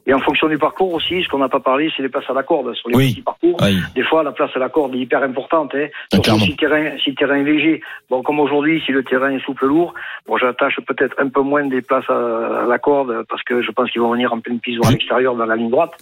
Et 0.07 0.15
en 0.15 0.21
fonction 0.21 0.49
du 0.49 0.57
parcours 0.57 0.95
aussi, 0.95 1.23
ce 1.23 1.29
qu'on 1.29 1.39
n'a 1.39 1.49
pas 1.49 1.61
parlé, 1.61 1.91
c'est 1.97 2.03
les 2.03 2.09
places 2.09 2.29
à 2.31 2.33
la 2.33 2.43
corde 2.43 2.73
sur 2.75 2.89
les 2.89 2.97
Oui. 2.97 3.11
petits 3.11 3.23
parcours. 3.23 3.57
Oui. 3.61 3.77
Des 3.95 4.03
fois, 4.03 4.23
la 4.23 4.33
place 4.33 4.51
à 4.55 4.59
la 4.59 4.69
corde 4.71 4.95
est 4.95 4.99
hyper 4.99 5.23
importante. 5.23 5.73
Hein. 5.75 5.89
Ah, 6.13 6.17
Surtout 6.23 6.41
si 6.41 6.51
le, 6.51 6.57
terrain, 6.57 6.91
si 7.03 7.11
le 7.11 7.17
terrain 7.17 7.35
est 7.37 7.43
léger. 7.45 7.83
Bon, 8.09 8.23
comme 8.23 8.41
aujourd'hui, 8.41 8.83
si 8.87 8.93
le 8.93 9.03
terrain 9.05 9.31
est 9.31 9.45
souple 9.45 9.67
lourd, 9.67 9.93
bon, 10.27 10.39
j'attache 10.39 10.77
peut-être 10.87 11.15
un 11.19 11.29
peu 11.29 11.43
moins 11.43 11.67
des 11.67 11.83
places 11.83 12.09
à, 12.09 12.63
à 12.63 12.67
la 12.67 12.79
corde 12.79 13.25
parce 13.29 13.43
que 13.43 13.61
je 13.63 13.71
pense 13.73 13.91
qu'ils 13.91 14.01
vont 14.01 14.13
venir 14.13 14.33
en 14.33 14.41
pleine 14.41 14.61
piste 14.61 14.79
ou 14.83 14.87
à 14.87 14.93
l'extérieur 14.93 15.35
dans 15.35 15.45
la 15.47 15.57
ligne 15.57 15.71
droite. 15.71 15.93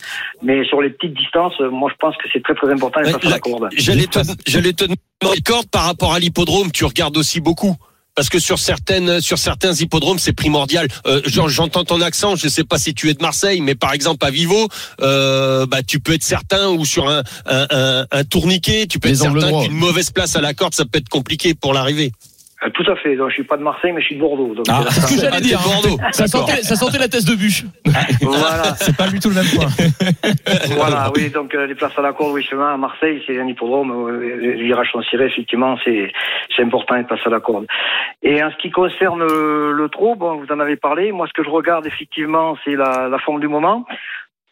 Mais 0.43 0.65
sur 0.65 0.81
les 0.81 0.91
petites 0.91 1.15
distances, 1.15 1.59
moi, 1.61 1.91
je 1.91 1.97
pense 1.99 2.17
que 2.19 2.29
c'est 2.33 2.43
très 2.43 2.55
très 2.55 2.71
important 2.71 3.01
les 3.01 3.11
places 3.11 3.25
à 3.25 3.29
la 3.31 3.35
la- 3.35 3.41
corde. 3.41 3.69
J'allais 3.77 4.07
te, 4.07 4.19
j'allais 4.47 4.73
te 4.75 4.85
demander 4.85 5.41
corde 5.45 5.69
par 5.71 5.87
rapport 5.87 6.13
à 6.15 6.19
l'hippodrome. 6.21 6.71
Tu 6.73 6.85
regardes 6.85 7.17
aussi 7.17 7.41
beaucoup. 7.41 7.75
Parce 8.15 8.29
que 8.29 8.39
sur 8.39 8.59
certaines, 8.61 9.21
sur 9.21 9.39
certains 9.39 9.73
hippodromes, 9.75 10.21
c'est 10.21 10.33
primordial. 10.33 10.87
Euh, 11.07 11.21
j'en- 11.27 11.49
J'entends 11.49 11.85
ton 11.85 12.01
accent. 12.01 12.37
Je 12.37 12.47
sais 12.49 12.63
pas 12.65 12.79
si 12.79 12.95
tu 12.95 13.11
es 13.11 13.15
de 13.15 13.23
Marseille, 13.23 13.61
mais 13.61 13.75
par 13.75 13.93
exemple 13.93 14.25
à 14.25 14.31
Vivo, 14.31 14.69
euh, 15.01 15.67
bah 15.67 15.83
tu 15.83 15.99
peux 16.01 16.13
être 16.15 16.23
certain 16.23 16.69
ou 16.69 16.85
sur 16.85 17.09
un 17.09 17.23
un, 17.47 17.67
un, 17.71 18.07
un 18.11 18.25
tourniquet, 18.25 18.87
tu 18.87 18.99
peux 19.01 19.09
Les 19.09 19.15
être 19.25 19.33
certain 19.41 19.51
qu'une 19.65 19.73
mauvaise 19.77 20.11
place 20.11 20.37
à 20.37 20.41
la 20.41 20.55
corde, 20.55 20.75
ça 20.75 20.85
peut 20.85 20.99
être 20.99 21.09
compliqué 21.09 21.55
pour 21.55 21.75
l'arrivée. 21.75 22.13
Euh, 22.65 22.71
Tout 22.71 22.91
à 22.91 22.97
fait. 22.97 23.17
Donc, 23.17 23.29
je 23.31 23.35
suis 23.35 23.45
pas 23.45 23.57
de 23.57 23.63
Marseille, 23.63 23.93
mais 23.93 24.01
je 24.01 24.07
suis 24.07 24.15
de 24.17 24.21
Bordeaux. 24.21 24.55
Donc, 24.55 24.67
Ah, 24.71 24.81
euh, 24.81 24.85
C'est 24.91 25.01
ce 25.03 25.15
que 25.15 25.21
j'allais 25.21 25.37
Ah, 25.37 25.41
dire. 25.41 25.61
hein. 25.61 25.65
Bordeaux. 25.83 25.99
Ça 26.13 26.27
sentait, 26.27 26.63
ça 26.63 26.77
sentait 26.77 26.99
la 26.99 27.09
thèse 27.09 27.25
de 27.25 27.35
bûche. 27.35 27.65
voilà. 28.23 28.75
C'est 28.77 28.97
pas 28.97 29.09
du 29.09 29.19
tout 29.21 29.29
le 29.29 29.35
même 29.37 29.47
point. 29.55 29.67
voilà, 30.77 31.11
oui, 31.15 31.31
donc 31.31 31.55
euh, 31.55 31.67
les 31.67 31.75
places 31.75 31.97
à 31.99 32.03
la 32.03 32.13
corde, 32.13 32.33
oui, 32.33 32.43
justement, 32.43 32.69
à 32.73 32.77
Marseille, 32.77 33.23
c'est 33.27 33.39
un 33.41 33.47
hippodrome, 33.47 33.91
euh, 34.09 34.37
les 34.41 34.63
virages 34.65 34.91
sont 34.93 35.03
cirés, 35.03 35.27
effectivement, 35.27 35.77
c'est 35.85 36.13
c'est 36.57 36.63
important, 36.63 36.95
les 36.97 37.05
places 37.05 37.27
à 37.27 37.31
la 37.31 37.41
corde. 37.41 37.67
Et 38.23 38.43
en 38.43 38.51
ce 38.51 38.57
qui 38.57 38.71
concerne 38.71 39.23
euh, 39.23 39.73
le 39.73 39.89
trot, 39.89 40.15
bon, 40.17 40.37
vous 40.37 40.53
en 40.53 40.61
avez 40.61 40.77
parlé, 40.77 41.13
moi, 41.13 41.27
ce 41.27 41.33
que 41.33 41.45
je 41.45 41.51
regarde, 41.51 41.87
effectivement, 41.87 42.57
c'est 42.65 42.75
la, 42.77 43.09
la 43.09 43.19
forme 43.19 43.41
du 43.41 43.49
moment. 43.49 43.85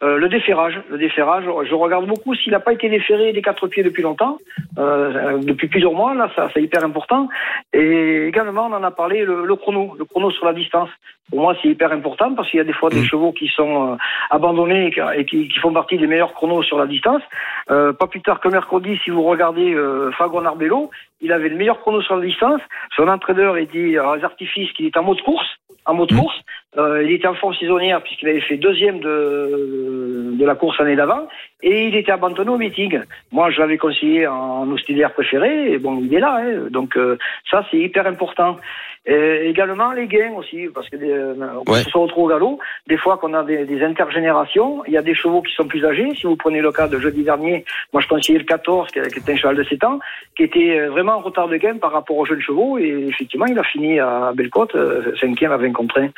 Euh, 0.03 0.19
le 0.19 0.29
déferrage, 0.29 0.81
le 0.91 0.99
déferrage, 0.99 1.45
je 1.45 1.75
regarde 1.75 2.07
beaucoup 2.07 2.35
s'il 2.35 2.51
n'a 2.53 2.59
pas 2.61 2.73
été 2.73 2.89
déferré 2.89 3.33
des 3.33 3.43
quatre 3.43 3.69
pieds 3.69 3.85
depuis 3.85 4.03
longtemps, 4.03 4.39
euh, 4.79 5.39
depuis 5.39 5.69
plusieurs 5.69 5.93
mois, 5.93 6.13
là, 6.15 6.29
ça, 6.35 6.51
c'est 6.53 6.63
hyper 6.63 6.83
important. 6.85 7.29
Et 7.73 8.27
également, 8.27 8.67
on 8.67 8.73
en 8.75 8.83
a 8.83 8.91
parlé, 8.91 9.25
le, 9.25 9.45
le 9.47 9.57
chrono, 9.57 9.95
le 9.99 10.05
chrono 10.05 10.31
sur 10.33 10.45
la 10.45 10.55
distance. 10.55 10.91
Pour 11.31 11.41
moi, 11.41 11.55
c'est 11.63 11.69
hyper 11.69 11.93
important 11.93 12.35
parce 12.35 12.51
qu'il 12.51 12.59
y 12.59 12.61
a 12.61 12.65
des 12.65 12.73
fois 12.75 12.91
des 12.91 13.05
chevaux 13.05 13.33
qui 13.33 13.47
sont 13.49 13.93
euh, 13.93 13.97
abandonnés 14.31 14.89
et 14.89 14.91
qui- 14.91 15.01
et 15.17 15.25
qui, 15.25 15.49
qui 15.49 15.59
font 15.61 15.73
partie 15.73 15.97
des 15.97 16.07
meilleurs 16.07 16.35
chronos 16.35 16.63
sur 16.65 16.79
la 16.79 16.87
distance. 16.87 17.23
Euh, 17.71 17.93
pas 17.93 18.07
plus 18.09 18.21
tard 18.21 18.41
que 18.41 18.49
mercredi, 18.49 18.99
si 19.05 19.11
vous 19.11 19.23
regardez 19.23 19.73
euh, 19.73 20.11
Fagon 20.19 20.45
Arbello, 20.45 20.91
il 21.21 21.33
avait 21.33 21.49
le 21.49 21.57
meilleur 21.57 21.81
chrono 21.81 22.03
sur 22.03 22.17
la 22.17 22.27
distance. 22.27 22.61
Son 22.97 23.07
entraîneur 23.09 23.57
il 23.57 23.69
dit 23.69 23.97
à 23.97 24.17
les 24.17 24.25
artifices 24.25 24.73
qu'il 24.73 24.85
est 24.87 24.97
en 24.97 25.05
mode 25.05 25.23
course, 25.23 25.47
en 25.87 25.95
mode 25.95 26.13
course. 26.15 26.39
Euh, 26.79 27.03
il 27.05 27.13
était 27.13 27.29
en 27.29 27.35
forme 27.35 27.55
saisonnière 27.55 28.03
puisqu'il 28.03 28.29
avait 28.29 28.41
fait 28.41 28.57
deuxième 28.57 28.99
de, 29.01 30.33
de 30.39 30.45
la 30.47 30.55
course 30.55 30.79
l'année 30.79 30.97
d'avant 30.97 31.29
et 31.63 31.89
il 31.89 31.97
était 31.97 32.13
abandonné 32.13 32.51
au 32.51 32.57
meeting. 32.57 33.01
Moi, 33.31 33.51
je 33.51 33.61
l'avais 33.61 33.77
conseillé 33.79 34.27
en 34.27 34.71
auxiliaire 34.71 35.13
préféré 35.13 35.73
et 35.73 35.79
bon, 35.79 36.01
il 36.03 36.15
est 36.15 36.21
là. 36.21 36.41
Hein, 36.43 36.69
donc 36.71 36.97
euh, 36.97 37.19
ça, 37.51 37.67
c'est 37.71 37.79
hyper 37.79 38.07
important. 38.07 38.57
Et 39.05 39.49
également 39.49 39.91
les 39.91 40.07
gains 40.07 40.33
aussi, 40.37 40.69
parce 40.73 40.89
que 40.89 40.95
euh, 40.97 41.35
Ouais. 41.67 41.81
ce 41.83 41.91
soit 41.91 42.03
au 42.17 42.29
galop, 42.29 42.61
des 42.87 42.97
fois 42.97 43.17
qu'on 43.17 43.35
a 43.35 43.43
des, 43.43 43.65
des 43.65 43.83
intergénérations, 43.83 44.85
il 44.87 44.93
y 44.93 44.97
a 44.97 45.03
des 45.03 45.15
chevaux 45.17 45.43
qui 45.43 45.53
sont 45.55 45.67
plus 45.67 45.85
âgés. 45.85 46.09
Si 46.15 46.23
vous 46.25 46.37
prenez 46.37 46.61
le 46.61 46.71
cas 46.71 46.87
de 46.87 47.01
jeudi 47.01 47.25
dernier, 47.25 47.65
moi 47.93 48.01
je 48.01 48.07
conseillais 48.07 48.39
le 48.39 48.45
14, 48.45 48.93
qui 48.93 49.01
était 49.01 49.33
un 49.33 49.37
cheval 49.37 49.57
de 49.57 49.65
7 49.65 49.83
ans, 49.83 49.99
qui 50.37 50.45
était 50.45 50.79
euh, 50.79 50.91
vraiment 50.91 51.15
en 51.17 51.21
retard 51.21 51.49
de 51.49 51.57
gain 51.57 51.79
par 51.79 51.91
rapport 51.91 52.17
aux 52.17 52.25
jeunes 52.27 52.41
chevaux, 52.43 52.79
et 52.79 53.07
effectivement 53.09 53.47
il 53.47 53.59
a 53.59 53.65
fini 53.65 53.99
à 53.99 54.31
Bellecote, 54.37 54.77
euh, 54.77 55.13
cinquième 55.21 55.51
à 55.51 55.57
20 55.57 55.73
contre 55.73 55.99
1. 56.01 56.09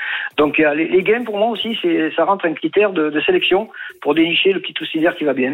Donc 0.44 0.60
a 0.60 0.74
les, 0.74 0.88
les 0.88 1.02
gains 1.02 1.24
pour 1.24 1.38
moi 1.38 1.48
aussi, 1.48 1.76
ça 2.16 2.24
rentre 2.24 2.44
un 2.46 2.52
critère 2.52 2.92
de, 2.92 3.08
de 3.08 3.20
sélection 3.24 3.68
pour 4.02 4.14
dénicher 4.14 4.52
le 4.52 4.60
petit 4.60 4.74
auxiliaire 4.82 5.14
qui 5.16 5.24
va 5.24 5.32
bien. 5.32 5.52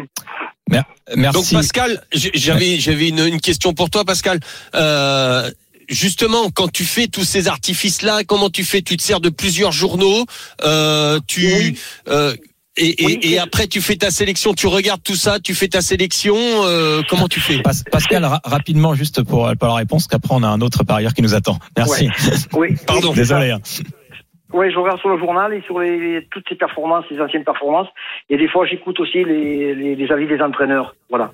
Donc 0.69 0.83
Merci. 1.15 1.55
Pascal, 1.55 2.01
j- 2.13 2.31
j'avais 2.33 2.77
j'avais 2.77 3.07
une, 3.09 3.19
une 3.25 3.39
question 3.41 3.73
pour 3.73 3.89
toi 3.89 4.03
Pascal. 4.05 4.39
Euh, 4.75 5.49
justement, 5.89 6.49
quand 6.53 6.69
tu 6.71 6.83
fais 6.83 7.07
tous 7.07 7.23
ces 7.23 7.47
artifices 7.47 8.01
là, 8.01 8.23
comment 8.25 8.49
tu 8.49 8.63
fais? 8.63 8.81
Tu 8.81 8.97
te 8.97 9.01
sers 9.01 9.19
de 9.21 9.29
plusieurs 9.29 9.71
journaux, 9.71 10.25
euh, 10.63 11.19
tu 11.27 11.45
Oui. 11.45 11.79
euh, 12.09 12.33
et, 12.77 13.01
et, 13.01 13.05
Oui, 13.05 13.19
et 13.21 13.29
c'est- 13.31 13.37
après 13.39 13.67
tu 13.67 13.81
fais 13.81 13.95
ta 13.97 14.11
sélection, 14.11 14.53
tu 14.53 14.67
regardes 14.67 15.03
tout 15.03 15.15
ça, 15.15 15.39
tu 15.39 15.53
fais 15.55 15.67
ta 15.67 15.81
sélection. 15.81 16.35
euh, 16.37 17.01
comment 17.09 17.27
tu 17.27 17.39
fais? 17.41 17.61
Pas- 17.61 17.71
Pascal, 17.91 18.23
ra- 18.25 18.41
rapidement, 18.45 18.93
juste 18.95 19.23
pour, 19.23 19.51
pour 19.59 19.67
la 19.67 19.75
réponse, 19.75 20.07
qu'après 20.07 20.33
on 20.33 20.43
a 20.43 20.47
un 20.47 20.61
autre 20.61 20.83
parieur 20.85 21.13
qui 21.13 21.21
nous 21.21 21.33
attend. 21.35 21.59
Merci. 21.77 22.09
Oui, 22.53 22.75
Pardon. 22.87 23.11
Désolé. 23.13 23.55
Oui, 24.53 24.69
je 24.69 24.77
regarde 24.77 24.99
sur 24.99 25.09
le 25.09 25.17
journal 25.17 25.53
et 25.53 25.61
sur 25.61 25.79
les, 25.79 26.27
toutes 26.29 26.47
ces 26.49 26.55
performances, 26.55 27.05
les 27.09 27.21
anciennes 27.21 27.45
performances. 27.45 27.87
Et 28.29 28.37
des 28.37 28.47
fois, 28.47 28.65
j'écoute 28.65 28.99
aussi 28.99 29.23
les, 29.23 29.73
les, 29.73 29.95
les 29.95 30.11
avis 30.11 30.27
des 30.27 30.41
entraîneurs. 30.41 30.95
Voilà. 31.11 31.31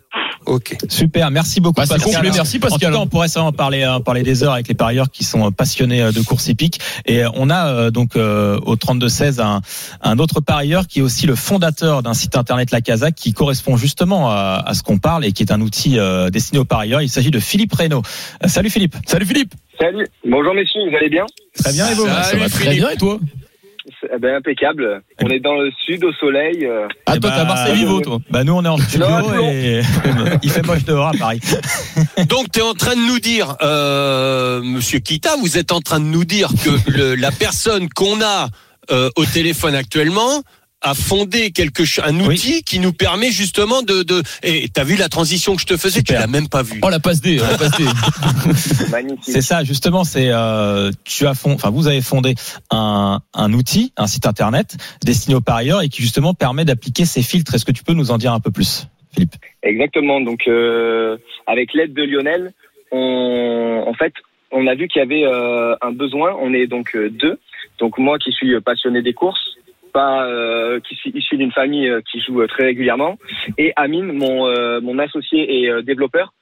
Ok. 0.48 0.76
Super, 0.90 1.30
merci 1.30 1.62
beaucoup. 1.62 1.80
Bah, 1.82 1.86
Pascal. 1.88 2.14
complet, 2.16 2.32
merci, 2.34 2.58
Pascal. 2.58 2.90
En 2.90 2.92
tout 2.92 2.98
cas, 2.98 3.04
on 3.04 3.08
pourrait 3.08 3.38
en 3.38 3.52
parler, 3.52 3.84
euh, 3.84 4.00
parler 4.00 4.24
des 4.24 4.44
heures 4.44 4.54
avec 4.54 4.68
les 4.68 4.74
parieurs 4.74 5.12
qui 5.12 5.24
sont 5.24 5.46
euh, 5.48 5.52
passionnés 5.52 6.02
euh, 6.02 6.12
de 6.12 6.20
course 6.22 6.48
hippique. 6.48 6.80
Et 7.06 7.24
on 7.36 7.50
a 7.52 7.68
euh, 7.68 7.92
donc 7.92 8.16
euh, 8.16 8.58
au 8.66 8.76
32-16 8.76 9.40
un, 9.42 9.62
un 10.02 10.18
autre 10.20 10.40
parieur 10.42 10.88
qui 10.88 11.00
est 11.00 11.02
aussi 11.04 11.28
le 11.28 11.36
fondateur 11.36 12.02
d'un 12.02 12.14
site 12.16 12.36
internet 12.36 12.72
La 12.72 12.82
Casa 12.82 13.12
qui 13.12 13.34
correspond 13.34 13.78
justement 13.78 14.32
à, 14.32 14.64
à 14.66 14.74
ce 14.74 14.82
qu'on 14.84 14.98
parle 14.98 15.26
et 15.26 15.32
qui 15.32 15.44
est 15.44 15.52
un 15.52 15.62
outil 15.62 16.00
euh, 16.00 16.30
destiné 16.30 16.60
aux 16.60 16.66
parieurs. 16.66 17.02
Il 17.02 17.10
s'agit 17.10 17.32
de 17.32 17.40
Philippe 17.40 17.74
Reynaud. 17.74 18.02
Euh, 18.44 18.48
salut 18.48 18.70
Philippe. 18.72 18.96
Salut 19.06 19.26
Philippe. 19.26 19.54
Salut. 19.80 20.08
Bonjour 20.26 20.56
messieurs, 20.56 20.82
vous 20.90 20.96
allez 20.96 21.10
bien? 21.10 21.26
Très 21.62 21.72
bien 21.74 21.88
et 21.90 21.94
vous? 21.94 22.08
Salut, 22.08 22.24
Ça 22.24 22.38
va 22.38 22.50
très 22.50 22.64
Philippe. 22.64 22.80
bien 22.80 22.90
et 22.90 22.98
toi? 22.98 23.20
Eh 24.04 24.20
ben, 24.20 24.36
Impeccable. 24.36 25.02
On 25.24 25.28
est 25.30 25.40
dans 25.40 25.56
le 25.56 25.72
sud, 25.86 26.04
au 26.04 26.12
soleil. 26.14 26.66
euh, 26.66 26.88
Ah 27.06 27.18
toi 27.18 27.30
bah, 27.30 27.36
t'as 27.38 27.46
Marseille 27.46 27.76
Vivo 27.76 28.00
toi. 28.02 28.20
Bah 28.30 28.44
nous 28.44 28.54
on 28.54 28.64
est 28.64 28.68
en 28.68 28.78
studio 28.78 29.08
Non, 29.08 29.34
et 29.52 29.82
il 30.44 30.50
fait 30.52 30.66
moche 30.66 30.84
dehors 30.86 31.08
à 31.08 31.12
Paris. 31.18 31.40
Donc 32.30 32.52
tu 32.52 32.60
es 32.60 32.64
en 32.64 32.74
train 32.74 32.96
de 32.96 33.08
nous 33.08 33.20
dire, 33.20 33.56
euh, 33.62 34.62
Monsieur 34.62 35.00
Kita, 35.00 35.36
vous 35.40 35.58
êtes 35.58 35.72
en 35.72 35.80
train 35.82 36.00
de 36.00 36.06
nous 36.06 36.26
dire 36.26 36.50
que 36.64 36.92
le, 36.92 37.16
la 37.16 37.32
personne 37.32 37.90
qu'on 37.90 38.22
a 38.22 38.48
euh, 38.92 39.10
au 39.16 39.26
téléphone 39.26 39.76
actuellement 39.76 40.44
a 40.82 40.94
fondé 40.94 41.52
quelque 41.52 41.86
chose, 41.86 42.04
un 42.08 42.16
Oui. 42.20 42.36
outil 42.36 42.64
qui 42.64 42.80
nous 42.80 42.94
permet 42.94 43.32
justement 43.32 43.82
de. 43.82 44.04
de 44.04 44.22
et 44.44 44.70
t'as 44.70 44.84
vu 44.84 44.96
la 44.96 45.10
transition 45.10 45.56
que 45.56 45.62
je 45.62 45.66
te 45.66 45.76
faisais, 45.78 46.00
Super. 46.00 46.16
tu 46.16 46.22
l'as 46.22 46.28
même 46.28 46.48
pas 46.50 46.62
vu. 46.64 46.80
Oh 46.84 46.90
la 46.90 47.00
passe 47.00 47.20
D, 47.22 47.38
la 47.38 47.58
passe 47.58 47.72
D. 47.78 47.84
magnifique. 48.92 49.24
C'est 49.24 49.42
ça, 49.42 49.64
justement, 49.64 50.04
c'est 50.04 50.30
euh, 50.30 50.92
tu 51.04 51.26
as 51.26 51.34
fond, 51.34 51.54
enfin 51.54 51.70
vous 51.72 51.88
avez 51.88 52.02
fondé 52.02 52.36
un, 52.70 53.20
un 53.34 53.54
outil, 53.54 53.92
un 53.98 54.08
site 54.08 54.26
internet 54.28 54.78
destiné 55.04 55.36
aux 55.36 55.42
parieurs 55.42 55.82
et 55.82 55.90
qui 55.90 56.02
justement 56.02 56.34
permet 56.34 56.66
d'appliquer 56.66 57.06
ces 57.06 57.24
filtres. 57.24 57.56
Est-ce 57.56 57.66
que 57.66 57.72
tu 57.72 57.84
peux 57.84 57.94
nous 57.94 58.12
en 58.12 58.18
dire 58.18 58.34
un 58.34 58.40
peu 58.40 58.52
plus, 58.52 58.88
Philippe? 59.14 59.34
Exactement. 59.64 60.22
Donc, 60.22 60.42
euh, 60.48 61.18
avec 61.48 61.74
l'aide 61.74 61.94
de 61.94 62.04
Lionel, 62.04 62.54
on, 62.92 63.84
en 63.88 63.94
fait, 63.94 64.14
on 64.52 64.68
a 64.68 64.76
vu 64.76 64.88
qu'il 64.88 65.00
y 65.00 65.04
avait 65.04 65.24
euh, 65.26 65.76
un 65.82 65.92
besoin. 65.92 66.36
On 66.40 66.54
est 66.54 66.68
donc 66.68 66.96
euh, 66.96 67.10
deux. 67.10 67.40
Donc 67.80 67.98
moi, 67.98 68.18
qui 68.20 68.32
suis 68.32 68.60
passionné 68.62 69.02
des 69.02 69.14
courses, 69.14 69.40
pas 69.92 70.26
euh, 70.28 70.80
qui 70.80 70.96
suis 70.96 71.12
issu 71.12 71.38
d'une 71.38 71.52
famille 71.52 71.88
euh, 71.90 72.02
qui 72.12 72.20
joue 72.22 72.42
euh, 72.42 72.48
très 72.48 72.66
régulièrement, 72.66 73.18
et 73.58 73.74
Amine, 73.76 74.12
mon 74.14 74.48
euh, 74.48 74.80
mon 74.82 75.00
associé 75.00 75.40
et 75.58 75.70
euh, 75.70 75.82
développeur, 75.82 76.34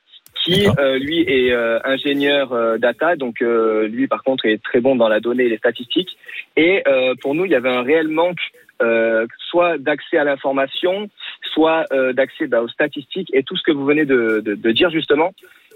qui 0.43 0.67
euh, 0.67 0.99
lui 0.99 1.21
est 1.21 1.51
euh, 1.51 1.79
ingénieur 1.83 2.53
euh, 2.53 2.77
data. 2.77 3.15
Donc 3.15 3.41
euh, 3.41 3.87
lui, 3.87 4.07
par 4.07 4.23
contre, 4.23 4.45
est 4.45 4.61
très 4.61 4.81
bon 4.81 4.95
dans 4.95 5.07
la 5.07 5.19
donnée 5.19 5.45
et 5.45 5.49
les 5.49 5.57
statistiques. 5.57 6.17
Et 6.57 6.83
euh, 6.87 7.15
pour 7.21 7.35
nous, 7.35 7.45
il 7.45 7.51
y 7.51 7.55
avait 7.55 7.69
un 7.69 7.83
réel 7.83 8.07
manque. 8.07 8.41
euh, 8.81 9.25
soit 9.49 9.77
d'accès 9.77 10.17
à 10.17 10.23
l'information, 10.23 11.09
soit 11.53 11.85
euh, 11.91 12.13
d'accès 12.13 12.47
bah, 12.47 12.61
aux 12.61 12.67
statistiques 12.67 13.29
et 13.33 13.43
tout 13.43 13.55
ce 13.55 13.63
que 13.63 13.71
vous 13.71 13.85
venez 13.85 14.05
de, 14.05 14.41
de, 14.43 14.55
de 14.55 14.71
dire 14.71 14.89
justement. 14.89 15.33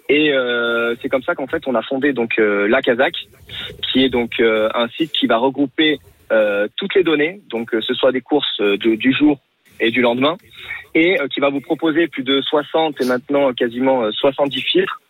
Et 0.09 0.33
euh, 0.33 0.95
c'est 1.01 1.09
comme 1.09 1.21
ça 1.23 1.35
qu'en 1.35 1.47
fait 1.47 1.67
on 1.67 1.75
a 1.75 1.81
fondé 1.83 2.13
donc 2.13 2.39
euh, 2.39 2.67
la 2.67 2.81
Kazakh, 2.81 3.15
qui 3.83 4.03
est 4.03 4.09
donc 4.09 4.39
euh, 4.39 4.69
un 4.73 4.87
site 4.89 5.11
qui 5.11 5.27
va 5.27 5.37
regrouper 5.37 5.99
toutes 6.77 6.95
les 6.95 7.03
données, 7.03 7.41
donc 7.49 7.73
euh, 7.73 7.81
ce 7.81 7.93
soit 7.93 8.11
des 8.11 8.21
courses 8.21 8.59
euh, 8.61 8.77
de- 8.77 8.95
du 8.95 9.11
jour 9.13 9.37
et 9.79 9.91
du 9.91 10.01
lendemain, 10.01 10.37
et 10.93 11.19
euh, 11.21 11.27
qui 11.27 11.39
va 11.39 11.49
vous 11.49 11.61
proposer 11.61 12.07
plus 12.07 12.23
de 12.23 12.41
60 12.41 12.99
et 13.01 13.05
maintenant 13.05 13.53
quasiment 13.53 14.03
euh, 14.03 14.11
70 14.11 14.61
filtres 14.61 15.01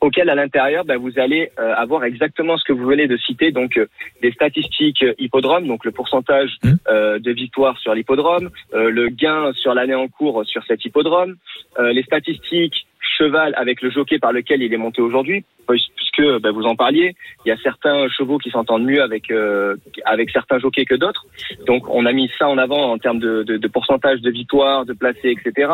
auxquels 0.00 0.30
à 0.30 0.34
l'intérieur 0.34 0.84
bah, 0.84 0.96
vous 0.96 1.18
allez 1.18 1.50
euh, 1.58 1.74
avoir 1.74 2.04
exactement 2.04 2.56
ce 2.56 2.64
que 2.64 2.72
vous 2.72 2.86
venez 2.86 3.06
de 3.08 3.16
citer, 3.16 3.50
donc 3.52 3.76
euh, 3.76 3.86
des 4.22 4.32
statistiques 4.32 5.02
euh, 5.02 5.14
hippodrome, 5.18 5.66
donc 5.66 5.84
le 5.84 5.90
pourcentage 5.92 6.56
Mmh. 6.62 6.72
euh, 6.88 7.18
de 7.18 7.30
victoires 7.32 7.78
sur 7.78 7.94
l'hippodrome, 7.94 8.50
euh, 8.74 8.90
le 8.90 9.08
gain 9.08 9.52
sur 9.54 9.74
l'année 9.74 9.94
en 9.94 10.08
cours 10.08 10.44
sur 10.46 10.64
cet 10.64 10.84
hippodrome, 10.84 11.36
euh, 11.78 11.92
les 11.92 12.02
statistiques 12.02 12.86
cheval 13.16 13.54
avec 13.56 13.82
le 13.82 13.90
jockey 13.90 14.18
par 14.18 14.32
lequel 14.32 14.62
il 14.62 14.72
est 14.72 14.78
monté 14.78 15.00
aujourd'hui, 15.00 15.44
puisque 15.66 16.40
bah, 16.40 16.50
vous 16.50 16.64
en 16.64 16.76
parliez, 16.76 17.14
il 17.44 17.48
y 17.48 17.52
a 17.52 17.56
certains 17.58 18.08
chevaux 18.08 18.38
qui 18.38 18.50
s'entendent 18.50 18.84
mieux 18.84 19.02
avec 19.02 19.30
euh, 19.30 19.76
avec 20.04 20.30
certains 20.30 20.58
jockeys 20.58 20.84
que 20.84 20.94
d'autres. 20.94 21.26
Donc 21.66 21.88
on 21.88 22.06
a 22.06 22.12
mis 22.12 22.30
ça 22.38 22.48
en 22.48 22.58
avant 22.58 22.92
en 22.92 22.98
termes 22.98 23.18
de, 23.18 23.42
de, 23.42 23.56
de 23.56 23.68
pourcentage 23.68 24.20
de 24.20 24.30
victoires, 24.30 24.84
de 24.84 24.92
placés, 24.92 25.36
etc. 25.36 25.72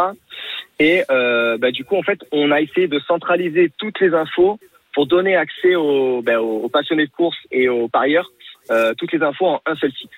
Et 0.78 1.02
euh, 1.11 1.59
bah, 1.59 1.70
du 1.70 1.85
coup 1.85 1.96
en 1.96 2.02
fait 2.02 2.20
on 2.33 2.50
a 2.50 2.61
essayé 2.61 2.88
de 2.88 2.98
centraliser 3.00 3.70
toutes 3.78 4.00
les 4.00 4.14
infos 4.14 4.59
pour 4.94 5.07
donner 5.07 5.37
accès 5.37 5.74
aux, 5.74 6.22
aux 6.22 6.62
aux 6.64 6.68
passionnés 6.68 7.07
de 7.07 7.12
course 7.12 7.38
et 7.50 7.68
aux 7.68 7.88
parieurs 7.88 8.31
euh, 8.70 8.94
toutes 8.96 9.12
les 9.12 9.22
infos 9.22 9.46
en 9.46 9.61
un 9.66 9.74
seul 9.76 9.92
site. 9.92 10.11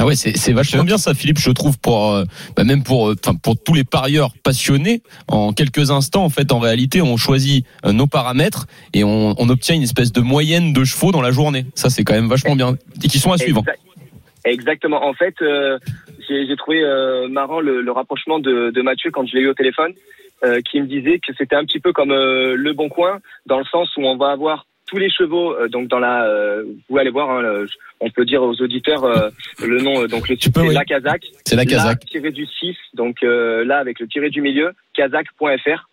Ah 0.00 0.06
ouais, 0.06 0.14
c'est 0.14 0.52
vachement 0.54 0.82
bien 0.82 0.96
ça, 0.96 1.12
Philippe. 1.12 1.38
Je 1.38 1.50
trouve 1.50 1.78
pour 1.78 2.12
euh, 2.12 2.24
bah 2.56 2.64
même 2.64 2.82
pour 2.82 3.10
euh, 3.10 3.16
enfin 3.22 3.36
pour 3.36 3.62
tous 3.62 3.74
les 3.74 3.84
parieurs 3.84 4.30
passionnés, 4.42 5.02
en 5.28 5.52
quelques 5.52 5.90
instants, 5.90 6.24
en 6.24 6.30
fait, 6.30 6.52
en 6.52 6.58
réalité, 6.58 7.02
on 7.02 7.18
choisit 7.18 7.66
euh, 7.84 7.92
nos 7.92 8.06
paramètres 8.06 8.66
et 8.94 9.04
on, 9.04 9.32
obtient 9.50 9.74
une 9.74 9.82
espèce 9.82 10.10
de 10.10 10.22
moyenne 10.22 10.72
de 10.72 10.84
chevaux 10.84 11.12
dans 11.12 11.20
la 11.20 11.32
journée. 11.32 11.66
Ça, 11.74 11.90
c'est 11.90 12.02
quand 12.02 12.14
même 12.14 12.28
vachement 12.28 12.56
bien 12.56 12.78
et 13.04 13.08
qui 13.08 13.18
sont 13.18 13.32
à 13.32 13.36
suivre. 13.36 13.60
Exact- 13.60 13.80
Exactement. 14.46 15.06
En 15.06 15.12
fait, 15.12 15.34
j'ai 15.40 16.56
trouvé 16.56 16.82
marrant 17.28 17.60
le, 17.60 17.92
rapprochement 17.92 18.38
de, 18.38 18.70
de 18.70 18.80
Mathieu 18.80 19.10
quand 19.10 19.26
je 19.26 19.36
l'ai 19.36 19.42
eu 19.42 19.48
au 19.48 19.54
téléphone, 19.54 19.92
qui 20.64 20.80
me 20.80 20.86
disait 20.86 21.18
que 21.18 21.34
c'était 21.36 21.56
un 21.56 21.64
petit 21.64 21.80
peu 21.80 21.92
comme 21.92 22.10
le 22.10 22.72
Bon 22.72 22.88
Coin, 22.88 23.18
dans 23.44 23.58
le 23.58 23.66
sens 23.66 23.94
où 23.98 24.02
on 24.06 24.16
va 24.16 24.30
avoir 24.30 24.64
tous 24.90 24.98
les 24.98 25.08
chevaux. 25.10 25.54
euh, 25.54 25.68
donc 25.68 25.88
dans 25.88 25.98
la, 26.00 26.24
euh, 26.26 26.64
vous 26.88 26.98
allez 26.98 27.10
voir, 27.10 27.30
hein, 27.30 27.40
le- 27.42 27.66
on 28.00 28.10
peut 28.10 28.24
dire 28.24 28.42
aux 28.42 28.60
auditeurs 28.60 29.04
euh, 29.04 29.30
le 29.64 29.78
nom. 29.80 30.06
donc 30.06 30.28
le 30.28 30.36
c'est 30.38 30.56
oui. 30.58 30.74
la 30.74 30.84
Kazakh. 30.84 31.22
C'est 31.46 31.56
la 31.56 31.64
Kazakh. 31.64 32.00
tiré 32.06 32.30
du 32.32 32.44
6, 32.46 32.76
donc 32.94 33.22
là 33.22 33.78
avec 33.78 34.00
le 34.00 34.08
tiré 34.08 34.28
du 34.30 34.40
milieu, 34.42 34.72
kazakh.fr. 34.94 35.88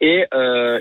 Et 0.00 0.24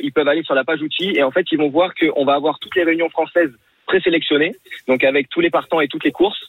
ils 0.03 0.11
peuvent 0.13 0.27
aller 0.27 0.43
sur 0.43 0.55
la 0.55 0.63
page 0.63 0.81
outils 0.81 1.13
et 1.15 1.23
en 1.23 1.31
fait 1.31 1.45
ils 1.51 1.57
vont 1.57 1.69
voir 1.69 1.93
qu'on 1.95 2.25
va 2.25 2.33
avoir 2.35 2.59
toutes 2.59 2.75
les 2.75 2.83
réunions 2.83 3.09
françaises 3.09 3.51
présélectionnées, 3.87 4.55
donc 4.87 5.03
avec 5.03 5.29
tous 5.29 5.41
les 5.41 5.49
partants 5.49 5.79
et 5.79 5.87
toutes 5.87 6.03
les 6.03 6.11
courses, 6.11 6.41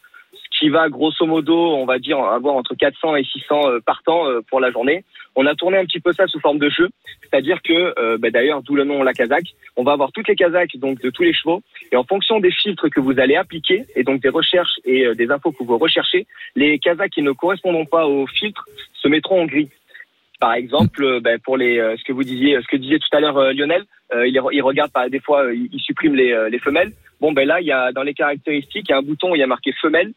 qui 0.58 0.68
va 0.68 0.88
grosso 0.88 1.26
modo, 1.26 1.74
on 1.74 1.84
va 1.84 1.98
dire, 1.98 2.18
avoir 2.18 2.54
entre 2.54 2.74
400 2.74 3.16
et 3.16 3.24
600 3.24 3.70
euh, 3.70 3.80
partants 3.80 4.28
euh, 4.28 4.40
pour 4.48 4.60
la 4.60 4.70
journée. 4.70 5.04
On 5.34 5.44
a 5.46 5.54
tourné 5.54 5.76
un 5.76 5.84
petit 5.84 6.00
peu 6.00 6.12
ça 6.12 6.26
sous 6.26 6.40
forme 6.40 6.58
de 6.58 6.70
jeu, 6.70 6.88
c'est-à-dire 7.22 7.60
que, 7.62 7.94
euh, 7.98 8.16
bah, 8.18 8.30
d'ailleurs, 8.30 8.62
d'où 8.62 8.74
le 8.74 8.84
nom 8.84 9.02
la 9.02 9.12
Kazakh, 9.12 9.54
on 9.76 9.84
va 9.84 9.92
avoir 9.92 10.10
toutes 10.12 10.28
les 10.28 10.34
Kazakhs 10.34 10.76
donc 10.78 11.00
de 11.02 11.10
tous 11.10 11.22
les 11.22 11.34
chevaux, 11.34 11.62
et 11.92 11.96
en 11.96 12.04
fonction 12.04 12.40
des 12.40 12.50
filtres 12.50 12.88
que 12.88 13.00
vous 13.00 13.20
allez 13.20 13.36
appliquer 13.36 13.84
et 13.94 14.02
donc 14.02 14.22
des 14.22 14.30
recherches 14.30 14.80
et 14.86 15.04
euh, 15.04 15.14
des 15.14 15.30
infos 15.30 15.52
que 15.52 15.62
vous 15.62 15.76
recherchez, 15.76 16.26
les 16.54 16.78
Kazakhs 16.78 17.12
qui 17.12 17.22
ne 17.22 17.32
correspondront 17.32 17.84
pas 17.84 18.06
aux 18.06 18.26
filtres 18.26 18.64
se 18.94 19.08
mettront 19.08 19.42
en 19.42 19.46
gris. 19.46 19.68
Par 20.40 20.54
exemple, 20.54 21.20
ben, 21.20 21.38
pour 21.38 21.56
les 21.58 21.78
euh, 21.78 21.96
ce 21.98 22.04
que 22.04 22.12
vous 22.12 22.24
disiez, 22.24 22.58
ce 22.60 22.66
que 22.66 22.76
disait 22.76 22.98
tout 22.98 23.14
à 23.14 23.20
l'heure 23.20 23.52
Lionel, 23.52 23.84
il, 24.14 24.40
il 24.52 24.62
regarde 24.62 24.92
par 24.92 25.10
des 25.10 25.20
fois, 25.20 25.52
il, 25.52 25.80
supprime 25.80 26.14
les, 26.14 26.48
les 26.50 26.58
femelles. 26.58 26.92
Bon 27.20 27.32
ben 27.32 27.46
là, 27.46 27.60
il 27.60 27.66
y 27.66 27.72
a 27.72 27.90
dans 27.92 28.02
les 28.02 28.14
caractéristiques, 28.14 28.86
il 28.88 28.92
y 28.92 28.94
a 28.94 28.98
un 28.98 29.02
bouton 29.02 29.32
où 29.32 29.34
il 29.34 29.40
y 29.40 29.42
a 29.42 29.46
marqué 29.46 29.72
femelle. 29.72 30.12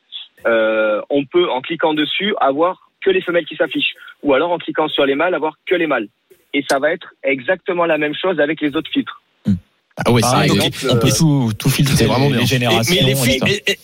Euh, 0.48 1.02
on 1.10 1.26
peut 1.26 1.50
en 1.50 1.62
cliquant 1.62 1.94
dessus 1.94 2.34
avoir 2.40 2.90
que 3.04 3.10
les 3.10 3.22
femelles 3.22 3.46
qui 3.46 3.56
s'affichent, 3.56 3.94
ou 4.24 4.34
alors 4.34 4.52
en 4.52 4.58
cliquant 4.58 4.88
sur 4.88 5.06
les 5.06 5.16
mâles 5.16 5.34
avoir 5.36 5.56
que 5.66 5.76
les 5.76 5.88
mâles. 5.88 6.08
Et 6.54 6.64
ça 6.70 6.80
va 6.80 6.92
être 6.92 7.08
exactement 7.24 7.86
la 7.86 7.98
même 7.98 8.14
chose 8.20 8.40
avec 8.40 8.60
les 8.62 8.76
autres 8.76 8.90
filtres. 8.92 9.22
Ah 10.06 10.12
ouais, 10.12 10.22
Ah, 10.24 10.48
donc, 10.48 10.58
vrai. 10.58 10.72
on 10.92 10.98
peut 10.98 11.10
tout, 11.16 11.52
tout 11.60 11.70
filtrer, 11.70 11.96
C'est 11.98 12.06
vraiment 12.06 12.26
les, 12.28 12.32
bien. 12.32 12.40
les 12.42 12.46
générations. 12.46 12.96
mais 12.96 13.02
les 13.06 13.12
et 13.12 13.16
fil- 13.16 13.40
tout 13.40 13.48
ça. 13.48 13.54
et- 13.54 13.72
et- 13.72 13.80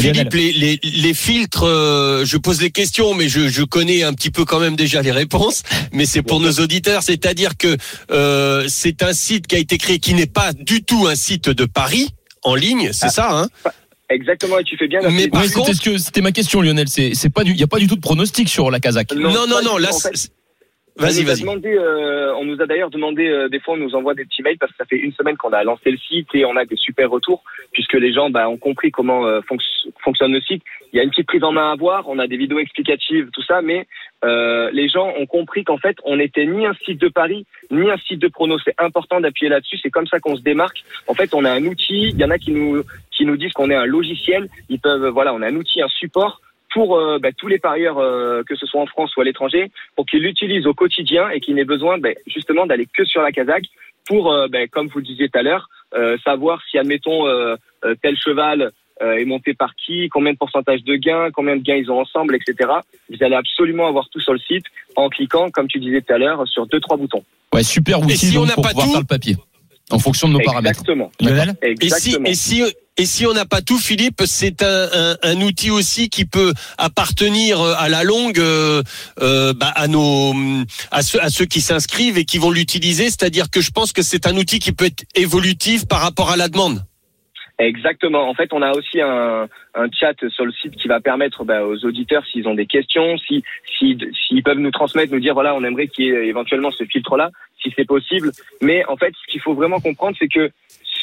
Lionel. 0.00 0.14
Philippe, 0.30 0.34
les, 0.34 0.52
les, 0.52 0.80
les 0.82 1.14
filtres, 1.14 1.64
euh, 1.66 2.24
je 2.24 2.36
pose 2.36 2.62
les 2.62 2.70
questions, 2.70 3.14
mais 3.14 3.28
je, 3.28 3.48
je 3.48 3.64
connais 3.64 4.04
un 4.04 4.12
petit 4.12 4.30
peu 4.30 4.44
quand 4.44 4.60
même 4.60 4.76
déjà 4.76 5.02
les 5.02 5.10
réponses. 5.10 5.64
Mais 5.92 6.04
c'est 6.04 6.22
pour 6.22 6.38
nos 6.38 6.52
auditeurs, 6.52 7.02
c'est-à-dire 7.02 7.56
que 7.56 7.76
euh, 8.12 8.64
c'est 8.68 9.02
un 9.02 9.12
site 9.12 9.48
qui 9.48 9.56
a 9.56 9.58
été 9.58 9.78
créé, 9.78 9.98
qui 9.98 10.14
n'est 10.14 10.26
pas 10.28 10.52
du 10.52 10.84
tout 10.84 11.08
un 11.08 11.16
site 11.16 11.48
de 11.48 11.64
Paris 11.64 12.10
en 12.44 12.54
ligne, 12.54 12.90
c'est 12.92 13.06
Ah. 13.06 13.10
ça, 13.10 13.30
hein? 13.32 13.48
Exactement, 14.10 14.58
et 14.58 14.64
tu 14.64 14.76
fais 14.76 14.88
bien. 14.88 15.00
Mais 15.02 15.06
d'appeler- 15.26 15.30
par 15.30 15.42
contre- 15.52 15.98
c'était 15.98 16.20
ma 16.20 16.32
question, 16.32 16.60
Lionel. 16.60 16.86
C'est 16.88 17.30
pas 17.32 17.44
du, 17.44 17.52
il 17.52 17.60
y 17.60 17.62
a 17.62 17.66
pas 17.66 17.78
du 17.78 17.86
tout 17.86 17.96
de 17.96 18.00
pronostic 18.00 18.48
sur 18.48 18.70
la 18.70 18.78
Kazakh. 18.80 19.12
Non, 19.14 19.32
Non, 19.46 19.62
non, 19.62 19.78
là, 19.78 19.90
vas-y, 20.96 21.22
vas-y. 21.24 21.44
euh, 21.66 22.34
on 22.36 22.44
nous 22.44 22.60
a 22.60 22.66
d'ailleurs 22.66 22.90
demandé, 22.90 23.26
euh, 23.26 23.48
des 23.48 23.60
fois 23.60 23.74
on 23.74 23.78
nous 23.78 23.94
envoie 23.94 24.14
des 24.14 24.24
petits 24.24 24.42
mails 24.42 24.58
parce 24.58 24.72
que 24.72 24.78
ça 24.78 24.84
fait 24.84 24.96
une 24.98 25.12
semaine 25.12 25.36
qu'on 25.36 25.52
a 25.52 25.64
lancé 25.64 25.90
le 25.90 25.98
site 25.98 26.28
et 26.34 26.44
on 26.44 26.56
a 26.56 26.64
des 26.64 26.76
super 26.76 27.10
retours 27.10 27.42
puisque 27.72 27.94
les 27.94 28.12
gens 28.12 28.30
bah, 28.30 28.48
ont 28.48 28.58
compris 28.58 28.90
comment 28.90 29.26
euh, 29.26 29.40
fonc- 29.40 29.90
fonctionne 30.04 30.32
le 30.32 30.40
site. 30.40 30.62
Il 30.92 30.96
y 30.96 31.00
a 31.00 31.02
une 31.02 31.10
petite 31.10 31.26
prise 31.26 31.44
en 31.44 31.52
main 31.52 31.72
à 31.72 31.76
voir, 31.76 32.08
on 32.08 32.18
a 32.18 32.26
des 32.26 32.36
vidéos 32.36 32.58
explicatives, 32.58 33.30
tout 33.32 33.42
ça, 33.42 33.62
mais 33.62 33.86
euh, 34.24 34.70
les 34.72 34.88
gens 34.88 35.12
ont 35.18 35.26
compris 35.26 35.64
qu'en 35.64 35.78
fait 35.78 35.96
on 36.04 36.16
n'était 36.16 36.46
ni 36.46 36.66
un 36.66 36.74
site 36.84 37.00
de 37.00 37.08
Paris 37.08 37.46
ni 37.70 37.90
un 37.90 37.96
site 37.96 38.20
de 38.20 38.28
prono. 38.28 38.58
C'est 38.64 38.74
important 38.78 39.20
d'appuyer 39.20 39.48
là-dessus. 39.48 39.78
C'est 39.82 39.90
comme 39.90 40.06
ça 40.06 40.20
qu'on 40.20 40.36
se 40.36 40.42
démarque. 40.42 40.84
En 41.06 41.14
fait, 41.14 41.32
on 41.34 41.44
a 41.44 41.50
un 41.50 41.64
outil. 41.64 42.10
Il 42.10 42.18
y 42.18 42.24
en 42.24 42.30
a 42.30 42.38
qui 42.38 42.50
nous 42.52 42.82
qui 43.10 43.24
nous 43.24 43.36
disent 43.36 43.52
qu'on 43.52 43.70
est 43.70 43.74
un 43.74 43.86
logiciel. 43.86 44.48
Ils 44.68 44.78
peuvent, 44.78 45.06
voilà, 45.08 45.32
on 45.34 45.40
a 45.42 45.48
un 45.48 45.56
outil, 45.56 45.80
un 45.80 45.88
support 45.88 46.40
pour 46.72 46.96
euh, 46.96 47.18
bah, 47.18 47.30
tous 47.36 47.48
les 47.48 47.58
parieurs, 47.58 47.98
euh, 47.98 48.42
que 48.44 48.56
ce 48.56 48.66
soit 48.66 48.80
en 48.80 48.86
France 48.86 49.14
ou 49.16 49.20
à 49.20 49.24
l'étranger, 49.24 49.70
pour 49.96 50.06
qu'ils 50.06 50.22
l'utilisent 50.22 50.66
au 50.66 50.74
quotidien 50.74 51.28
et 51.28 51.40
qu'ils 51.40 51.54
n'aient 51.54 51.64
besoin 51.64 51.98
bah, 51.98 52.10
justement 52.26 52.66
d'aller 52.66 52.86
que 52.92 53.04
sur 53.04 53.22
la 53.22 53.32
Kazakh 53.32 53.66
pour, 54.06 54.32
euh, 54.32 54.48
bah, 54.48 54.66
comme 54.68 54.88
vous 54.88 54.98
le 54.98 55.04
disiez 55.04 55.28
tout 55.28 55.38
à 55.38 55.42
l'heure, 55.42 55.68
euh, 55.94 56.16
savoir 56.24 56.60
si, 56.70 56.78
admettons, 56.78 57.26
euh, 57.26 57.56
euh, 57.84 57.94
tel 58.02 58.16
cheval 58.16 58.72
euh, 59.02 59.16
est 59.16 59.24
monté 59.24 59.54
par 59.54 59.74
qui, 59.76 60.08
combien 60.08 60.32
de 60.32 60.38
pourcentage 60.38 60.82
de 60.84 60.96
gains, 60.96 61.30
combien 61.32 61.56
de 61.56 61.62
gains 61.62 61.76
ils 61.76 61.90
ont 61.90 62.00
ensemble, 62.00 62.34
etc. 62.34 62.70
Vous 63.10 63.22
allez 63.22 63.36
absolument 63.36 63.86
avoir 63.86 64.08
tout 64.08 64.20
sur 64.20 64.32
le 64.32 64.38
site 64.38 64.64
en 64.96 65.08
cliquant, 65.08 65.50
comme 65.50 65.68
tu 65.68 65.78
disais 65.78 66.00
tout 66.00 66.12
à 66.12 66.18
l'heure, 66.18 66.46
sur 66.48 66.66
deux 66.66 66.80
trois 66.80 66.96
boutons. 66.96 67.24
Ouais, 67.52 67.62
super 67.62 68.00
outil 68.00 68.16
si 68.16 68.38
on 68.38 68.46
n'a 68.46 68.54
pour 68.54 68.64
pas 68.64 68.72
tout 68.72 68.96
le 68.96 69.04
papier 69.04 69.36
en 69.90 69.98
fonction 69.98 70.28
de 70.28 70.34
nos 70.34 70.40
paramètres. 70.40 70.80
Exactement. 70.80 71.10
Et 71.20 71.26
si, 71.26 71.70
Exactement. 71.70 72.28
et 72.28 72.34
si, 72.34 72.64
et 72.98 73.06
si 73.06 73.26
on 73.26 73.32
n'a 73.32 73.46
pas 73.46 73.62
tout, 73.62 73.78
Philippe, 73.78 74.20
c'est 74.26 74.62
un, 74.62 75.40
outil 75.40 75.70
aussi 75.70 76.10
qui 76.10 76.26
peut 76.26 76.52
appartenir 76.76 77.58
euh, 77.58 77.72
à 77.78 77.88
la 77.88 78.04
longue 78.04 78.38
euh, 78.38 78.82
euh, 79.22 79.54
bah, 79.54 79.72
à 79.74 79.88
nos, 79.88 80.34
à 80.90 81.00
ceux, 81.00 81.18
à 81.22 81.30
ceux 81.30 81.46
qui 81.46 81.62
s'inscrivent 81.62 82.18
et 82.18 82.26
qui 82.26 82.36
vont 82.36 82.50
l'utiliser. 82.50 83.04
C'est-à-dire 83.04 83.46
que 83.50 83.62
je 83.62 83.70
pense 83.70 83.94
que 83.94 84.02
c'est 84.02 84.26
un 84.26 84.36
outil 84.36 84.58
qui 84.58 84.72
peut 84.72 84.84
être 84.84 85.04
évolutif 85.14 85.88
par 85.88 86.00
rapport 86.00 86.30
à 86.30 86.36
la 86.36 86.48
demande. 86.48 86.80
Exactement. 87.58 88.28
En 88.28 88.34
fait, 88.34 88.52
on 88.52 88.60
a 88.60 88.72
aussi 88.72 89.00
un, 89.00 89.48
chat 89.98 90.14
sur 90.28 90.44
le 90.44 90.52
site 90.52 90.76
qui 90.76 90.86
va 90.86 91.00
permettre 91.00 91.44
bah, 91.44 91.64
aux 91.64 91.86
auditeurs, 91.86 92.24
s'ils 92.26 92.46
ont 92.46 92.54
des 92.54 92.66
questions, 92.66 93.16
si 93.16 93.42
s'ils 93.78 94.10
s'ils 94.14 94.42
peuvent 94.42 94.58
nous 94.58 94.70
transmettre, 94.70 95.12
nous 95.14 95.20
dire 95.20 95.32
voilà, 95.32 95.54
on 95.54 95.64
aimerait 95.64 95.88
qu'il 95.88 96.04
y 96.04 96.08
ait 96.10 96.26
éventuellement 96.26 96.70
ce 96.70 96.84
filtre-là, 96.84 97.30
si 97.62 97.72
c'est 97.74 97.86
possible. 97.86 98.32
Mais 98.60 98.84
en 98.86 98.96
fait, 98.96 99.14
ce 99.24 99.32
qu'il 99.32 99.40
faut 99.40 99.54
vraiment 99.54 99.80
comprendre, 99.80 100.16
c'est 100.18 100.28
que 100.28 100.50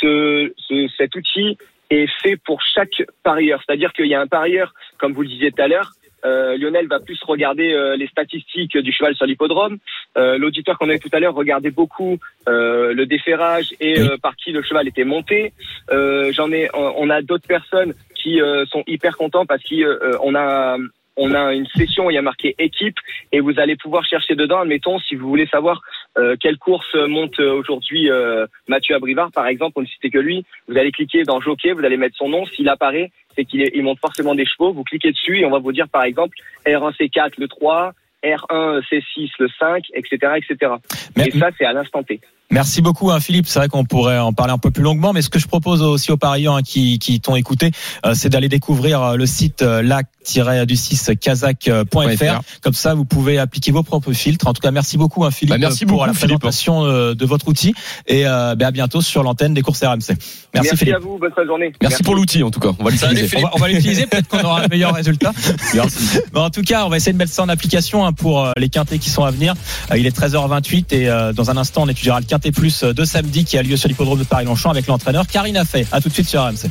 ce, 0.01 0.53
ce, 0.57 0.87
cet 0.97 1.15
outil 1.15 1.57
est 1.89 2.07
fait 2.21 2.37
pour 2.37 2.61
chaque 2.61 3.03
parieur. 3.23 3.61
C'est-à-dire 3.65 3.93
qu'il 3.93 4.07
y 4.07 4.15
a 4.15 4.21
un 4.21 4.27
parieur, 4.27 4.73
comme 4.97 5.13
vous 5.13 5.21
le 5.21 5.27
disiez 5.27 5.51
tout 5.51 5.61
à 5.61 5.67
l'heure, 5.67 5.91
euh, 6.25 6.57
Lionel 6.57 6.87
va 6.87 6.99
plus 6.99 7.19
regarder 7.23 7.71
euh, 7.71 7.95
les 7.95 8.07
statistiques 8.07 8.77
du 8.77 8.91
cheval 8.91 9.15
sur 9.15 9.25
l'hippodrome. 9.25 9.77
Euh, 10.17 10.37
L'auditeur 10.37 10.77
qu'on 10.77 10.89
a 10.89 10.95
eu 10.95 10.99
tout 10.99 11.09
à 11.13 11.19
l'heure 11.19 11.33
regardait 11.33 11.71
beaucoup 11.71 12.17
euh, 12.47 12.93
le 12.93 13.05
déferrage 13.05 13.73
et 13.79 13.99
euh, 13.99 14.17
par 14.21 14.35
qui 14.35 14.51
le 14.51 14.61
cheval 14.61 14.87
était 14.87 15.05
monté. 15.05 15.53
Euh, 15.91 16.31
J'en 16.33 16.51
ai, 16.51 16.69
on 16.73 17.09
a 17.09 17.21
d'autres 17.21 17.47
personnes 17.47 17.93
qui 18.15 18.41
euh, 18.41 18.65
sont 18.65 18.83
hyper 18.85 19.15
contents 19.17 19.45
parce 19.45 19.63
qu'on 19.63 20.35
a 20.35 20.77
on 21.19 21.33
a 21.33 21.53
une 21.53 21.67
session 21.67 22.05
où 22.05 22.11
il 22.11 22.13
y 22.13 22.17
a 22.17 22.21
marqué 22.21 22.55
équipe 22.59 22.97
et 23.33 23.41
vous 23.41 23.59
allez 23.59 23.75
pouvoir 23.75 24.05
chercher 24.05 24.35
dedans, 24.35 24.59
admettons, 24.59 24.99
si 24.99 25.15
vous 25.15 25.27
voulez 25.27 25.47
savoir 25.47 25.81
euh, 26.17 26.35
quelle 26.39 26.57
course 26.57 26.95
monte 27.07 27.39
aujourd'hui 27.39 28.09
euh, 28.09 28.47
Mathieu 28.67 28.95
Abrivard, 28.95 29.31
par 29.31 29.47
exemple, 29.47 29.73
on 29.77 29.81
ne 29.81 29.87
citait 29.87 30.09
que 30.09 30.17
lui, 30.17 30.43
vous 30.67 30.77
allez 30.77 30.91
cliquer 30.91 31.23
dans 31.23 31.39
Jockey, 31.39 31.71
vous 31.71 31.85
allez 31.85 31.97
mettre 31.97 32.17
son 32.17 32.29
nom, 32.29 32.45
s'il 32.45 32.67
apparaît, 32.67 33.11
c'est 33.35 33.45
qu'il 33.45 33.83
monte 33.83 33.99
forcément 33.99 34.35
des 34.35 34.45
chevaux, 34.45 34.73
vous 34.73 34.83
cliquez 34.83 35.11
dessus 35.11 35.39
et 35.39 35.45
on 35.45 35.51
va 35.51 35.59
vous 35.59 35.71
dire 35.71 35.87
par 35.87 36.03
exemple 36.03 36.35
R1 36.65 36.95
C4 36.97 37.33
le 37.37 37.47
3, 37.47 37.93
R1 38.23 38.81
C6 38.89 39.29
le 39.39 39.47
5, 39.59 39.85
etc. 39.93 40.33
etc. 40.37 40.73
Mais- 41.15 41.27
et 41.27 41.31
ça, 41.31 41.49
c'est 41.57 41.65
à 41.65 41.73
l'instant 41.73 42.03
T. 42.03 42.19
Merci 42.51 42.81
beaucoup, 42.81 43.11
hein, 43.11 43.19
Philippe. 43.19 43.47
C'est 43.47 43.59
vrai 43.59 43.67
qu'on 43.67 43.85
pourrait 43.85 44.17
en 44.17 44.33
parler 44.33 44.53
un 44.53 44.57
peu 44.57 44.71
plus 44.71 44.81
longuement, 44.81 45.13
mais 45.13 45.21
ce 45.21 45.29
que 45.29 45.37
je 45.37 45.47
propose 45.47 45.83
aussi 45.83 46.11
aux 46.11 46.17
parieurs 46.17 46.55
hein, 46.55 46.63
qui, 46.63 46.97
qui 46.97 47.19
t'ont 47.21 47.35
écouté, 47.35 47.71
euh, 48.05 48.13
c'est 48.15 48.29
d'aller 48.29 48.49
découvrir 48.49 49.03
euh, 49.03 49.15
le 49.17 49.25
site 49.27 49.61
euh, 49.61 49.83
lac-du6 49.83 51.15
kazakh.fr. 51.17 52.41
Comme 52.61 52.73
ça, 52.73 52.95
vous 52.95 53.05
pouvez 53.05 53.37
appliquer 53.37 53.71
vos 53.71 53.83
propres 53.83 54.13
filtres. 54.13 54.47
En 54.47 54.53
tout 54.53 54.61
cas, 54.61 54.71
merci 54.71 54.97
beaucoup, 54.97 55.25
hein, 55.25 55.31
Philippe, 55.31 55.51
Bah, 55.51 55.57
merci 55.59 55.85
pour 55.85 55.97
beaucoup, 55.97 56.07
la 56.07 56.13
présentation 56.13 56.85
euh, 56.85 57.13
de 57.13 57.25
votre 57.25 57.47
outil. 57.47 57.75
Et 58.07 58.25
euh, 58.25 58.55
ben, 58.55 58.67
à 58.67 58.71
bientôt 58.71 59.01
sur 59.01 59.21
l'antenne 59.21 59.53
des 59.53 59.61
courses 59.61 59.83
RMC. 59.83 60.17
Merci, 60.55 60.75
Philippe. 60.75 60.95
à 60.95 60.99
vous, 60.99 61.19
bonne 61.19 61.31
fin 61.35 61.43
de 61.43 61.47
journée. 61.47 61.71
Merci 61.81 62.01
pour 62.01 62.15
l'outil 62.15 62.41
en 62.41 62.49
tout 62.49 62.59
cas. 62.59 62.71
On 62.79 62.83
va 62.83 62.89
l'utiliser. 62.89 63.37
On 63.37 63.41
va, 63.41 63.51
on 63.53 63.59
va 63.59 63.67
l'utiliser, 63.67 64.07
peut-être 64.07 64.27
qu'on 64.27 64.41
aura 64.41 64.63
un 64.63 64.67
meilleur 64.67 64.95
résultat. 64.95 65.33
Merci. 65.75 66.19
Bon, 66.33 66.41
en 66.41 66.49
tout 66.49 66.63
cas, 66.63 66.85
on 66.85 66.89
va 66.89 66.97
essayer 66.97 67.13
de 67.13 67.17
mettre 67.17 67.31
ça 67.31 67.43
en 67.43 67.49
application 67.49 68.05
hein, 68.05 68.13
pour 68.13 68.43
euh, 68.43 68.53
les 68.57 68.69
quintés 68.69 68.97
qui 68.97 69.11
sont 69.11 69.23
à 69.23 69.29
venir. 69.29 69.53
Euh, 69.91 69.97
il 69.97 70.07
est 70.07 70.17
13h28 70.17 70.95
et 70.95 71.09
euh, 71.09 71.31
dans 71.33 71.51
un 71.51 71.57
instant, 71.57 71.83
on 71.83 71.87
étudiera 71.87 72.19
le 72.19 72.25
quintet 72.25 72.38
plus 72.39 72.83
euh, 72.83 72.93
de 72.93 73.05
samedi 73.05 73.45
qui 73.45 73.57
a 73.57 73.63
lieu 73.63 73.77
sur 73.77 73.87
l'hippodrome 73.89 74.19
de 74.19 74.23
Paris-Longchamp 74.23 74.71
avec 74.71 74.87
l'entraîneur 74.87 75.27
Karine 75.27 75.61
fait. 75.65 75.85
À 75.91 76.01
tout 76.01 76.09
de 76.09 76.13
suite 76.13 76.27
sur 76.27 76.41
RMC. 76.41 76.69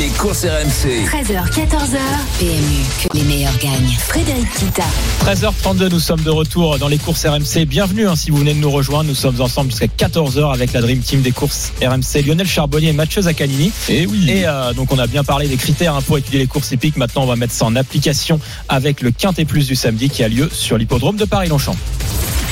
Les 0.00 0.08
courses 0.08 0.44
RMC. 0.44 1.04
13h, 1.06 1.48
14h. 1.52 1.98
PMU, 2.40 3.08
que 3.08 3.16
les 3.16 3.22
meilleurs 3.22 3.56
gagnent. 3.58 3.96
Frédéric 3.98 4.50
Kita. 4.54 4.84
13h32, 5.24 5.90
nous 5.90 6.00
sommes 6.00 6.22
de 6.22 6.30
retour 6.30 6.78
dans 6.78 6.88
les 6.88 6.98
courses 6.98 7.24
RMC. 7.24 7.66
Bienvenue 7.66 8.08
hein, 8.08 8.16
si 8.16 8.30
vous 8.30 8.38
venez 8.38 8.54
de 8.54 8.58
nous 8.58 8.70
rejoindre. 8.70 9.08
Nous 9.08 9.14
sommes 9.14 9.40
ensemble 9.40 9.70
jusqu'à 9.70 9.86
14h 9.86 10.52
avec 10.52 10.72
la 10.72 10.80
Dream 10.80 11.00
Team 11.00 11.22
des 11.22 11.32
courses 11.32 11.72
RMC. 11.80 12.22
Lionel 12.26 12.46
Charbonnier 12.46 12.88
et 12.88 12.92
Mathieu 12.92 13.22
Zaccanini. 13.22 13.70
Et 13.88 14.06
oui. 14.06 14.28
Et 14.28 14.46
euh, 14.46 14.72
donc 14.72 14.90
on 14.90 14.98
a 14.98 15.06
bien 15.06 15.22
parlé 15.22 15.46
des 15.46 15.56
critères 15.56 15.94
hein, 15.94 16.02
pour 16.02 16.18
étudier 16.18 16.40
les 16.40 16.46
courses 16.46 16.72
épiques. 16.72 16.96
Maintenant 16.96 17.22
on 17.22 17.26
va 17.26 17.36
mettre 17.36 17.52
ça 17.52 17.66
en 17.66 17.76
application 17.76 18.40
avec 18.68 19.00
le 19.02 19.10
Quintet 19.10 19.44
Plus 19.44 19.66
du 19.66 19.76
samedi 19.76 20.08
qui 20.08 20.24
a 20.24 20.28
lieu 20.28 20.48
sur 20.50 20.78
l'hippodrome 20.78 21.16
de 21.16 21.24
Paris-Longchamp. 21.24 21.76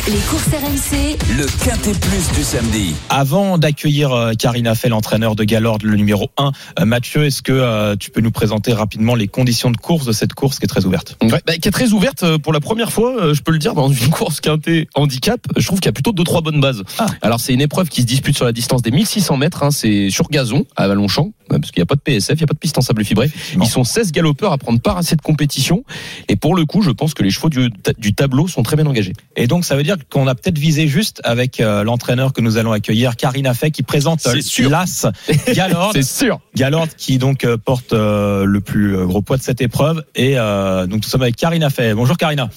Les 0.09 0.19
courses 0.29 0.49
RMC. 0.49 1.17
Le 1.39 1.47
Quintet 1.65 1.93
Plus 1.93 2.33
du 2.37 2.43
samedi. 2.43 2.93
Avant 3.09 3.57
d'accueillir 3.57 4.11
euh, 4.11 4.33
Karina 4.33 4.75
Fell, 4.75 4.91
l'entraîneur 4.91 5.37
de 5.37 5.45
Galord, 5.45 5.79
le 5.85 5.95
numéro 5.95 6.29
1, 6.39 6.51
euh, 6.81 6.85
Mathieu, 6.85 7.25
est-ce 7.25 7.41
que 7.41 7.53
euh, 7.53 7.95
tu 7.95 8.11
peux 8.11 8.21
nous 8.21 8.33
présenter 8.33 8.73
rapidement 8.73 9.15
les 9.15 9.29
conditions 9.29 9.71
de 9.71 9.77
course 9.77 10.05
de 10.05 10.11
cette 10.11 10.35
course 10.35 10.59
qui 10.59 10.65
est 10.65 10.67
très 10.67 10.87
ouverte? 10.87 11.17
Ouais, 11.23 11.41
bah, 11.47 11.53
qui 11.57 11.69
est 11.69 11.71
très 11.71 11.93
ouverte 11.93 12.37
pour 12.39 12.53
la 12.53 12.59
première 12.59 12.91
fois, 12.91 13.33
je 13.33 13.43
peux 13.43 13.53
le 13.53 13.61
dire, 13.61 13.75
dans 13.75 13.93
une 13.93 14.09
course 14.11 14.41
quintet 14.41 14.89
handicap. 14.97 15.41
Je 15.57 15.65
trouve 15.65 15.79
qu'il 15.79 15.87
y 15.87 15.91
a 15.91 15.93
plutôt 15.93 16.11
deux 16.11 16.25
trois 16.25 16.41
bonnes 16.41 16.61
bases. 16.61 16.83
Ah. 16.99 17.07
Alors 17.21 17.39
c'est 17.39 17.55
une 17.55 17.61
épreuve 17.61 17.89
qui 17.89 18.01
se 18.01 18.07
dispute 18.07 18.35
sur 18.35 18.45
la 18.45 18.53
distance 18.53 18.83
des 18.83 18.91
1600 18.91 19.37
mètres. 19.37 19.63
Hein, 19.63 19.71
c'est 19.71 20.11
sur 20.11 20.29
gazon 20.31 20.67
à 20.75 20.89
Vallonchamp, 20.89 21.31
euh, 21.53 21.61
parce 21.61 21.71
qu'il 21.71 21.81
n'y 21.81 21.85
a 21.85 21.87
pas 21.87 21.95
de 21.95 22.01
PSF, 22.01 22.35
il 22.35 22.39
n'y 22.39 22.45
a 22.45 22.47
pas 22.49 22.55
de 22.55 22.59
piste 22.59 22.77
en 22.77 22.83
sable 22.83 23.05
fibré. 23.05 23.31
Ils 23.61 23.69
sont 23.69 23.85
16 23.85 24.11
galopeurs 24.11 24.51
à 24.51 24.59
prendre 24.59 24.81
part 24.81 24.97
à 24.97 25.05
cette 25.05 25.23
compétition. 25.23 25.85
Et 26.29 26.35
pour 26.35 26.57
le 26.57 26.65
coup, 26.65 26.83
je 26.83 26.91
pense 26.91 27.15
que 27.15 27.23
les 27.23 27.31
chevaux 27.31 27.51
du, 27.51 27.71
du 27.99 28.15
tableau 28.15 28.49
sont 28.49 28.65
très 28.65 28.75
bien 28.75 28.87
engagés. 28.87 29.13
Et 29.37 29.47
donc 29.47 29.65
ça 29.65 29.77
veut 29.77 29.85
dire 29.85 29.92
qu'on 30.11 30.27
a 30.27 30.35
peut-être 30.35 30.59
visé 30.59 30.89
juste 30.89 31.21
avec 31.25 31.61
euh, 31.61 31.85
l'entraîneur 31.85 32.33
que 32.33 32.41
nous 32.41 32.57
allons 32.57 32.73
accueillir, 32.73 33.17
Karina 33.17 33.55
Fay, 33.55 33.71
qui 33.71 33.83
présente 33.83 34.27
euh, 34.27 34.41
l'As 34.69 35.07
Galord. 35.55 35.93
C'est 35.93 36.03
sûr. 36.03 36.41
Galord 36.55 36.89
qui 36.97 37.19
donc 37.19 37.45
euh, 37.45 37.57
porte 37.57 37.93
euh, 37.93 38.45
le 38.45 38.61
plus 38.61 38.97
gros 39.07 39.23
poids 39.23 39.37
de 39.37 39.43
cette 39.43 39.61
épreuve. 39.61 40.05
Et 40.15 40.39
euh, 40.39 40.87
donc 40.87 41.03
nous 41.03 41.09
sommes 41.09 41.23
avec 41.23 41.37
Karina 41.37 41.71
Fay. 41.71 41.95
Bonjour 41.95 42.17
Karina. 42.17 42.49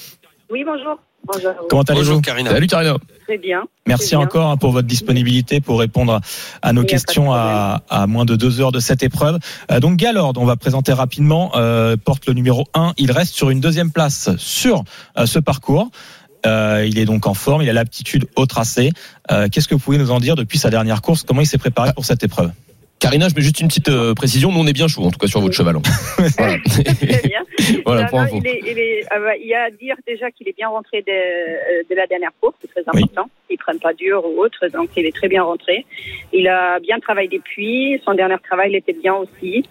Oui, 0.50 0.64
bonjour. 0.66 1.00
Bonjour. 1.26 1.54
Comment 1.70 1.82
allez-vous 1.82 2.22
Karina. 2.22 2.52
Salut 2.52 2.68
Karina. 2.68 2.98
Très 3.26 3.38
bien. 3.38 3.64
Merci 3.88 4.10
Très 4.10 4.18
bien. 4.18 4.26
encore 4.26 4.52
hein, 4.52 4.58
pour 4.58 4.72
votre 4.72 4.88
disponibilité 4.88 5.60
pour 5.60 5.80
répondre 5.80 6.22
à 6.62 6.74
nos 6.74 6.84
questions 6.84 7.34
à, 7.34 7.82
à 7.90 8.06
moins 8.06 8.26
de 8.26 8.36
deux 8.36 8.62
heures 8.62 8.72
de 8.72 8.80
cette 8.80 9.02
épreuve. 9.02 9.40
Euh, 9.72 9.80
donc 9.80 9.98
Galord, 9.98 10.34
on 10.38 10.46
va 10.46 10.56
présenter 10.56 10.94
rapidement, 10.94 11.52
euh, 11.56 11.98
porte 11.98 12.28
le 12.28 12.34
numéro 12.34 12.66
1. 12.76 12.94
Il 12.98 13.12
reste 13.12 13.34
sur 13.34 13.50
une 13.50 13.60
deuxième 13.60 13.92
place 13.92 14.30
sur 14.38 14.84
euh, 15.18 15.26
ce 15.26 15.40
parcours. 15.40 15.90
Euh, 16.46 16.86
il 16.88 17.00
est 17.00 17.06
donc 17.06 17.28
en 17.28 17.34
forme, 17.34 17.62
il 17.64 17.70
a 17.70 17.74
l'aptitude 17.74 18.26
au 18.36 18.46
tracé. 18.46 18.92
Euh, 19.32 19.48
Qu'est-ce 19.52 19.68
que 19.68 19.74
vous 19.76 19.80
pouvez 19.82 19.98
nous 19.98 20.12
en 20.12 20.20
dire 20.20 20.36
depuis 20.36 20.58
sa 20.58 20.70
dernière 20.70 21.02
course? 21.02 21.24
Comment 21.24 21.42
il 21.42 21.48
s'est 21.48 21.58
préparé 21.58 21.92
pour 21.94 22.06
cette 22.06 22.24
épreuve? 22.24 22.52
Karina, 22.98 23.28
je 23.28 23.36
mets 23.36 23.42
juste 23.42 23.60
une 23.60 23.68
petite 23.68 23.90
euh, 23.90 24.14
précision. 24.14 24.52
Nous, 24.52 24.60
on 24.60 24.66
est 24.68 24.74
bien 24.74 24.88
chaud, 24.88 25.04
en 25.04 25.12
tout 25.12 25.20
cas, 25.20 25.28
sur 25.28 25.42
votre 25.42 25.54
cheval. 25.54 25.76
Voilà. 26.38 26.58
Très 26.64 27.28
bien. 27.28 27.44
Voilà, 27.86 28.04
Non, 28.04 28.08
pour 28.08 28.20
non, 28.20 28.26
info. 28.26 28.40
il, 28.42 28.48
est, 28.48 28.60
il, 28.66 28.78
est, 28.80 29.06
il 29.42 29.48
y 29.48 29.54
a 29.54 29.64
à 29.66 29.70
dire 29.70 29.96
déjà 30.08 30.32
qu'il 30.32 30.48
est 30.48 30.56
bien 30.56 30.70
rentré 30.70 31.02
de, 31.02 31.90
de 31.90 31.96
la 31.96 32.08
dernière 32.08 32.32
course, 32.40 32.56
c'est 32.62 32.68
très 32.70 32.82
Oui. 32.94 33.04
important. 33.04 33.30
Ils 33.50 33.58
prennent 33.58 33.80
pas 33.80 33.94
dur 33.94 34.24
ou 34.26 34.40
autre, 34.42 34.68
donc 34.74 34.90
il 34.96 35.06
est 35.06 35.16
très 35.16 35.28
bien 35.28 35.44
rentré. 35.44 35.86
Il 36.32 36.48
a 36.48 36.80
bien 36.80 37.00
travaillé 37.00 37.28
depuis, 37.28 38.00
son 38.06 38.14
dernier 38.14 38.36
travail 38.44 38.72
il 38.72 38.76
était 38.78 38.94
bien 38.94 39.14
aussi. 39.16 39.66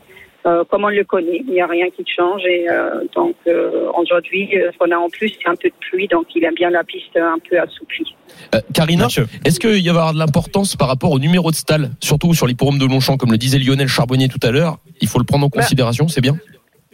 Euh, 0.46 0.62
comme 0.70 0.84
on 0.84 0.88
le 0.88 1.04
connaît, 1.04 1.42
il 1.46 1.54
n'y 1.54 1.60
a 1.62 1.66
rien 1.66 1.86
qui 1.88 2.04
change 2.06 2.42
et 2.44 2.68
euh, 2.68 3.00
donc 3.14 3.34
euh, 3.46 3.88
aujourd'hui, 3.98 4.50
euh, 4.54 4.70
ce 4.72 4.78
qu'on 4.78 4.90
a 4.90 4.96
en 4.96 5.08
plus, 5.08 5.30
c'est 5.30 5.48
un 5.48 5.54
peu 5.56 5.68
de 5.70 5.74
pluie, 5.80 6.06
donc 6.06 6.26
il 6.34 6.44
aime 6.44 6.54
bien 6.54 6.68
la 6.68 6.84
piste 6.84 7.16
un 7.16 7.38
peu 7.48 7.58
assouplie. 7.58 8.14
Euh, 8.54 8.60
Karina, 8.74 9.06
est-ce 9.44 9.58
qu'il 9.58 9.78
y 9.78 9.88
avoir 9.88 10.12
de 10.12 10.18
l'importance 10.18 10.76
par 10.76 10.88
rapport 10.88 11.12
au 11.12 11.18
numéro 11.18 11.50
de 11.50 11.56
stall, 11.56 11.90
surtout 12.00 12.34
sur 12.34 12.46
l'hipporome 12.46 12.78
de 12.78 12.84
Longchamp, 12.84 13.16
comme 13.16 13.32
le 13.32 13.38
disait 13.38 13.58
Lionel 13.58 13.88
Charbonnier 13.88 14.28
tout 14.28 14.40
à 14.46 14.50
l'heure 14.50 14.76
Il 15.00 15.08
faut 15.08 15.18
le 15.18 15.24
prendre 15.24 15.46
en 15.46 15.48
Bah. 15.48 15.62
considération, 15.62 16.08
c'est 16.08 16.20
bien? 16.20 16.36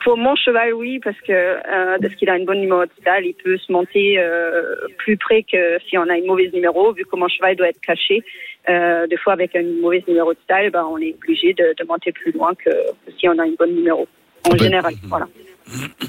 Pour 0.03 0.17
mon 0.17 0.35
cheval, 0.35 0.73
oui, 0.75 0.99
parce 1.03 1.21
que 1.21 1.33
euh, 1.33 1.99
parce 2.01 2.15
qu'il 2.15 2.31
a 2.31 2.37
une 2.37 2.47
bonne 2.47 2.61
numéro 2.61 2.85
de 2.85 2.91
style, 3.01 3.27
il 3.27 3.35
peut 3.35 3.59
se 3.59 3.71
monter 3.71 4.19
euh, 4.19 4.75
plus 4.99 5.17
près 5.17 5.43
que 5.43 5.79
si 5.89 5.99
on 5.99 6.09
a 6.09 6.17
une 6.17 6.27
mauvaise 6.27 6.53
numéro, 6.53 6.93
vu 6.93 7.05
que 7.05 7.17
mon 7.17 7.29
cheval 7.29 7.57
doit 7.57 7.69
être 7.69 7.81
caché. 7.81 8.23
Euh, 8.69 9.07
des 9.07 9.17
fois, 9.17 9.33
avec 9.35 9.55
une 9.55 9.81
mauvaise 9.81 10.03
numéro 10.07 10.33
de 10.33 10.39
style, 10.45 10.71
ben, 10.71 10.87
on 10.91 10.99
est 10.99 11.15
obligé 11.15 11.53
de, 11.55 11.75
de 11.79 11.85
monter 11.87 12.13
plus 12.13 12.33
loin 12.33 12.53
que, 12.55 12.71
que 12.71 13.13
si 13.19 13.29
on 13.29 13.39
a 13.39 13.47
une 13.47 13.57
bonne 13.57 13.75
numéro. 13.75 14.07
En 14.51 14.57
général, 14.57 14.95
voilà. 15.05 15.29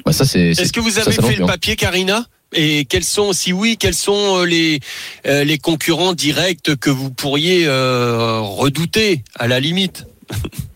Bah, 0.05 0.11
ça, 0.11 0.25
c'est. 0.25 0.49
Est-ce 0.49 0.73
que 0.73 0.79
vous 0.79 0.99
avez 0.99 1.11
ça 1.11 1.21
fait 1.21 1.33
le 1.33 1.37
bien. 1.37 1.47
papier, 1.47 1.75
Karina? 1.75 2.25
Et 2.53 2.85
quels 2.85 3.03
sont, 3.03 3.31
si 3.31 3.53
oui, 3.53 3.77
quels 3.79 3.93
sont 3.93 4.41
euh, 4.41 4.45
les 4.45 4.79
euh, 5.25 5.43
les 5.45 5.57
concurrents 5.57 6.13
directs 6.13 6.75
que 6.79 6.89
vous 6.89 7.09
pourriez 7.09 7.65
euh, 7.65 8.39
redouter 8.41 9.23
à 9.35 9.47
la 9.47 9.59
limite? 9.59 10.05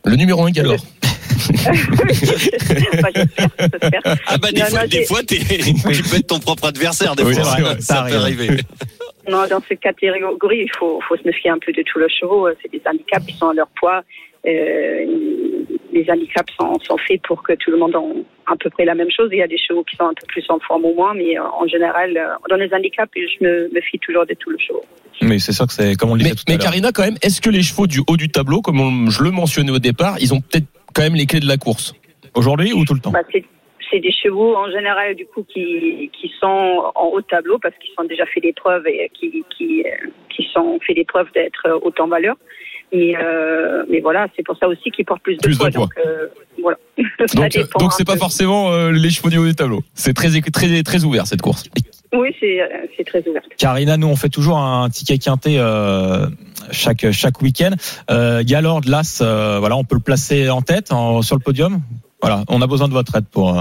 Le 0.05 0.15
numéro 0.15 0.45
1 0.45 0.51
Galore. 0.51 0.85
Ah 4.25 4.37
bah 4.37 4.51
des 4.51 4.61
Non, 4.61 4.65
fois, 4.67 4.81
non, 4.81 4.87
des 4.87 5.05
fois, 5.05 5.23
tu 5.27 6.03
peux 6.03 6.17
être 6.17 6.27
ton 6.27 6.39
propre 6.39 6.65
adversaire. 6.65 7.15
Des 7.15 7.23
Oui, 7.23 7.33
fois, 7.33 7.43
vrai, 7.43 7.61
ça, 7.79 7.95
ça 7.95 8.03
peut 8.09 8.15
arrive. 8.15 8.39
arriver. 8.41 8.61
Non, 9.27 9.47
dans 9.49 9.59
cette 9.67 9.79
catégorie, 9.79 10.19
il 10.51 10.69
faut, 10.77 11.01
faut 11.09 11.17
se 11.17 11.23
méfier 11.25 11.49
un 11.49 11.57
peu 11.57 11.71
de 11.73 11.81
tous 11.91 11.97
les 11.97 12.07
chevaux. 12.09 12.47
C'est 12.61 12.71
des 12.71 12.79
handicaps 12.85 13.25
qui 13.25 13.33
sont 13.35 13.49
à 13.49 13.53
leur 13.55 13.65
poids. 13.69 14.03
Euh, 14.45 15.03
les 15.91 16.05
handicaps 16.07 16.53
sont, 16.59 16.77
sont 16.83 16.95
faits 17.07 17.21
pour 17.27 17.41
que 17.41 17.53
tout 17.53 17.71
le 17.71 17.77
monde 17.77 17.95
ait 17.95 18.23
à 18.45 18.55
peu 18.55 18.69
près 18.69 18.85
la 18.85 18.93
même 18.93 19.09
chose. 19.09 19.29
Il 19.31 19.39
y 19.39 19.41
a 19.41 19.47
des 19.47 19.57
chevaux 19.57 19.83
qui 19.83 19.95
sont 19.95 20.03
un 20.05 20.13
peu 20.13 20.27
plus 20.27 20.45
en 20.49 20.59
forme 20.59 20.85
ou 20.85 20.93
moins, 20.93 21.15
mais 21.15 21.39
euh, 21.39 21.41
en 21.59 21.65
général, 21.65 22.15
euh, 22.15 22.35
dans 22.51 22.55
les 22.55 22.71
handicaps, 22.71 23.11
je 23.15 23.43
me 23.43 23.67
méfie 23.73 23.97
toujours 23.97 24.27
de 24.27 24.35
tous 24.35 24.51
les 24.51 24.59
chevaux. 24.63 24.83
Mais 25.23 25.39
c'est 25.39 25.53
sûr 25.53 25.65
que 25.65 25.73
c'est 25.73 25.95
comme 25.95 26.11
on 26.11 26.15
le 26.15 26.19
Mais, 26.19 26.25
disait 26.29 26.35
tout 26.35 26.43
mais 26.47 26.53
à 26.53 26.57
l'heure. 26.57 26.65
Karina, 26.67 26.91
quand 26.91 27.01
même, 27.03 27.17
est-ce 27.23 27.41
que 27.41 27.49
les 27.49 27.63
chevaux 27.63 27.87
du 27.87 28.01
haut 28.07 28.17
du 28.17 28.29
tableau, 28.29 28.61
comme 28.61 28.79
on- 28.79 29.09
je 29.09 29.23
le 29.23 29.31
mentionnais 29.31 29.71
au 29.71 29.79
départ, 29.79 30.17
ils 30.19 30.35
ont 30.35 30.41
peut-être 30.41 30.67
quand 30.95 31.03
même 31.03 31.15
les 31.15 31.25
clés 31.27 31.39
de 31.41 31.47
la 31.47 31.57
course 31.57 31.93
Aujourd'hui 32.33 32.73
ou 32.73 32.83
tout 32.85 32.93
le 32.95 32.99
temps 32.99 33.11
Bah, 33.11 33.21
c'est 33.91 33.99
des 33.99 34.11
chevaux 34.11 34.55
en 34.55 34.69
général 34.71 35.15
du 35.15 35.25
coup 35.27 35.43
qui, 35.43 36.09
qui 36.19 36.31
sont 36.39 36.91
en 36.95 37.05
haut 37.13 37.21
de 37.21 37.25
tableau 37.27 37.59
parce 37.59 37.75
qu'ils 37.77 37.93
ont 37.99 38.03
déjà 38.05 38.25
fait 38.25 38.41
des 38.41 38.51
preuves 38.53 38.87
et 38.87 39.11
qui 39.13 39.43
qui 39.55 39.83
qui 40.35 40.47
sont 40.53 40.79
fait 40.85 40.95
des 40.95 41.05
preuves 41.05 41.31
d'être 41.33 41.69
haut 41.83 41.93
en 41.99 42.07
valeur. 42.07 42.35
Mais 42.91 43.15
euh, 43.15 43.83
mais 43.89 43.99
voilà, 43.99 44.27
c'est 44.35 44.43
pour 44.43 44.57
ça 44.57 44.67
aussi 44.67 44.89
qu'ils 44.91 45.05
portent 45.05 45.21
plus 45.21 45.35
de 45.37 45.41
Plus 45.41 45.53
de 45.57 45.59
poids. 45.59 45.69
poids. 45.71 45.83
Donc 45.85 45.93
euh, 46.05 46.27
voilà. 46.61 46.77
Donc, 47.35 47.79
donc 47.79 47.93
c'est 47.93 48.05
pas 48.05 48.13
peu. 48.13 48.19
forcément 48.19 48.71
euh, 48.71 48.91
les 48.91 49.09
chevaux 49.09 49.29
du 49.29 49.37
haut 49.37 49.45
du 49.45 49.55
tableau. 49.55 49.81
C'est 49.93 50.13
très, 50.13 50.29
très, 50.41 50.83
très 50.83 51.03
ouvert 51.03 51.27
cette 51.27 51.41
course. 51.41 51.65
Oui, 52.17 52.35
c'est 52.39 52.61
euh, 52.61 52.67
c'est 52.95 53.03
très 53.05 53.27
ouvert. 53.27 53.41
Karina, 53.57 53.97
nous 53.97 54.07
on 54.07 54.15
fait 54.15 54.29
toujours 54.29 54.57
un 54.57 54.89
ticket 54.89 55.17
quinté 55.17 55.57
euh, 55.59 56.27
chaque 56.71 57.11
chaque 57.11 57.41
week-end. 57.41 57.71
Euh, 58.09 58.43
Galord, 58.45 58.81
Las, 58.87 59.21
euh, 59.21 59.57
voilà, 59.59 59.75
on 59.75 59.83
peut 59.83 59.95
le 59.95 60.01
placer 60.01 60.49
en 60.49 60.61
tête 60.61 60.91
en- 60.91 61.21
sur 61.21 61.35
le 61.35 61.41
podium. 61.41 61.81
Voilà, 62.21 62.43
on 62.49 62.61
a 62.61 62.67
besoin 62.67 62.87
de 62.87 62.93
votre 62.93 63.15
aide 63.15 63.27
pour. 63.31 63.53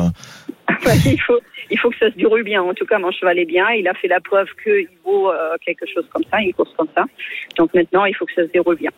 il 1.06 1.20
faut 1.20 1.40
il 1.70 1.78
faut 1.78 1.90
que 1.90 1.96
ça 1.98 2.10
se 2.10 2.16
déroule 2.16 2.44
bien. 2.44 2.62
En 2.62 2.74
tout 2.74 2.86
cas, 2.86 2.98
mon 2.98 3.10
cheval 3.10 3.38
est 3.38 3.44
bien. 3.46 3.68
Il 3.70 3.88
a 3.88 3.94
fait 3.94 4.08
la 4.08 4.20
preuve 4.20 4.46
qu'il 4.62 4.88
vaut 5.04 5.30
quelque 5.64 5.86
chose 5.92 6.04
comme 6.12 6.22
ça, 6.30 6.40
une 6.40 6.52
course 6.52 6.70
comme 6.76 6.88
ça. 6.94 7.04
Donc 7.58 7.74
maintenant, 7.74 8.04
il 8.04 8.14
faut 8.14 8.26
que 8.26 8.34
ça 8.34 8.42
se 8.46 8.52
déroule 8.52 8.76
bien. 8.76 8.90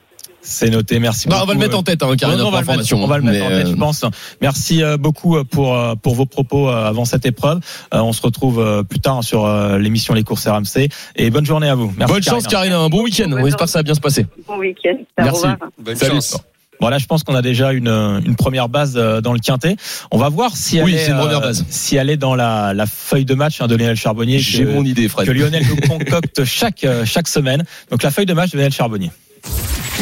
C'est 0.49 0.71
noté. 0.71 0.99
Merci 1.01 1.29
beaucoup. 1.29 1.43
on 1.43 1.47
va 1.47 1.53
le 1.55 1.59
mettre 1.59 1.77
en 1.79 1.83
tête, 1.83 2.03
hein, 2.03 2.15
Karina, 2.17 2.39
Non, 2.39 2.45
non, 2.45 2.49
on 2.49 2.53
va 2.53 2.61
le 2.61 2.67
mettre, 2.67 2.71
information. 2.73 3.03
on 3.03 3.07
va 3.07 3.19
le 3.19 3.25
mettre 3.25 3.45
en 3.45 3.49
tête, 3.49 3.67
euh, 3.67 3.71
je 3.71 3.77
pense. 3.77 4.05
Merci 4.41 4.83
euh, 4.83 4.97
beaucoup 4.97 5.43
pour 5.45 5.75
euh, 5.77 5.95
pour 5.97 6.15
vos 6.15 6.27
propos 6.27 6.69
euh, 6.69 6.87
avant 6.87 7.05
cette 7.05 7.27
épreuve. 7.27 7.61
Euh, 7.93 8.01
On 8.01 8.13
se 8.13 8.23
retrouve 8.23 8.61
euh, 8.61 8.83
plus 8.83 9.01
tard 9.01 9.23
sur 9.25 9.45
euh, 9.45 9.79
l'émission 9.79 10.15
Les 10.15 10.23
courses 10.23 10.47
RMC 10.47 10.89
et 11.17 11.31
bonne 11.31 11.45
journée 11.47 11.69
à 11.69 11.75
vous. 11.75 11.93
Merci. 11.97 12.15
Bonne 12.15 12.23
chance, 12.23 12.47
Karina. 12.47 12.79
Un 12.79 12.89
bon 12.89 13.03
week-end. 13.03 13.31
On 13.33 13.45
espère 13.47 13.67
que 13.67 13.71
ça 13.73 13.81
va 13.81 13.83
bien 13.83 13.95
se 13.95 14.01
passer. 14.01 14.27
Bon 14.47 14.59
week-end. 14.59 14.97
Merci. 15.19 15.47
Bonne 15.79 15.97
Salut. 15.97 16.13
chance. 16.15 16.39
Voilà, 16.79 16.99
je 16.99 17.07
pense 17.07 17.23
qu'on 17.25 17.35
a 17.35 17.41
déjà 17.41 17.73
une, 17.73 17.89
une 17.89 18.37
première 18.37 18.69
base 18.69 18.95
euh, 18.97 19.23
dans 19.23 19.33
le 19.33 19.39
quintet. 19.39 19.77
On 20.11 20.19
va 20.19 20.29
voir 20.29 20.55
si 20.55 20.77
elle 20.77 20.85
Oui, 20.85 20.93
est, 20.95 21.07
c'est 21.07 21.11
une 21.13 21.17
première 21.17 21.39
euh, 21.39 21.47
base. 21.47 21.65
si 21.71 21.97
elle 21.97 22.11
est 22.11 22.19
dans 22.19 22.35
la, 22.35 22.75
la 22.75 22.85
feuille 22.85 23.25
de 23.25 23.33
match 23.35 23.63
hein, 23.63 23.67
de 23.67 23.75
Lionel 23.77 23.97
Charbonnier. 23.97 24.39
J'ai 24.41 24.65
que- 24.65 24.69
mon 24.73 24.85
idée, 24.85 25.09
Fred. 25.09 25.27
que 25.27 25.33
Lionel 25.33 25.65
nous 25.67 25.77
concocte 25.89 26.45
chaque 26.45 26.85
euh, 26.85 27.07
chaque 27.07 27.29
semaine. 27.29 27.65
Donc 27.91 28.03
la 28.03 28.11
feuille 28.11 28.27
de 28.27 28.35
match 28.35 28.51
de 28.51 28.59
Lionel 28.59 28.75
Charbonnier. 28.75 29.11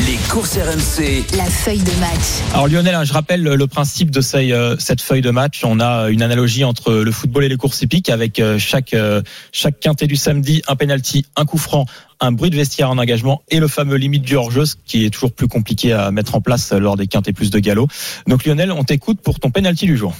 Les 0.06 0.16
courses 0.28 0.56
RMC. 0.56 1.24
La 1.36 1.44
feuille 1.44 1.78
de 1.78 2.00
match. 2.00 2.42
Alors 2.52 2.66
Lionel, 2.66 2.96
hein, 2.96 3.04
je 3.04 3.12
rappelle 3.12 3.42
le, 3.42 3.66
principe 3.68 4.10
de 4.10 4.20
euh, 4.34 4.76
cette 4.78 5.00
feuille 5.00 5.20
de 5.20 5.30
match. 5.30 5.62
On 5.64 5.78
a 5.78 6.08
une 6.08 6.20
analogie 6.20 6.64
entre 6.64 6.92
le 6.92 7.12
football 7.12 7.44
et 7.44 7.48
les 7.48 7.56
courses 7.56 7.80
hippiques 7.80 8.08
avec 8.08 8.40
euh, 8.40 8.58
chaque 8.58 8.92
euh, 8.92 9.22
chaque 9.52 9.78
quintet 9.78 10.08
du 10.08 10.16
samedi, 10.16 10.62
un 10.66 10.74
penalty, 10.74 11.26
un 11.36 11.44
coup 11.44 11.58
franc, 11.58 11.86
un 12.18 12.32
bruit 12.32 12.50
de 12.50 12.56
vestiaire 12.56 12.90
en 12.90 12.98
engagement 12.98 13.42
et 13.50 13.60
le 13.60 13.68
fameux 13.68 13.96
limite 13.96 14.22
du 14.22 14.34
hors-jeu, 14.34 14.66
ce 14.66 14.74
qui 14.84 15.04
est 15.04 15.10
toujours 15.10 15.32
plus 15.32 15.46
compliqué 15.46 15.92
à 15.92 16.10
mettre 16.10 16.34
en 16.34 16.40
place 16.40 16.72
lors 16.72 16.96
des 16.96 17.06
quintets 17.06 17.32
plus 17.32 17.50
de 17.50 17.60
galop. 17.60 17.86
Donc 18.26 18.44
Lionel, 18.44 18.72
on 18.72 18.82
t'écoute 18.82 19.20
pour 19.22 19.38
ton 19.38 19.50
penalty 19.50 19.86
du 19.86 19.96
jour. 19.96 20.12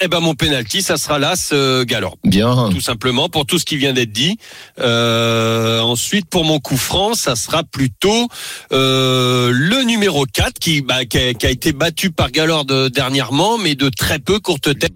Eh 0.00 0.06
ben 0.08 0.20
mon 0.20 0.34
penalty, 0.34 0.80
ça 0.82 0.96
sera 0.96 1.18
là, 1.18 1.34
ce 1.34 1.82
Galland. 1.82 2.14
Bien. 2.24 2.68
tout 2.70 2.80
simplement 2.80 3.28
pour 3.28 3.46
tout 3.46 3.58
ce 3.58 3.64
qui 3.64 3.76
vient 3.76 3.92
d'être 3.92 4.12
dit. 4.12 4.38
Euh, 4.78 5.80
ensuite, 5.80 6.26
pour 6.30 6.44
mon 6.44 6.60
coup 6.60 6.76
franc, 6.76 7.14
ça 7.14 7.34
sera 7.34 7.64
plutôt 7.64 8.28
euh, 8.72 9.50
le 9.52 9.82
numéro 9.82 10.24
4 10.24 10.54
qui, 10.60 10.82
bah, 10.82 11.04
qui, 11.04 11.18
a, 11.18 11.34
qui 11.34 11.46
a 11.46 11.50
été 11.50 11.72
battu 11.72 12.10
par 12.12 12.30
Galord 12.30 12.66
euh, 12.70 12.88
dernièrement, 12.88 13.58
mais 13.58 13.74
de 13.74 13.88
très 13.88 14.18
peu 14.20 14.38
courte 14.38 14.78
tête. 14.78 14.92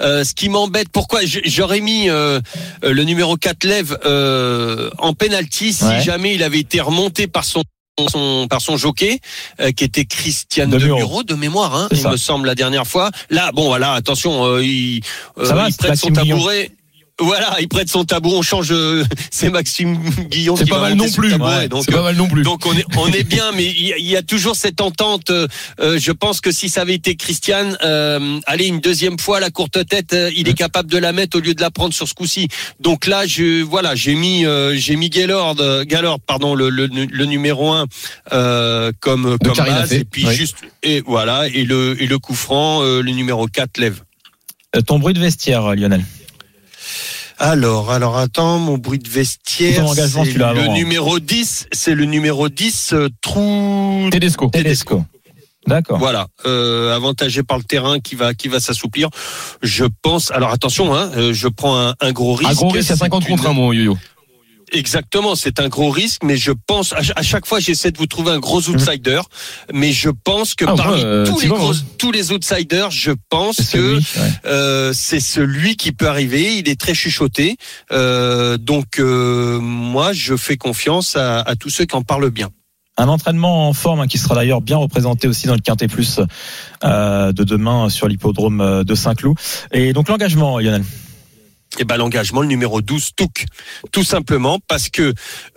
Euh, 0.00 0.24
ce 0.24 0.34
qui 0.34 0.48
m'embête, 0.48 0.88
pourquoi 0.88 1.20
j'aurais 1.24 1.78
mis 1.80 2.08
euh, 2.08 2.40
euh, 2.82 2.92
le 2.92 3.04
numéro 3.04 3.36
4 3.36 3.62
lève 3.64 3.96
euh, 4.04 4.90
en 4.98 5.12
penalty 5.12 5.72
si 5.72 5.84
Ouais. 5.84 6.02
jamais 6.02 6.34
il 6.34 6.42
avait 6.42 6.58
été 6.58 6.80
remonté 6.80 7.28
par 7.28 7.44
son 7.44 7.62
son- 8.08 8.46
par 8.48 8.60
son 8.60 8.76
jockey 8.76 9.20
euh, 9.60 9.72
qui 9.72 9.84
était 9.84 10.04
Christiane 10.04 10.70
De 10.70 10.78
Muro. 10.78 11.22
De 11.22 11.34
mémoire 11.34 11.74
hein, 11.74 11.88
il 11.90 11.98
ça. 11.98 12.10
me 12.10 12.16
semble 12.16 12.46
la 12.46 12.54
dernière 12.54 12.86
fois 12.86 13.10
là 13.30 13.50
bon 13.52 13.66
voilà 13.68 13.92
attention 13.92 14.44
euh, 14.44 14.62
il, 14.62 15.00
va, 15.36 15.68
il 15.68 15.74
prête 15.76 15.96
son 15.96 16.10
Guillon. 16.22 16.36
Voilà, 17.18 17.56
il 17.60 17.68
prête 17.68 17.88
son 17.88 18.04
tabouret, 18.04 18.36
on 18.36 18.42
change. 18.42 18.68
euh, 18.72 19.04
c'est 19.30 19.48
Maxime 19.50 19.98
Guillon. 20.30 20.54
C'est 20.56 20.64
qui 20.64 20.70
pas 20.70 20.76
va 20.80 20.88
mal 20.90 20.98
non 20.98 21.10
plus. 21.10 21.34
Ouais, 21.34 21.66
donc, 21.68 21.90
pas 21.90 22.02
mal 22.02 22.14
non 22.16 22.28
plus. 22.28 22.42
donc 22.42 22.66
on 22.66 22.74
est 22.76 22.84
on 22.98 23.06
est 23.08 23.22
bien, 23.24 23.52
mais 23.52 23.64
il 23.64 23.86
y, 23.86 23.92
a- 23.92 23.96
il 23.98 24.06
y 24.06 24.16
a 24.16 24.22
toujours 24.22 24.54
cette 24.54 24.80
entente. 24.82 25.30
euh, 25.30 25.46
euh, 25.80 25.98
je 25.98 26.12
pense 26.12 26.40
que 26.42 26.50
si 26.52 26.68
ça 26.68 26.82
avait 26.82 26.94
été 26.94 27.16
Christiane, 27.16 27.78
euh, 27.82 28.38
allez 28.46 28.66
une 28.66 28.80
deuxième 28.80 29.18
fois 29.18 29.40
la 29.40 29.50
courte 29.50 29.86
tête, 29.88 30.12
euh, 30.12 30.30
il 30.36 30.46
est 30.48 30.54
capable 30.54 30.90
de 30.90 30.98
la 30.98 31.12
mettre 31.12 31.38
au 31.38 31.40
lieu 31.40 31.54
de 31.54 31.60
la 31.62 31.70
prendre 31.70 31.94
sur 31.94 32.06
ce 32.06 32.12
coup-ci. 32.14 32.48
Donc 32.80 33.06
là, 33.06 33.26
je 33.26 33.62
voilà, 33.62 33.94
j'ai 33.94 34.14
mis 34.14 34.44
euh, 34.44 34.74
j'ai 34.76 34.96
mis 34.96 35.08
Gaylord, 35.08 35.56
euh, 35.60 35.84
Gaylord, 35.84 36.20
pardon, 36.20 36.54
le, 36.54 36.68
le, 36.68 36.86
le 36.86 37.24
numéro 37.24 37.72
un 37.72 37.86
euh, 38.32 38.92
comme 39.00 39.38
comme 39.42 39.56
base, 39.56 39.92
et 39.94 40.04
puis 40.04 40.26
oui. 40.26 40.34
juste 40.34 40.56
et 40.82 41.02
voilà 41.06 41.46
et 41.48 41.64
le 41.64 41.96
et 42.02 42.06
le 42.06 42.18
coup 42.18 42.34
franc, 42.34 42.82
euh, 42.82 43.00
le 43.00 43.12
numéro 43.12 43.46
4 43.46 43.78
lève. 43.78 44.02
Euh, 44.76 44.82
ton 44.82 44.98
bruit 44.98 45.14
de 45.14 45.20
vestiaire, 45.20 45.74
Lionel. 45.74 46.04
Alors, 47.38 47.90
alors 47.90 48.16
attends, 48.16 48.58
mon 48.58 48.78
bruit 48.78 48.98
de 48.98 49.08
vestiaire. 49.08 49.84
Engagement, 49.86 50.24
tu 50.24 50.38
le 50.38 50.44
avant, 50.44 50.60
hein. 50.70 50.74
numéro 50.74 51.18
10, 51.18 51.66
c'est 51.72 51.94
le 51.94 52.04
numéro 52.06 52.48
10, 52.48 52.92
euh, 52.94 53.08
Trou. 53.20 54.08
Tedesco. 54.10 54.48
Tedesco. 54.48 55.04
D'accord. 55.66 55.98
Voilà, 55.98 56.28
euh, 56.46 56.94
avantagé 56.94 57.42
par 57.42 57.58
le 57.58 57.64
terrain 57.64 57.98
qui 57.98 58.14
va 58.14 58.34
qui 58.34 58.46
va 58.46 58.60
s'assouplir. 58.60 59.08
Je 59.62 59.84
pense. 60.00 60.30
Alors 60.30 60.50
attention, 60.52 60.94
hein, 60.94 61.10
euh, 61.16 61.32
je 61.34 61.48
prends 61.48 61.76
un, 61.88 61.94
un 62.00 62.12
gros 62.12 62.34
risque. 62.34 62.52
À 62.52 62.54
gros 62.54 62.68
risque, 62.68 62.86
c'est 62.88 62.96
50 62.96 63.24
une- 63.28 63.36
contre 63.36 63.48
1, 63.50 63.52
mon 63.52 63.72
yo-yo. 63.72 63.98
Exactement, 64.72 65.36
c'est 65.36 65.60
un 65.60 65.68
gros 65.68 65.90
risque, 65.90 66.22
mais 66.24 66.36
je 66.36 66.50
pense 66.66 66.92
à, 66.92 66.96
ch- 66.96 67.12
à 67.14 67.22
chaque 67.22 67.46
fois 67.46 67.60
j'essaie 67.60 67.92
de 67.92 67.98
vous 67.98 68.06
trouver 68.06 68.32
un 68.32 68.40
gros 68.40 68.68
outsider, 68.68 69.20
mais 69.72 69.92
je 69.92 70.10
pense 70.10 70.54
que 70.56 70.64
Ah, 70.66 70.74
parmi 70.76 71.00
euh, 71.04 71.24
tous, 71.24 71.36
t'y 71.36 71.42
les 71.44 71.48
vas, 71.50 71.56
gros, 71.56 71.70
hein. 71.72 71.82
tous 71.98 72.10
les 72.10 72.32
outsiders, 72.32 72.90
je 72.90 73.12
pense 73.28 73.58
que 73.70 73.96
ouais. 73.98 74.02
euh, 74.46 74.92
c'est 74.92 75.20
celui 75.20 75.76
qui 75.76 75.92
peut 75.92 76.08
arriver. 76.08 76.56
Il 76.58 76.68
est 76.68 76.80
très 76.80 76.94
chuchoté, 76.94 77.56
Euh, 77.92 78.56
donc 78.58 78.98
moi 78.98 80.12
je 80.12 80.36
fais 80.36 80.56
confiance 80.56 81.14
à, 81.16 81.40
à 81.42 81.54
tous 81.54 81.70
ceux 81.70 81.84
qui 81.84 81.94
en 81.94 82.02
parlent 82.02 82.30
bien. 82.30 82.50
Un 82.98 83.08
entraînement 83.08 83.68
en 83.68 83.72
forme 83.74 84.00
hein, 84.00 84.06
qui 84.08 84.18
sera 84.18 84.34
d'ailleurs 84.34 84.62
bien 84.62 84.78
représenté 84.78 85.28
aussi 85.28 85.46
dans 85.46 85.54
le 85.54 85.60
Quintet 85.60 85.86
Plus 85.86 86.18
euh, 86.82 87.30
de 87.32 87.44
demain 87.44 87.88
sur 87.90 88.08
l'hippodrome 88.08 88.82
de 88.84 88.94
Saint-Cloud. 88.94 89.36
Et 89.70 89.92
donc 89.92 90.08
l'engagement, 90.08 90.58
Lionel? 90.58 90.82
Et 91.78 91.84
ben 91.84 91.96
l'engagement, 91.96 92.40
le 92.40 92.48
numéro 92.48 92.80
12, 92.82 93.10
Touk. 93.16 93.44
Tout 93.92 94.04
simplement 94.04 94.58
parce 94.66 94.88
que, 94.88 95.12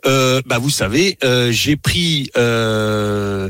euh, 0.05 0.41
bah 0.45 0.57
vous 0.57 0.69
savez, 0.69 1.17
euh, 1.23 1.51
j'ai 1.51 1.77
pris 1.77 2.29
euh, 2.37 3.49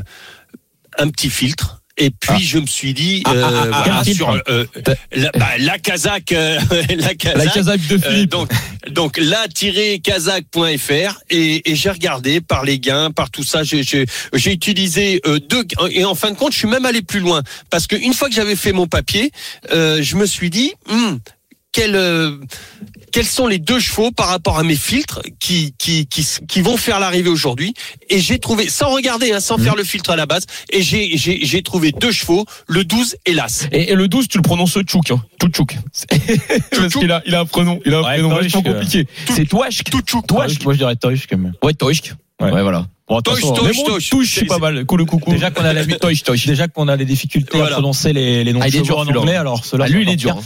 un 0.98 1.08
petit 1.08 1.30
filtre. 1.30 1.76
Et 2.02 2.10
puis 2.10 2.30
Ah. 2.32 2.38
je 2.40 2.58
me 2.58 2.66
suis 2.66 2.94
dit, 2.94 3.22
Ah, 3.26 3.32
ah, 3.34 3.34
euh, 3.34 3.70
voilà, 3.84 4.04
sur 4.04 4.30
euh, 4.48 4.64
la, 5.12 5.30
bah, 5.32 5.48
la 5.58 5.78
Kazakh, 5.78 6.32
euh, 6.32 6.58
la 6.96 7.14
Kazakh, 7.14 7.36
La 7.36 7.46
Kazakh 7.46 7.86
de 7.88 7.98
Philippe. 7.98 8.30
donc, 8.30 8.50
donc 8.90 9.18
la-kazakh.fr 9.18 11.20
et, 11.28 11.70
et 11.70 11.74
j'ai 11.76 11.90
regardé 11.90 12.40
par 12.40 12.64
les 12.64 12.78
gains, 12.78 13.10
par 13.10 13.30
tout 13.30 13.42
ça. 13.42 13.64
J'ai, 13.64 13.82
j'ai, 13.82 14.06
j'ai 14.32 14.52
utilisé 14.52 15.20
euh, 15.26 15.40
deux 15.40 15.64
et 15.90 16.04
en 16.06 16.14
fin 16.14 16.30
de 16.30 16.36
compte, 16.36 16.52
je 16.52 16.58
suis 16.58 16.68
même 16.68 16.86
allé 16.86 17.02
plus 17.02 17.20
loin 17.20 17.42
parce 17.68 17.86
que 17.86 17.96
une 17.96 18.14
fois 18.14 18.28
que 18.28 18.34
j'avais 18.34 18.56
fait 18.56 18.72
mon 18.72 18.86
papier, 18.86 19.30
euh, 19.72 20.00
je 20.02 20.16
me 20.16 20.24
suis 20.24 20.48
dit, 20.48 20.72
hmm, 20.90 21.16
quel, 21.72 21.94
euh, 21.94 22.36
quels 23.12 23.26
sont 23.26 23.46
les 23.46 23.58
deux 23.58 23.78
chevaux 23.78 24.10
par 24.10 24.28
rapport 24.28 24.58
à 24.58 24.62
mes 24.62 24.74
filtres 24.74 25.20
qui 25.38 25.74
qui 25.78 26.06
qui, 26.06 26.26
qui 26.48 26.60
vont 26.62 26.76
faire 26.76 26.98
l'arrivée 27.00 27.30
aujourd'hui? 27.30 27.74
Et 28.08 28.18
j'ai 28.18 28.38
trouvé 28.38 28.68
sans 28.68 28.90
regarder 28.90 29.32
hein, 29.32 29.40
sans 29.40 29.58
faire 29.58 29.76
le 29.76 29.84
filtre 29.84 30.10
à 30.10 30.16
la 30.16 30.26
base 30.26 30.46
et 30.70 30.82
j'ai 30.82 31.16
j'ai 31.16 31.44
j'ai 31.44 31.62
trouvé 31.62 31.92
deux 31.92 32.12
chevaux 32.12 32.44
le 32.66 32.84
12 32.84 33.16
et 33.26 33.34
l'as 33.34 33.68
Et, 33.72 33.92
et 33.92 33.94
le 33.94 34.08
12, 34.08 34.28
tu 34.28 34.38
le 34.38 34.42
prononces 34.42 34.78
Tchouk, 34.80 35.10
hein. 35.10 35.22
Tchouk. 35.48 35.76
Parce 36.70 36.94
qu'il 36.94 37.12
a, 37.12 37.22
il 37.26 37.34
a 37.34 37.40
un 37.40 37.46
prénom, 37.46 37.80
il 37.84 37.94
a 37.94 37.98
un 37.98 38.02
Ouais, 38.02 38.14
prénom 38.14 38.28
vachement 38.30 38.62
euh. 38.66 38.72
compliqué. 38.72 39.06
C'est 39.28 39.46
Touachk. 39.46 39.84
Touachk. 40.26 40.64
Moi 40.64 40.74
je 40.74 40.78
dirais 40.78 40.96
même. 41.36 41.52
Ouais, 41.62 41.74
Touachk. 41.74 42.14
Ouais. 42.40 42.50
Ouais, 42.52 42.62
voilà. 42.62 42.86
Bon, 43.08 43.20
Mais 43.26 43.40
bon, 43.42 43.54
Touche. 43.84 44.08
touche, 44.10 44.34
c'est 44.36 44.44
pas 44.46 44.58
mal. 44.58 44.84
Cool, 44.86 45.04
coucou. 45.04 45.32
Déjà 45.32 45.50
qu'on 45.50 45.64
a 45.64 45.72
la 45.72 45.84
Touch, 45.98 46.22
touch. 46.22 46.46
Déjà 46.46 46.68
qu'on 46.68 46.86
a 46.88 46.96
des 46.96 47.04
difficultés 47.04 47.58
Voilà. 47.58 47.72
à 47.72 47.78
prononcer 47.78 48.12
les, 48.12 48.44
les 48.44 48.52
noms 48.52 48.60
Ah, 48.62 48.66
de 48.66 48.70
il 48.70 48.74
est 48.76 48.78
chevaux 48.78 48.84
dur, 48.86 48.98
en 48.98 49.02
celui-là. 49.02 49.20
anglais, 49.20 49.36
alors 49.36 49.64
cela 49.64 49.84
Ah, 49.86 49.90
lui, 49.90 50.02
il 50.02 50.08
est 50.08 50.16
dur. 50.16 50.38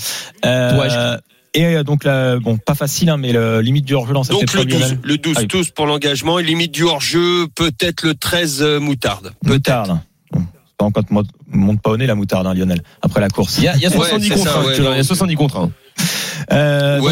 Euh, 0.44 1.18
et 1.52 1.64
euh, 1.66 1.82
donc 1.84 2.02
là, 2.04 2.38
bon, 2.38 2.56
pas 2.56 2.74
facile, 2.74 3.10
hein, 3.10 3.16
mais 3.16 3.32
le 3.32 3.60
limite 3.60 3.84
du 3.84 3.94
hors-jeu 3.94 4.12
dans 4.14 4.24
cette 4.24 4.32
donc 4.32 4.42
le 4.54 4.62
épreuve, 4.62 4.66
12 4.66 4.80
Lionel. 4.80 4.98
le 5.04 5.18
12 5.18 5.34
Ah 5.36 5.40
oui. 5.42 5.46
tous 5.48 5.70
pour 5.70 5.86
l'engagement 5.86 6.38
et 6.38 6.42
limite 6.42 6.72
du 6.72 6.82
hors-jeu 6.84 7.46
peut-être 7.54 8.02
le 8.02 8.14
13 8.14 8.62
euh, 8.62 8.80
moutarde 8.80 9.32
Moutarde. 9.44 10.00
Bon, 10.32 10.40
c'est 10.66 10.76
pas 10.78 10.84
encore 10.86 11.04
mo- 11.10 11.22
monte 11.48 11.80
pas 11.80 11.90
au 11.90 11.96
nez 11.96 12.06
la 12.06 12.14
moutarde, 12.16 12.46
hein, 12.48 12.54
Lionel. 12.54 12.82
Après 13.02 13.20
la 13.20 13.28
course. 13.28 13.58
Il 13.58 13.64
y 13.64 13.68
a, 13.68 13.76
il 13.76 13.82
y 13.82 13.86
a 13.86 13.90
Ouais, 13.90 13.94
70 14.08 14.26
c'est 14.28 14.34
contre 14.34 14.50
ça, 14.50 14.58
1. 14.58 14.64
ouais, 14.64 14.74
Il 14.78 14.82
y 14.84 14.86
a 14.86 14.96
non. 14.96 15.02
70 15.04 15.34
contre 15.36 15.56
1. 15.58 15.70
Euh, 16.52 16.98
donc 16.98 17.06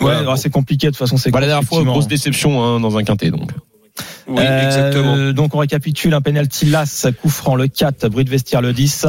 ouais 0.00 0.36
c'est 0.36 0.50
compliqué 0.50 0.86
de 0.86 0.92
toute 0.92 0.98
façon. 0.98 1.16
C'est 1.16 1.30
Bah, 1.30 1.40
la 1.40 1.46
dernière 1.48 1.66
fois, 1.68 1.82
grosse 1.82 2.06
déception 2.06 2.62
hein, 2.62 2.78
dans 2.80 2.96
un 2.96 3.02
quintet. 3.02 3.30
Donc. 3.30 3.50
Oui 4.28 4.42
Euh, 4.46 4.66
exactement 4.66 5.32
Donc 5.32 5.54
on 5.54 5.58
récapitule 5.58 6.14
un 6.14 6.20
penalty 6.20 6.66
Las, 6.66 7.06
coup 7.20 7.28
franc 7.28 7.54
le 7.54 7.68
4, 7.68 8.08
bruit 8.08 8.24
de 8.24 8.30
vestiaire 8.30 8.60
le 8.60 8.72
10, 8.72 9.06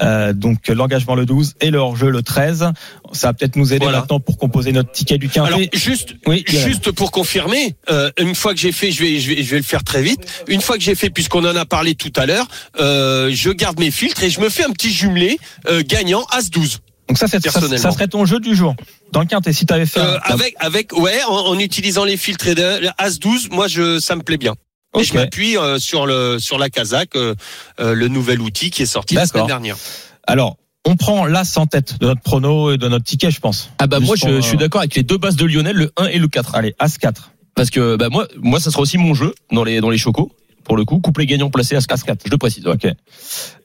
euh, 0.00 0.32
donc 0.32 0.68
l'engagement 0.68 1.14
le 1.14 1.26
12 1.26 1.54
et 1.60 1.70
le 1.70 1.78
hors-jeu 1.78 2.10
le 2.10 2.22
13. 2.22 2.70
Ça 3.12 3.28
va 3.28 3.32
peut-être 3.34 3.56
nous 3.56 3.72
aider 3.72 3.84
Voilà. 3.84 4.00
maintenant 4.00 4.20
pour 4.20 4.38
composer 4.38 4.72
notre 4.72 4.92
ticket 4.92 5.18
du 5.18 5.28
alors 5.34 5.58
quintet. 5.58 5.70
juste 5.72 6.14
oui, 6.26 6.44
Lionel. 6.48 6.68
Juste 6.68 6.90
pour 6.92 7.10
confirmer, 7.10 7.74
euh, 7.90 8.10
une 8.18 8.34
fois 8.34 8.54
que 8.54 8.60
j'ai 8.60 8.72
fait, 8.72 8.90
je 8.90 9.02
vais, 9.02 9.18
je 9.20 9.28
vais, 9.34 9.42
je 9.42 9.50
vais 9.50 9.58
le 9.58 9.62
faire 9.64 9.84
très 9.84 10.02
vite. 10.02 10.20
Une 10.48 10.60
fois 10.60 10.76
que 10.76 10.82
j'ai 10.82 10.94
fait, 10.94 11.10
puisqu'on 11.10 11.44
en 11.44 11.56
a 11.56 11.64
parlé 11.64 11.94
tout 11.94 12.12
à 12.16 12.26
l'heure, 12.26 12.46
euh, 12.80 13.30
je 13.32 13.50
garde 13.50 13.78
mes 13.80 13.90
filtres 13.90 14.22
et 14.22 14.30
je 14.30 14.40
me 14.40 14.48
fais 14.48 14.64
un 14.64 14.70
petit 14.70 14.90
jumelé 14.92 15.38
euh, 15.68 15.82
gagnant 15.86 16.24
As 16.30 16.50
12 16.50 16.80
Donc 17.12 17.18
ça, 17.18 17.28
c'est, 17.28 17.46
ça, 17.46 17.60
ça 17.60 17.90
serait 17.90 18.08
ton 18.08 18.24
jeu 18.24 18.40
du 18.40 18.56
jour. 18.56 18.74
Dans 19.12 19.20
le 19.20 19.26
quintet, 19.26 19.52
si 19.52 19.66
tu 19.66 19.74
avais 19.74 19.84
fait 19.84 20.00
euh, 20.00 20.16
un- 20.16 20.32
avec, 20.32 20.54
avec, 20.58 20.96
ouais, 20.98 21.22
en, 21.24 21.34
en 21.34 21.58
utilisant 21.58 22.04
les 22.04 22.16
filtres 22.16 22.46
et 22.48 22.54
de, 22.54 22.88
As 22.96 23.18
12 23.18 23.50
Moi, 23.50 23.68
je, 23.68 23.98
ça 23.98 24.16
me 24.16 24.22
plaît 24.22 24.38
bien. 24.38 24.52
Et 24.96 25.00
Ok. 25.00 25.04
je 25.04 25.12
m'appuie 25.14 25.58
euh, 25.58 25.78
sur 25.78 26.06
le, 26.06 26.38
sur 26.38 26.56
la 26.56 26.70
Kazakh, 26.70 27.14
euh, 27.16 27.34
euh, 27.80 27.92
le 27.92 28.08
nouvel 28.08 28.40
outil 28.40 28.70
qui 28.70 28.80
est 28.82 28.86
sorti 28.86 29.14
la 29.14 29.26
semaine 29.26 29.46
dernière. 29.46 29.76
Alors, 30.26 30.56
on 30.86 30.96
prend 30.96 31.26
l'as 31.26 31.58
en 31.58 31.66
tête 31.66 31.98
de 32.00 32.06
notre 32.06 32.22
prono 32.22 32.72
et 32.72 32.78
de 32.78 32.88
notre 32.88 33.04
ticket, 33.04 33.30
je 33.30 33.40
pense. 33.40 33.68
Ah 33.78 33.86
bah 33.86 33.98
Juste 33.98 34.06
moi, 34.06 34.16
je, 34.16 34.36
je 34.36 34.40
suis 34.40 34.56
euh, 34.56 34.60
d'accord 34.60 34.80
avec 34.80 34.94
les 34.94 35.02
deux 35.02 35.18
bases 35.18 35.36
de 35.36 35.44
Lionel, 35.44 35.76
le 35.76 35.92
1 35.98 36.06
et 36.06 36.18
le 36.18 36.28
4. 36.28 36.54
Allez, 36.54 36.74
as 36.78 36.96
4. 36.96 37.30
Parce 37.54 37.68
que 37.68 37.96
bah 37.96 38.08
moi, 38.10 38.26
moi, 38.38 38.58
ça 38.58 38.70
sera 38.70 38.80
aussi 38.80 38.96
mon 38.96 39.12
jeu 39.12 39.34
dans 39.50 39.64
les 39.64 39.82
dans 39.82 39.90
les 39.90 39.98
chocos. 39.98 40.32
Pour 40.64 40.76
le 40.76 40.84
coup, 40.84 40.98
couplet 41.00 41.26
gagnant 41.26 41.50
placé 41.50 41.74
à 41.76 41.80
4. 41.80 42.20
Je 42.24 42.30
le 42.30 42.38
précise. 42.38 42.64
ouais. 42.66 42.72
Ok. 42.74 42.86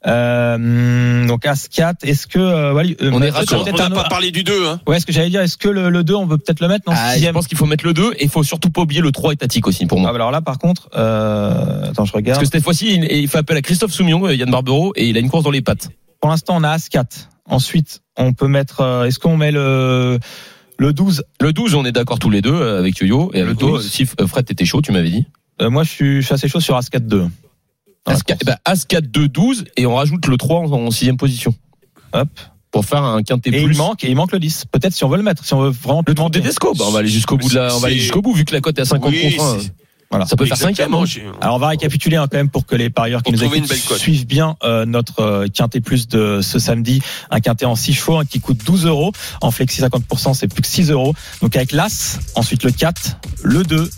Euh, 0.06 1.28
donc 1.28 1.46
as 1.46 1.68
4. 1.68 2.04
Est-ce 2.04 2.28
que 2.28 2.40
euh, 2.40 2.74
euh, 3.02 3.12
On 3.14 3.22
est 3.22 3.30
raccord. 3.30 3.66
On 3.68 3.78
n'a 3.78 3.90
pas 3.90 4.10
parlé 4.10 4.32
du 4.32 4.44
2, 4.44 4.68
hein. 4.68 4.80
Ouais, 4.88 5.00
ce 5.00 5.06
que 5.06 5.12
j'allais 5.14 5.30
dire, 5.30 5.42
est-ce 5.42 5.58
que 5.58 5.68
le, 5.70 5.90
le 5.90 6.04
2, 6.04 6.14
on 6.16 6.28
peut 6.28 6.38
peut-être 6.38 6.60
le 6.62 6.68
mettre 6.68 6.90
le 6.90 6.96
Ah, 6.98 7.18
je 7.18 7.28
pense 7.30 7.48
qu'il 7.48 7.58
faut 7.58 7.66
mettre 7.66 7.86
le 7.86 7.94
2 7.94 8.14
et 8.18 8.24
il 8.24 8.30
faut 8.30 8.44
surtout 8.44 8.70
pas 8.70 8.82
oublier 8.82 9.02
le 9.02 9.12
3 9.12 9.34
étatique 9.34 9.68
aussi 9.68 9.86
pour 9.86 9.98
Ah, 10.00 10.02
moi. 10.02 10.12
bah 10.12 10.16
alors 10.16 10.32
là, 10.32 10.42
par 10.42 10.58
contre, 10.58 10.90
euh, 10.96 11.84
attends, 11.84 12.06
je 12.06 12.12
Parce 12.12 12.12
regarde. 12.12 12.42
que 12.42 12.48
cette 12.52 12.64
fois-ci, 12.64 12.96
il, 12.96 13.04
il 13.12 13.28
fait 13.28 13.40
appel 13.40 13.58
à 13.58 13.62
Christophe 13.62 13.92
Soumillon, 13.92 14.26
euh, 14.28 14.36
Yann 14.36 14.50
Barbero, 14.50 14.94
et 14.96 15.08
il 15.08 15.18
a 15.18 15.20
une 15.20 15.30
course 15.30 15.44
dans 15.44 15.52
les 15.52 15.62
pattes. 15.62 15.90
Pour 16.22 16.30
l'instant, 16.30 16.56
on 16.58 16.64
a 16.64 16.70
as 16.72 16.90
4. 16.90 17.30
Ensuite, 17.50 18.02
on 18.18 18.34
peut 18.34 18.48
mettre. 18.48 19.04
est-ce 19.08 19.20
qu'on 19.20 19.38
met 19.38 19.52
le 19.52 20.20
le 20.80 20.94
12 20.94 21.24
Le 21.42 21.54
12, 21.54 21.74
on 21.76 21.86
est 21.86 21.92
d'accord 21.92 22.20
tous 22.20 22.30
les 22.30 22.42
deux 22.42 22.62
avec 22.78 22.98
Yo-Yo. 23.00 23.32
Et 23.34 23.40
Le 23.40 23.46
avec 23.48 23.58
toi, 23.58 23.70
12. 23.72 23.90
si 23.90 24.06
Fred 24.06 24.46
t'étais 24.46 24.66
chaud, 24.66 24.82
tu 24.82 24.92
m'avais 24.92 25.10
dit. 25.10 25.26
Euh, 25.62 25.70
Moi, 25.70 25.84
je 25.84 25.90
suis, 25.90 26.16
je 26.22 26.26
suis 26.26 26.34
assez 26.34 26.48
chaud 26.48 26.60
sur 26.60 26.76
as 26.76 26.90
4 26.90 27.06
2. 27.08 27.20
Dans 27.20 27.32
la 28.08 28.14
As 28.14 28.24
4, 28.24 28.38
course. 28.40 28.46
bah, 28.46 28.60
As 28.66 28.86
4, 28.86 29.06
2, 29.12 29.28
12, 29.28 29.66
et 29.76 29.86
on 29.86 29.96
rajoute 29.96 30.28
le 30.28 30.38
3 30.38 30.60
en, 30.62 30.72
en 30.72 30.92
sixième 30.92 31.18
position. 31.18 31.54
Hop. 32.14 32.30
Pour 32.72 32.86
faire 32.86 33.04
un 33.04 33.24
quintet 33.24 33.50
Et 33.50 33.64
plus. 33.64 33.74
il 33.74 33.78
manque, 33.78 34.04
et 34.04 34.10
il 34.10 34.16
manque 34.16 34.32
le 34.34 34.40
10. 34.40 34.66
Peut-être 34.72 34.94
si 34.94 35.04
on 35.04 35.10
veut 35.10 35.18
le 35.18 35.24
mettre, 35.24 35.44
si 35.46 35.54
on 35.54 35.62
veut 35.62 35.70
vraiment 35.70 36.00
le 36.00 36.04
plus 36.06 36.16
30 36.16 36.26
monter. 36.26 36.42
Tedesco, 36.42 36.74
bah, 36.78 36.86
on 36.88 36.92
va 36.92 37.00
aller 37.00 37.08
jusqu'au 37.10 37.38
bout 37.38 37.50
de 37.50 37.56
la, 37.56 37.76
on 37.76 37.80
va 37.80 37.88
aller 37.88 37.98
jusqu'au 38.00 38.22
bout, 38.22 38.34
vu 38.34 38.46
que 38.46 38.54
la 38.54 38.62
cote 38.62 38.78
est 38.78 38.82
à 38.82 38.86
50 38.86 39.12
Oui, 39.12 39.36
contre 39.36 39.44
1. 39.56 39.60
c'est- 39.62 39.74
Voilà. 40.10 40.26
Ça 40.26 40.36
peut 40.38 40.46
faire 40.46 40.56
5 40.58 40.70
Exactement, 40.70 41.06
j'ai- 41.06 41.24
Alors 41.42 41.56
on 41.56 41.60
va 41.60 41.68
récapituler 41.70 42.16
hein, 42.18 42.28
quand 42.32 42.38
même 42.38 42.50
pour 42.50 42.66
que 42.66 42.76
les 42.78 42.90
parieurs 42.90 43.24
qui 43.24 43.32
Pour 43.32 43.40
nous 43.42 43.44
écoutent 43.46 43.58
une 43.58 43.66
belle 43.66 43.82
cote. 43.82 43.98
suivent 43.98 44.26
bien 44.28 44.56
euh, 44.64 44.86
notre 44.86 45.20
euh, 45.22 45.48
quintet 45.48 45.82
plus 45.82 46.08
de 46.08 46.40
ce 46.42 46.60
samedi, 46.60 47.02
un 47.30 47.40
quintet 47.42 47.66
en 47.66 47.76
6 47.76 47.94
chevaux 47.94 48.18
hein, 48.18 48.24
qui 48.26 48.40
coûte 48.40 48.60
12 48.66 48.86
euros, 48.86 49.12
en 49.42 49.52
flexi 49.52 49.82
50% 49.82 50.34
c'est 50.34 50.48
plus 50.48 50.62
que 50.62 50.68
6 50.68 50.92
euros. 50.92 51.14
Donc 51.42 51.56
avec 51.58 51.74
l'As, 51.74 52.20
ensuite 52.36 52.64
le 52.64 52.72
4, 52.72 53.18
le 53.44 53.64
2, 53.64 53.90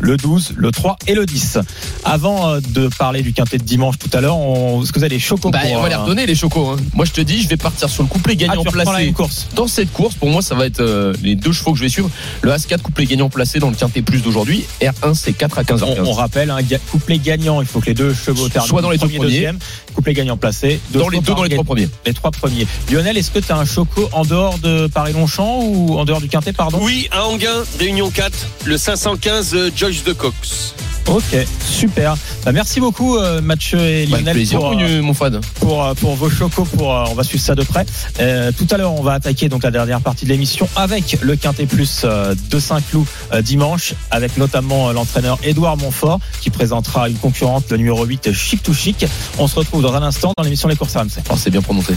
le 0.00 0.16
12, 0.16 0.54
le 0.56 0.70
3 0.70 0.96
et 1.06 1.14
le 1.14 1.26
10. 1.26 1.58
Avant 2.04 2.48
euh, 2.48 2.60
de 2.70 2.88
parler 2.98 3.22
du 3.22 3.32
quintet 3.32 3.58
de 3.58 3.62
dimanche 3.64 3.98
tout 3.98 4.10
à 4.12 4.20
l'heure, 4.20 4.36
on... 4.38 4.82
est-ce 4.82 4.92
que 4.92 4.98
vous 4.98 5.04
avez 5.04 5.14
des 5.14 5.20
chocos 5.20 5.50
Bah, 5.50 5.60
pour, 5.60 5.72
on 5.72 5.82
va 5.82 5.88
les 5.88 5.94
euh, 5.94 5.98
redonner, 5.98 6.26
les 6.26 6.34
chocos. 6.34 6.70
Hein. 6.70 6.76
Moi, 6.94 7.04
je 7.04 7.12
te 7.12 7.20
dis, 7.20 7.42
je 7.42 7.48
vais 7.48 7.56
partir 7.56 7.88
sur 7.88 8.02
le 8.02 8.08
couplet 8.08 8.34
ah, 8.40 8.46
gagnant 8.46 8.62
placé. 8.64 9.12
course. 9.12 9.48
Dans 9.54 9.66
cette 9.66 9.92
course, 9.92 10.14
pour 10.14 10.28
moi, 10.30 10.42
ça 10.42 10.54
va 10.54 10.66
être 10.66 10.80
euh, 10.80 11.14
les 11.22 11.34
deux 11.34 11.52
chevaux 11.52 11.72
que 11.72 11.78
je 11.78 11.82
vais 11.84 11.88
suivre. 11.88 12.10
Le 12.42 12.52
As-4 12.52 12.80
couplet 12.82 13.06
gagnant 13.06 13.28
placé 13.28 13.58
dans 13.58 13.70
le 13.70 13.76
quintet 13.76 14.02
plus 14.02 14.22
d'aujourd'hui. 14.22 14.64
R1, 14.80 15.14
c'est 15.14 15.32
4 15.32 15.58
à 15.58 15.64
15 15.64 15.82
On, 15.82 15.86
h 15.94 16.00
on 16.04 16.12
rappelle, 16.12 16.50
un 16.50 16.62
ga- 16.62 16.78
couplet 16.90 17.18
gagnant, 17.18 17.60
il 17.60 17.66
faut 17.66 17.80
que 17.80 17.86
les 17.86 17.94
deux 17.94 18.12
chevaux 18.14 18.48
terminent 18.48 18.68
Soit 18.68 18.82
dans 18.82 18.90
les 18.90 18.98
deux 18.98 19.06
premier, 19.06 19.18
premiers. 19.18 19.30
deuxième, 19.32 19.58
couplet 19.96 20.12
gagnant 20.12 20.36
placé. 20.36 20.78
deux 20.90 21.00
Dans 21.00 21.08
les 21.08 21.20
deux, 21.20 21.34
dans 21.34 21.42
les 21.42 21.48
trois 21.50 21.64
premiers. 21.64 21.88
les 22.04 22.12
trois 22.14 22.30
premiers. 22.30 22.66
Lionel, 22.92 23.16
est-ce 23.16 23.30
que 23.30 23.38
tu 23.38 23.50
as 23.50 23.56
un 23.56 23.64
choco 23.64 24.08
en 24.12 24.24
dehors 24.24 24.58
de 24.58 24.86
Paris-Longchamp 24.88 25.60
ou 25.64 25.98
en 25.98 26.04
dehors 26.04 26.20
du 26.20 26.28
Quintet, 26.28 26.52
pardon? 26.52 26.78
Oui, 26.82 27.08
à 27.10 27.24
Anguin, 27.26 27.64
Réunion 27.78 28.10
4, 28.10 28.46
le 28.66 28.76
515 28.76 29.54
euh, 29.54 29.70
Joyce 29.74 30.04
de 30.04 30.12
Cox. 30.12 30.74
Ok, 31.08 31.22
super. 31.64 32.16
Bah, 32.44 32.50
merci 32.50 32.80
beaucoup 32.80 33.16
euh, 33.16 33.40
Mathieu 33.40 33.78
et 33.78 34.06
Bah, 34.06 34.16
Avec 34.16 34.26
Lionel 34.26 34.34
plaisir, 34.34 34.58
pour, 34.58 34.72
euh, 34.72 35.02
mon 35.02 35.14
fad. 35.14 35.40
pour, 35.60 35.84
euh, 35.84 35.94
pour 35.94 36.14
vos 36.16 36.28
chocos. 36.28 36.64
Pour, 36.64 36.92
euh, 36.92 37.04
on 37.08 37.14
va 37.14 37.22
suivre 37.22 37.44
ça 37.44 37.54
de 37.54 37.62
près. 37.62 37.86
Euh, 38.18 38.50
tout 38.56 38.66
à 38.72 38.76
l'heure, 38.76 38.92
on 38.92 39.02
va 39.02 39.12
attaquer 39.12 39.48
donc 39.48 39.62
la 39.62 39.70
dernière 39.70 40.00
partie 40.00 40.24
de 40.24 40.30
l'émission 40.30 40.68
avec 40.74 41.16
le 41.22 41.36
Quintet 41.36 41.66
Plus 41.66 42.00
euh, 42.02 42.34
de 42.50 42.58
Saint-Cloud 42.58 43.06
euh, 43.32 43.40
dimanche, 43.40 43.94
avec 44.10 44.36
notamment 44.36 44.88
euh, 44.88 44.92
l'entraîneur 44.94 45.38
Édouard 45.44 45.76
Montfort 45.76 46.18
qui 46.40 46.50
présentera 46.50 47.08
une 47.08 47.18
concurrente, 47.18 47.70
le 47.70 47.76
numéro 47.76 48.04
8, 48.04 48.32
Chic 48.32 48.60
to 48.64 48.74
Chic. 48.74 49.06
On 49.38 49.46
se 49.46 49.54
retrouve 49.54 49.82
dans 49.82 49.85
un 49.94 50.02
instant 50.02 50.32
dans 50.36 50.44
l'émission 50.44 50.68
Les 50.68 50.76
Courses 50.76 50.96
RMC. 50.96 51.22
Oh, 51.30 51.34
c'est 51.36 51.50
bien 51.50 51.62
prononcé. 51.62 51.94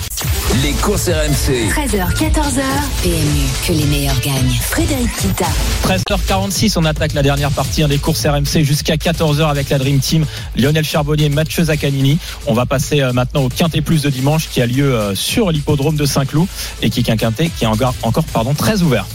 Les 0.64 0.74
courses 0.74 1.08
RMC. 1.08 1.70
13h, 1.70 2.14
14h. 2.14 2.62
PMU, 3.02 3.46
que 3.68 3.74
les 3.74 3.86
meilleurs 3.86 4.20
gagnent. 4.20 4.58
Frédéric 4.62 5.10
Kita. 5.18 5.46
13h46, 5.86 6.78
on 6.78 6.86
attaque 6.86 7.14
la 7.14 7.24
dernière 7.24 7.52
partie 7.52 7.84
hein, 7.84 7.88
des 7.88 7.98
courses 7.98 8.26
RMC 8.26 8.64
jusqu'à 8.64 8.96
14h 8.96 9.48
avec 9.50 9.70
la 9.70 9.78
Dream 9.78 10.00
Team, 10.00 10.26
Lionel 10.56 10.84
Charbonnier, 10.84 11.30
Mathieu 11.30 11.64
Zaccanini. 11.64 12.18
On 12.48 12.54
va 12.54 12.66
passer 12.66 13.02
euh, 13.02 13.14
maintenant 13.14 13.44
au 13.44 13.50
Quintet 13.50 13.82
Plus 13.82 14.02
de 14.02 14.10
dimanche 14.10 14.50
qui 14.50 14.62
a 14.62 14.66
lieu 14.66 14.94
euh, 14.94 15.16
sur 15.16 15.52
l'hippodrome 15.52 15.96
de 15.96 16.06
Saint-Cloud 16.06 16.48
et 16.82 16.90
qui 16.90 17.00
est 17.00 17.10
un 17.10 17.18
Quintet 17.18 17.50
qui 17.50 17.64
est 17.64 17.68
encore, 17.68 17.96
encore 18.04 18.26
pardon, 18.26 18.54
très 18.54 18.82
ouvert. 18.82 19.06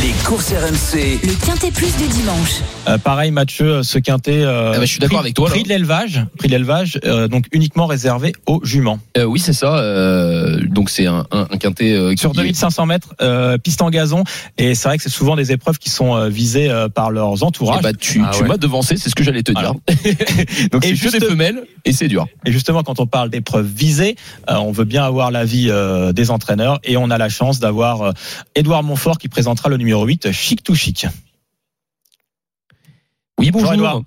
Les 0.00 0.12
courses 0.24 0.50
RMC. 0.52 1.20
Le 1.22 1.44
Quintet 1.44 1.70
Plus 1.70 1.94
du 1.98 2.08
dimanche. 2.08 2.60
Euh, 2.88 2.96
pareil, 2.96 3.30
Mathieu, 3.30 3.66
euh, 3.66 3.82
ce 3.82 3.98
quintet. 3.98 4.42
euh, 4.42 4.72
Ah 4.74 4.78
bah, 4.78 4.84
je 4.86 4.90
suis 4.90 4.98
d'accord 4.98 5.18
prix- 5.18 5.26
avec 5.26 5.34
toi, 5.34 5.48
là. 5.48 5.54
Prix 5.54 5.62
de 5.64 5.68
l'élevage, 5.68 6.24
prix 6.38 6.48
de 6.48 6.52
l'élevage, 6.52 6.98
euh, 7.04 7.28
donc 7.28 7.44
uniquement 7.52 7.86
réservé 7.86 8.32
aux 8.46 8.60
juments. 8.64 8.98
Euh, 9.18 9.24
oui, 9.24 9.38
c'est 9.38 9.52
ça. 9.52 9.76
euh, 9.76 10.60
donc 10.66 10.88
c'est 10.88 11.06
un, 11.06 11.26
un, 11.30 11.46
un 11.50 11.56
quintet 11.58 11.92
euh, 11.92 12.14
Sur 12.16 12.32
qui 12.32 12.38
est- 12.38 12.42
2500 12.44 12.86
mètres, 12.86 13.14
euh, 13.20 13.58
piste 13.58 13.82
en 13.82 13.90
gazon, 13.90 14.24
et 14.56 14.74
c'est 14.74 14.88
vrai 14.88 14.96
que 14.96 15.02
c'est 15.02 15.10
souvent 15.10 15.36
des 15.36 15.52
épreuves 15.52 15.78
qui 15.78 15.90
sont 15.90 16.16
euh, 16.16 16.28
visées 16.28 16.70
euh, 16.70 16.88
par 16.88 17.10
leurs 17.10 17.42
entourages. 17.44 17.78
Eh 17.80 17.82
bah, 17.82 17.92
tu, 17.92 18.22
Ah 18.24 18.30
tu 18.34 18.42
ouais. 18.42 18.48
m'as 18.48 18.56
devancé, 18.56 18.96
c'est 18.96 19.10
ce 19.10 19.14
que 19.14 19.22
j'allais 19.22 19.42
te 19.42 19.52
dire. 19.52 19.74
donc 20.72 20.84
Et 20.84 20.88
c'est 20.88 20.94
juste- 20.96 21.20
des 21.20 21.26
femelles 21.26 21.62
et 21.84 21.92
c'est 21.92 22.08
dur. 22.08 22.26
Et 22.46 22.52
justement, 22.52 22.82
quand 22.82 22.98
on 22.98 23.06
parle 23.06 23.28
d'épreuves 23.30 23.66
visées, 23.66 24.16
euh, 24.48 24.54
on 24.56 24.72
veut 24.72 24.84
bien 24.84 25.04
avoir 25.04 25.30
l'avis 25.30 25.66
euh, 25.68 26.12
des 26.12 26.30
entraîneurs, 26.30 26.80
et 26.82 26.96
on 26.96 27.10
a 27.10 27.18
la 27.18 27.28
chance 27.28 27.60
d'avoir 27.60 28.02
euh, 28.02 28.12
Édouard 28.56 28.82
Montfort 28.82 29.18
qui 29.18 29.28
présentera 29.28 29.68
le 29.68 29.76
numéro 29.82 30.06
8, 30.06 30.32
Chic 30.32 30.62
to 30.62 30.74
Chic. 30.74 31.06
Oui, 33.38 33.50
bonjour. 33.50 33.70
Bonjour, 33.70 33.74
Edouard. 33.74 34.02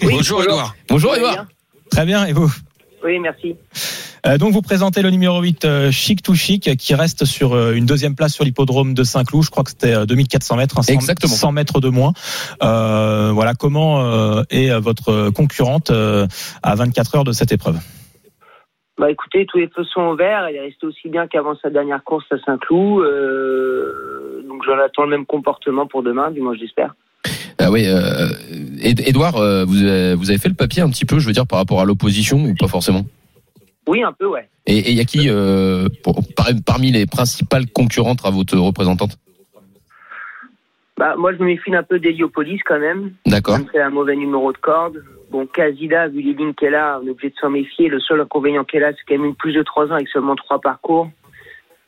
Bonjour 0.00 0.42
Edouard. 0.42 0.76
Bonjour 0.88 1.16
Edouard. 1.16 1.46
Très 1.90 2.06
bien, 2.06 2.24
et 2.26 2.32
vous? 2.32 2.52
Oui, 3.04 3.18
merci. 3.18 3.56
Euh, 4.26 4.38
donc 4.38 4.52
vous 4.52 4.62
présentez 4.62 5.02
le 5.02 5.10
numéro 5.10 5.40
8 5.40 5.64
euh, 5.64 5.90
Chic 5.90 6.22
to 6.22 6.34
Chic 6.34 6.76
qui 6.76 6.94
reste 6.94 7.24
sur 7.24 7.54
euh, 7.54 7.74
une 7.74 7.86
deuxième 7.86 8.14
place 8.14 8.34
sur 8.34 8.44
l'hippodrome 8.44 8.94
de 8.94 9.04
Saint-Cloud. 9.04 9.44
Je 9.44 9.50
crois 9.50 9.64
que 9.64 9.70
c'était 9.70 9.94
euh, 9.94 10.06
2400 10.06 10.56
mètres, 10.56 10.78
hein, 10.78 10.82
100, 10.82 10.92
Exactement. 10.92 11.34
100 11.34 11.52
mètres 11.52 11.80
de 11.80 11.88
moins. 11.88 12.12
Euh, 12.62 13.30
voilà 13.32 13.54
comment 13.54 14.42
est 14.50 14.70
votre 14.80 15.30
concurrente 15.30 15.90
à 15.90 16.74
24 16.74 17.16
heures 17.16 17.24
de 17.24 17.32
cette 17.32 17.52
épreuve? 17.52 17.78
Bah 18.98 19.10
écoutez, 19.10 19.44
tous 19.46 19.58
les 19.58 19.68
feux 19.68 19.84
sont 19.84 20.08
ouverts. 20.12 20.46
Elle 20.46 20.56
est 20.56 20.60
restée 20.60 20.86
aussi 20.86 21.08
bien 21.08 21.26
qu'avant 21.26 21.54
sa 21.56 21.68
dernière 21.70 22.02
course 22.02 22.24
à 22.30 22.38
Saint-Cloud. 22.38 23.04
Euh, 23.04 24.42
donc 24.48 24.62
j'en 24.64 24.78
attends 24.78 25.04
le 25.04 25.10
même 25.10 25.26
comportement 25.26 25.86
pour 25.86 26.02
demain, 26.02 26.30
du 26.30 26.40
moins 26.40 26.54
j'espère. 26.54 26.94
Ah 27.58 27.70
oui, 27.70 27.84
euh, 27.86 28.28
Ed- 28.82 29.06
Edouard, 29.06 29.36
euh, 29.36 29.64
vous, 29.64 29.82
avez, 29.82 30.14
vous 30.14 30.30
avez 30.30 30.38
fait 30.38 30.48
le 30.48 30.54
papier 30.54 30.82
un 30.82 30.88
petit 30.90 31.04
peu, 31.04 31.18
je 31.18 31.26
veux 31.26 31.32
dire, 31.32 31.46
par 31.46 31.58
rapport 31.58 31.80
à 31.80 31.84
l'opposition 31.84 32.38
ou 32.38 32.54
pas 32.54 32.68
forcément? 32.68 33.02
Oui, 33.88 34.02
un 34.02 34.12
peu, 34.12 34.26
ouais. 34.26 34.48
Et 34.66 34.90
il 34.90 34.96
y 34.96 35.00
a 35.00 35.04
qui 35.04 35.28
euh, 35.28 35.88
pour- 36.02 36.20
par- 36.36 36.48
parmi 36.64 36.90
les 36.90 37.06
principales 37.06 37.66
concurrentes 37.70 38.20
à 38.24 38.30
votre 38.30 38.56
représentante? 38.58 39.18
Bah 40.98 41.14
moi 41.18 41.34
je 41.34 41.38
me 41.38 41.44
méfie 41.46 41.74
un 41.74 41.82
peu 41.82 41.98
d'Héliopolis 41.98 42.60
quand 42.64 42.78
même. 42.78 43.12
D'accord. 43.26 43.58
A 43.78 43.84
un 43.86 43.90
mauvais 43.90 44.16
numéro 44.16 44.50
de 44.52 44.56
corde. 44.58 45.04
Bon, 45.30 45.46
Casida, 45.46 46.08
vu 46.08 46.20
les 46.20 46.34
lignes 46.34 46.54
qu'elle 46.54 46.74
a, 46.74 47.00
on 47.02 47.06
est 47.06 47.10
obligé 47.10 47.30
de 47.30 47.36
s'en 47.36 47.50
méfier. 47.50 47.88
Le 47.88 48.00
seul 48.00 48.20
inconvénient 48.20 48.64
qu'elle 48.64 48.84
a, 48.84 48.92
c'est 48.92 49.10
même 49.10 49.24
une 49.24 49.34
plus 49.34 49.52
de 49.52 49.62
3 49.62 49.88
ans 49.88 49.96
avec 49.96 50.08
seulement 50.08 50.36
trois 50.36 50.60
parcours. 50.60 51.10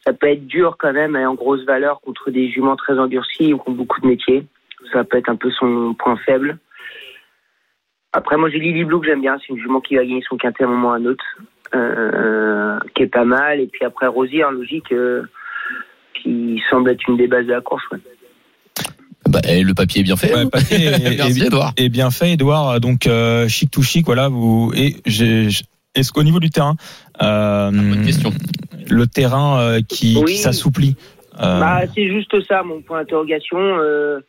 Ça 0.05 0.13
peut 0.13 0.29
être 0.29 0.47
dur 0.47 0.77
quand 0.79 0.93
même, 0.93 1.17
elle 1.17 1.23
est 1.23 1.27
en 1.27 1.35
grosse 1.35 1.65
valeur 1.65 2.01
contre 2.01 2.31
des 2.31 2.49
juments 2.51 2.77
très 2.77 2.99
endurcis 2.99 3.53
ou 3.53 3.59
qui 3.59 3.69
ont 3.69 3.75
beaucoup 3.75 4.01
de 4.01 4.07
métiers. 4.07 4.47
Ça 4.93 5.05
peut 5.05 5.19
être 5.19 5.29
un 5.29 5.37
peu 5.37 5.51
son 5.51 5.95
point 5.95 6.17
faible. 6.17 6.59
Après, 8.13 8.37
moi 8.37 8.49
j'ai 8.49 8.59
Lily 8.59 8.85
Blue 8.85 9.01
que 9.01 9.07
j'aime 9.07 9.21
bien. 9.21 9.37
C'est 9.39 9.53
une 9.53 9.59
jument 9.59 9.81
qui 9.81 9.97
va 9.97 10.05
gagner 10.05 10.23
son 10.27 10.37
quintet 10.37 10.65
à 10.65 10.67
un 10.67 10.71
moment 10.71 10.89
ou 10.89 10.93
à 10.93 10.97
un 10.97 11.05
autre. 11.05 11.25
Euh, 11.75 12.79
qui 12.95 13.03
est 13.03 13.09
pas 13.09 13.25
mal. 13.25 13.61
Et 13.61 13.67
puis 13.67 13.85
après, 13.85 14.07
Rosier, 14.07 14.45
en 14.45 14.51
logique, 14.51 14.91
euh, 14.93 15.23
qui 16.15 16.63
semble 16.71 16.91
être 16.91 17.07
une 17.09 17.17
des 17.17 17.27
bases 17.27 17.47
de 17.47 17.53
la 17.53 17.61
course. 17.61 17.85
Ouais. 17.91 17.99
Bah, 19.29 19.41
le 19.47 19.73
papier 19.75 20.01
est 20.01 20.05
bien 20.05 20.17
fait. 20.17 20.35
Ouais, 20.35 20.45
le 20.45 20.51
papier 20.51 20.85
est- 20.87 20.99
Merci 21.17 21.41
est- 21.43 21.47
Edouard. 21.47 21.73
Et 21.77 21.89
bien 21.89 22.11
fait, 22.11 22.33
Edouard. 22.33 22.81
Donc 22.81 23.07
euh, 23.07 23.47
Chic 23.49 23.71
to 23.71 23.83
Chic, 23.83 24.05
voilà. 24.07 24.29
Vous 24.29 24.73
et 24.77 24.97
est-ce 25.95 26.13
qu'au 26.13 26.23
niveau 26.23 26.39
du 26.41 26.51
terrain, 26.51 26.77
euh, 27.23 27.71
Bonne 27.71 28.05
question. 28.05 28.31
le 28.89 29.07
terrain 29.07 29.59
euh, 29.61 29.81
qui, 29.87 30.17
Oui. 30.23 30.33
qui 30.35 30.39
s'assouplit. 30.39 30.97
euh, 31.41 31.61
Bah, 31.61 31.81
c'est 31.95 32.07
juste 32.09 32.35
ça, 32.47 32.63
mon 32.63 32.81
point 32.83 33.01
d'interrogation. 33.01 33.59
Euh, 33.59 34.21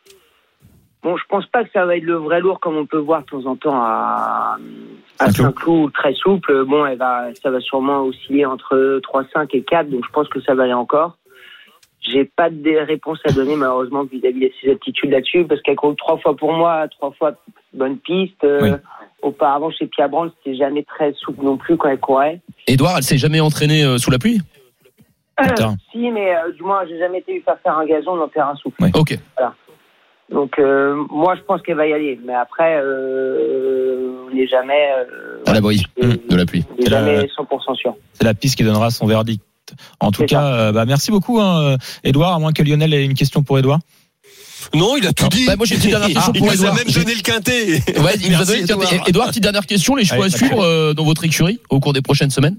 bon, 1.04 1.16
je 1.18 1.24
pense 1.30 1.46
pas 1.48 1.64
que 1.64 1.70
ça 1.74 1.86
va 1.86 1.96
être 1.98 2.04
le 2.04 2.16
vrai 2.16 2.40
lourd 2.40 2.60
comme 2.60 2.76
on 2.78 2.86
peut 2.88 2.98
voir 2.98 3.22
de 3.22 3.26
temps 3.28 3.46
en 3.46 3.56
temps 3.56 3.76
à, 3.76 4.58
à 5.20 5.26
Saint-Cloud. 5.28 5.46
Saint-Cloud, 5.54 5.94
très 5.94 6.14
souple. 6.16 6.66
Bon, 6.66 6.86
elle 6.86 6.98
va, 6.98 7.26
ça 7.44 7.52
va 7.52 7.60
sûrement 7.60 8.02
osciller 8.04 8.46
entre 8.48 9.00
3,5 9.04 9.48
et 9.54 9.62
4, 9.62 9.90
donc 9.92 10.04
je 10.08 10.12
pense 10.12 10.28
que 10.30 10.42
ça 10.42 10.56
va 10.56 10.64
aller 10.64 10.74
encore. 10.74 11.18
J'ai 12.02 12.26
pas 12.26 12.50
de 12.50 12.86
réponse 12.88 13.20
à 13.26 13.32
donner 13.32 13.56
malheureusement 13.56 14.04
vis-à-vis 14.04 14.40
de 14.40 14.52
ses 14.62 14.72
aptitudes 14.72 15.12
là-dessus, 15.12 15.46
parce 15.46 15.62
qu'elle 15.62 15.76
court 15.76 15.96
trois 15.98 16.18
fois 16.18 16.36
pour 16.36 16.54
moi, 16.54 16.88
trois 16.90 17.12
fois 17.12 17.34
bonne 17.74 17.98
piste. 17.98 18.44
Euh, 18.44 18.60
Oui. 18.62 18.70
Auparavant, 19.22 19.70
chez 19.70 19.86
Pierre 19.88 20.08
Brand, 20.08 20.32
c'était 20.38 20.56
jamais 20.58 20.84
très 20.84 21.12
souple 21.14 21.44
non 21.44 21.58
plus 21.58 21.76
quand 21.76 21.90
elle 21.90 22.00
courait. 22.00 22.40
Edouard, 22.68 22.96
elle 22.98 23.04
s'est 23.04 23.18
jamais 23.18 23.42
entraînée 23.42 23.84
euh, 23.84 23.98
sous 23.98 24.12
la 24.12 24.18
pluie? 24.18 24.40
Putain. 25.38 25.76
si, 25.92 26.10
mais 26.10 26.36
euh, 26.36 26.52
du 26.54 26.64
moins, 26.64 26.86
j'ai 26.88 26.98
jamais 26.98 27.20
été 27.20 27.34
lui 27.34 27.42
faire 27.42 27.58
faire 27.62 27.78
un 27.78 27.86
gazon 27.86 28.16
dans 28.16 28.30
terrain 28.30 28.56
souple. 28.56 28.82
Ok. 28.94 29.18
Donc 30.32 30.60
euh, 30.60 31.04
moi 31.10 31.36
je 31.36 31.42
pense 31.42 31.62
qu'elle 31.64 31.76
va 31.78 31.88
y 31.88 31.94
aller, 31.94 32.20
mais 32.24 32.36
après 32.36 32.80
euh, 32.80 34.28
on 34.30 34.36
n'est 34.36 34.46
jamais, 34.48 34.92
euh, 34.96 35.42
À 35.48 35.54
l'abri 35.54 35.84
euh, 36.04 36.16
de 36.30 36.36
la 36.36 36.46
pluie. 36.46 36.64
on 36.72 36.76
n'est 36.84 36.90
jamais 36.90 37.26
100% 37.26 37.76
sûr. 37.76 37.96
C'est 38.14 38.24
la 38.24 38.36
piste 38.36 38.56
qui 38.56 38.64
donnera 38.64 38.92
son 38.92 39.08
verdict. 39.08 39.44
En 40.00 40.12
tout 40.12 40.26
cas, 40.26 40.44
euh, 40.46 40.72
bah, 40.72 40.86
merci 40.86 41.12
beaucoup, 41.12 41.40
hein, 41.40 41.78
Edouard. 42.04 42.34
À 42.36 42.40
moins 42.40 42.52
que 42.54 42.64
Lionel 42.64 42.94
ait 42.94 43.06
une 43.06 43.14
question 43.14 43.44
pour 43.44 43.58
Edouard. 43.60 43.80
Non, 44.74 44.98
il 44.98 45.08
a 45.08 45.14
tout 45.14 45.24
Non, 45.24 45.30
dit. 45.30 45.46
bah, 45.48 45.56
moi, 45.56 45.66
j'ai 45.66 45.76
une 45.76 45.80
petite 45.82 45.92
dernière 45.92 46.10
question 46.14 46.32
il 46.34 46.40
pour 46.40 46.48
nous 46.48 46.52
a 46.52 46.56
Edouard. 46.56 46.76
même 46.76 46.94
donné 46.94 47.16
le 47.16 47.22
quintet. 47.22 47.66
Ouais, 48.00 48.14
il 48.22 48.30
nous 48.30 48.36
a 48.36 48.40
Merci, 48.40 48.46
donné 48.48 48.62
le 48.62 48.68
quintet. 48.68 48.74
Edouard. 48.74 49.08
Edouard, 49.08 49.28
petite 49.30 49.44
dernière 49.44 49.66
question, 49.66 49.96
les 49.96 50.06
choix 50.06 50.26
Allez, 50.26 50.34
à 50.34 50.38
suivre 50.38 50.62
euh, 50.64 50.94
dans 50.94 51.06
votre 51.06 51.24
écurie 51.24 51.60
au 51.70 51.80
cours 51.80 51.94
des 51.94 52.02
prochaines 52.02 52.30
semaines 52.30 52.58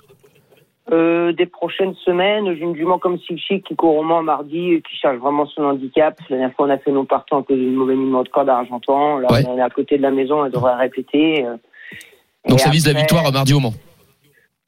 Euh, 0.93 1.33
des 1.33 1.47
prochaines 1.47 1.95
semaines, 2.05 2.47
j'ai 2.57 2.63
une 2.65 2.75
jument 2.75 2.99
comme 2.99 3.19
Silchi 3.21 3.63
qui 3.63 3.77
court 3.77 3.97
au 3.97 4.03
Mans 4.03 4.23
mardi, 4.23 4.73
et 4.73 4.83
qui 4.83 4.97
cherche 5.01 5.19
vraiment 5.19 5.47
son 5.47 5.63
handicap. 5.63 6.19
La 6.31 6.37
dernière 6.39 6.57
fois 6.57 6.67
on 6.67 6.71
a 6.71 6.79
fait 6.79 6.91
nos 6.91 7.05
partants 7.05 7.41
à 7.41 7.43
cause 7.45 7.57
d'une 7.59 7.75
mauvaise 7.75 7.97
numéro 7.99 8.25
de 8.25 8.29
corde 8.29 8.49
à 8.49 8.57
Argentan. 8.57 9.19
Là 9.19 9.29
Ouais. 9.31 9.45
on 9.47 9.57
est 9.57 9.63
à 9.63 9.71
côté 9.71 9.99
de 9.99 10.03
la 10.03 10.11
maison, 10.11 10.45
elle 10.45 10.51
devrait 10.51 10.75
répéter. 10.75 11.45
euh. 11.45 11.55
Donc 12.49 12.59
Et 12.59 12.63
ça 12.63 12.71
vise 12.71 12.87
la 12.89 12.95
victoire 12.95 13.31
mardi 13.31 13.53
au 13.55 13.61
Mans. 13.61 13.75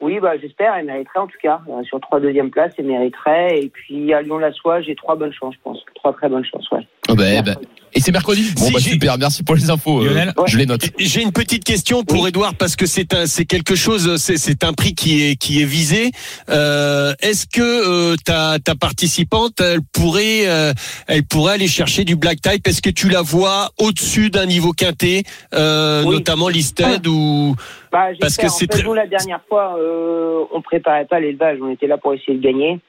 Oui, 0.03 0.19
bah, 0.19 0.37
j'espère, 0.37 0.75
elle 0.75 0.87
mériterait 0.87 1.21
en 1.21 1.29
tout 1.29 1.39
cas. 1.41 1.61
Euh, 1.71 1.83
sur 1.85 2.01
trois 2.01 2.19
deuxième 2.19 2.51
places, 2.51 2.75
elle 2.77 2.87
mériterait. 2.87 3.61
Et 3.61 3.69
puis 3.69 4.13
à 4.13 4.21
Lyon-la-Soie, 4.21 4.83
j'ai 4.83 4.97
trois 4.97 5.15
bonnes 5.15 5.33
chances, 5.33 5.55
je 5.55 5.61
pense. 5.63 5.79
Trois 5.95 6.13
très 6.13 6.29
bonnes 6.29 6.45
chances, 6.45 6.69
ouais. 6.73 6.87
Bah, 7.09 7.15
ben. 7.15 7.55
Et 7.95 8.01
c'est 8.01 8.12
mercredi 8.12 8.51
Bon 8.57 8.64
Si, 8.66 8.72
bah 8.72 8.80
super, 8.80 9.18
merci 9.18 9.43
pour 9.43 9.55
les 9.55 9.68
infos. 9.70 10.01
euh, 10.03 10.09
Lionel 10.09 10.32
je 10.47 10.57
les 10.59 10.66
note. 10.66 10.82
J'ai 10.99 11.22
une 11.22 11.32
petite 11.32 11.62
question 11.64 12.05
pour 12.05 12.26
Edouard 12.26 12.55
parce 12.55 12.74
que 12.74 12.86
c'est 12.86 13.12
un, 13.14 13.26
c'est 13.26 13.45
quelque 13.45 13.74
chose, 13.74 14.16
c'est, 14.16 14.38
c'est 14.38 14.64
un 14.64 14.72
prix 14.72 14.95
qui 14.95 15.22
est, 15.22 15.36
qui 15.36 15.61
est 15.61 15.66
visé. 15.66 16.11
Euh, 16.49 17.12
est-ce 17.20 17.47
que 17.47 17.61
euh, 17.61 18.16
ta, 18.24 18.59
ta 18.59 18.74
participante, 18.74 19.61
elle 19.61 19.80
pourrait, 19.93 20.47
euh, 20.49 20.72
elle 21.07 21.24
pourrait 21.24 21.55
aller 21.55 21.68
chercher 21.68 22.05
du 22.05 22.16
black 22.16 22.40
type? 22.40 22.66
Est-ce 22.66 22.80
que 22.80 22.90
tu 22.90 23.09
la 23.09 23.20
vois 23.22 23.70
au-dessus 23.78 24.30
d'un 24.30 24.47
niveau 24.47 24.72
quintet, 24.72 25.24
euh, 25.55 26.03
Oui. 26.05 26.14
notamment 26.16 26.49
listed 26.49 27.07
ou 27.07 27.55
Bah, 27.93 28.07
Parce 28.20 28.36
que 28.36 28.49
c'est 28.49 28.55
en 28.55 28.59
fait, 28.59 28.66
très- 28.68 28.82
nous, 28.84 28.95
la 28.95 29.07
dernière 29.07 29.40
fois, 29.49 29.76
euh, 29.78 30.45
on 30.55 30.62
préparait 30.62 31.05
pas 31.07 31.20
l'élevage, 31.20 31.59
on 31.62 31.70
était 31.70 31.86
là 31.86 31.99
pour 31.99 32.14
essayer 32.14 32.38
de 32.38 32.43
gagner. 32.43 32.80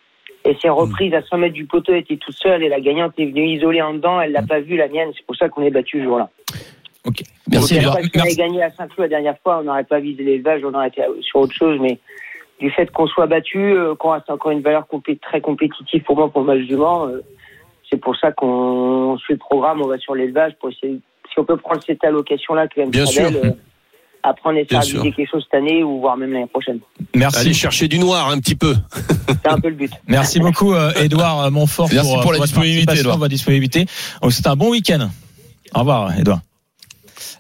Et 0.46 0.58
c'est 0.62 0.70
reprise 0.70 1.14
à 1.14 1.22
100 1.22 1.38
mètres 1.38 1.54
du 1.54 1.66
poteau, 1.66 1.94
elle 1.94 2.00
était 2.00 2.18
toute 2.18 2.36
seule 2.36 2.64
et 2.64 2.70
la 2.70 2.82
gagnante 2.82 3.14
est 3.18 3.26
venue 3.26 3.48
isolée 3.48 3.82
en 3.82 3.94
dedans, 3.94 4.20
elle 4.20 4.34
l'a 4.34 4.42
pas 4.42 4.60
vue, 4.60 4.76
la 4.76 4.88
mienne, 4.90 5.10
c'est 5.16 5.26
pour 5.26 5.36
ça 5.38 5.48
qu'on 5.50 5.62
est 5.64 5.70
battu 5.72 6.00
ce 6.00 6.04
jour-là. 6.04 6.30
Merci 7.50 7.80
Donc. 7.80 7.94
Si 8.04 8.12
on 8.18 8.22
avait 8.22 8.36
gagné 8.36 8.64
à 8.64 8.70
Saint-Cloud 8.72 9.04
la 9.04 9.08
dernière 9.10 9.38
fois, 9.44 9.60
on 9.60 9.64
n'aurait 9.64 9.84
pas 9.84 10.00
visé 10.00 10.24
l'élevage, 10.24 10.62
on 10.66 10.74
aurait 10.74 10.88
été 10.90 11.02
sur 11.22 11.40
autre 11.42 11.54
chose, 11.54 11.78
mais 11.82 12.00
du 12.60 12.70
fait 12.72 12.90
qu'on 12.92 13.08
soit 13.08 13.26
battu, 13.28 13.58
euh, 13.60 13.96
qu'on 13.96 14.12
reste 14.12 14.30
encore 14.30 14.52
une 14.52 14.62
valeur 14.62 14.86
compé- 14.92 15.20
très 15.20 15.42
compétitive 15.42 16.04
pour 16.04 16.16
moi 16.18 16.30
pour 16.30 16.42
le 16.42 16.48
match 16.48 16.68
du 16.68 16.76
Mans, 16.76 17.08
euh, 17.08 17.22
c'est 17.90 17.98
pour 18.00 18.16
ça 18.18 18.32
qu'on 18.32 19.18
suit 19.20 19.34
le 19.34 19.40
programme, 19.40 19.82
on 19.82 19.88
va 19.88 19.98
sur 19.98 20.16
l'élevage 20.16 20.54
pour 20.60 20.70
essayer, 20.70 21.00
si 21.32 21.40
on 21.40 21.44
peut 21.46 21.58
prendre 21.58 21.82
cette 21.84 22.04
allocation-là 22.04 22.68
qui 22.68 22.80
est 22.82 22.86
Bien 22.86 23.04
très 23.06 23.14
sûr. 23.14 23.32
belle, 23.32 23.42
euh, 23.46 23.52
après 24.24 24.50
on 24.50 24.56
essaie 24.56 24.66
Bien 24.70 24.80
de 24.80 25.10
quelque 25.10 25.30
chose 25.30 25.44
cette 25.44 25.60
année 25.60 25.84
ou 25.84 26.00
voire 26.00 26.18
même 26.18 26.32
l'année 26.32 26.48
prochaine. 26.48 26.80
Merci. 27.16 27.40
aller 27.40 27.54
chercher 27.54 27.88
du 27.88 28.00
noir 28.00 28.30
un 28.30 28.40
petit 28.40 28.56
peu 28.56 28.76
C'est 29.28 29.48
un 29.52 29.60
peu 29.60 29.70
le 29.70 29.76
but. 29.76 29.92
Merci 30.08 30.40
beaucoup, 30.40 30.74
euh, 30.74 30.92
Edouard 31.02 31.52
Montfort, 31.52 31.90
Merci 31.92 32.12
pour, 32.14 32.22
pour 32.22 32.32
la 32.32 32.38
votre 32.40 32.48
disponibilité, 32.48 33.00
Edouard. 33.00 33.18
votre 33.18 33.30
disponibilité. 33.30 33.86
Donc, 34.22 34.32
C'est 34.32 34.48
un 34.48 34.56
bon 34.56 34.70
week-end. 34.72 35.10
Au 35.76 35.80
revoir, 35.80 36.18
Edouard. 36.18 36.42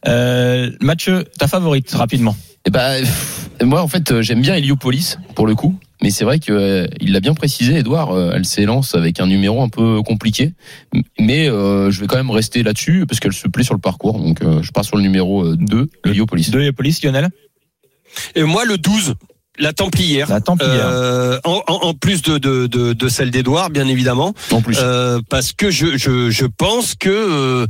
Euh, 0.07 0.69
Mathieu, 0.81 1.25
ta 1.37 1.47
favorite, 1.47 1.91
rapidement. 1.91 2.35
Eh 2.65 2.69
ben, 2.69 3.03
moi, 3.61 3.81
en 3.81 3.87
fait, 3.87 4.11
euh, 4.11 4.21
j'aime 4.21 4.41
bien 4.41 4.55
Heliopolis, 4.55 5.17
pour 5.35 5.47
le 5.47 5.55
coup. 5.55 5.75
Mais 6.03 6.09
c'est 6.09 6.25
vrai 6.25 6.39
que 6.39 6.51
euh, 6.51 6.85
il 6.99 7.13
l'a 7.13 7.21
bien 7.21 7.33
précisé, 7.33 7.77
Edouard, 7.77 8.11
euh, 8.11 8.33
elle 8.35 8.43
s'élance 8.43 8.93
avec 8.93 9.21
un 9.21 9.25
numéro 9.25 9.63
un 9.63 9.69
peu 9.69 10.03
compliqué. 10.03 10.51
Mais 11.17 11.47
euh, 11.47 11.91
je 11.91 12.01
vais 12.01 12.07
quand 12.07 12.17
même 12.17 12.29
rester 12.29 12.61
là-dessus, 12.61 13.05
parce 13.07 13.21
qu'elle 13.21 13.31
se 13.31 13.47
plaît 13.47 13.63
sur 13.63 13.73
le 13.73 13.79
parcours. 13.79 14.19
Donc, 14.19 14.41
euh, 14.41 14.61
je 14.61 14.71
pars 14.73 14.83
sur 14.83 14.97
le 14.97 15.01
numéro 15.01 15.45
euh, 15.45 15.55
2, 15.55 15.89
Heliopolis. 16.03 16.51
Deux 16.51 16.69
police, 16.73 17.01
Lionel? 17.01 17.29
Et 18.35 18.43
moi, 18.43 18.65
le 18.65 18.77
12, 18.77 19.15
la 19.59 19.71
Templière. 19.73 20.29
La 20.29 20.41
Templière. 20.41 20.87
Euh, 20.87 21.39
en, 21.43 21.61
en- 21.67 21.79
en 21.87 21.93
plus 21.93 22.21
de, 22.21 22.37
de, 22.37 22.67
de, 22.67 22.93
de 22.93 23.07
celle 23.09 23.29
d'Edouard, 23.31 23.69
bien 23.69 23.87
évidemment. 23.87 24.33
En 24.51 24.61
plus. 24.61 24.77
Euh, 24.79 25.19
parce 25.29 25.51
que 25.53 25.69
je, 25.69 25.97
je, 25.97 26.29
je 26.29 26.45
pense 26.45 26.95
que 26.95 27.09
euh, 27.09 27.67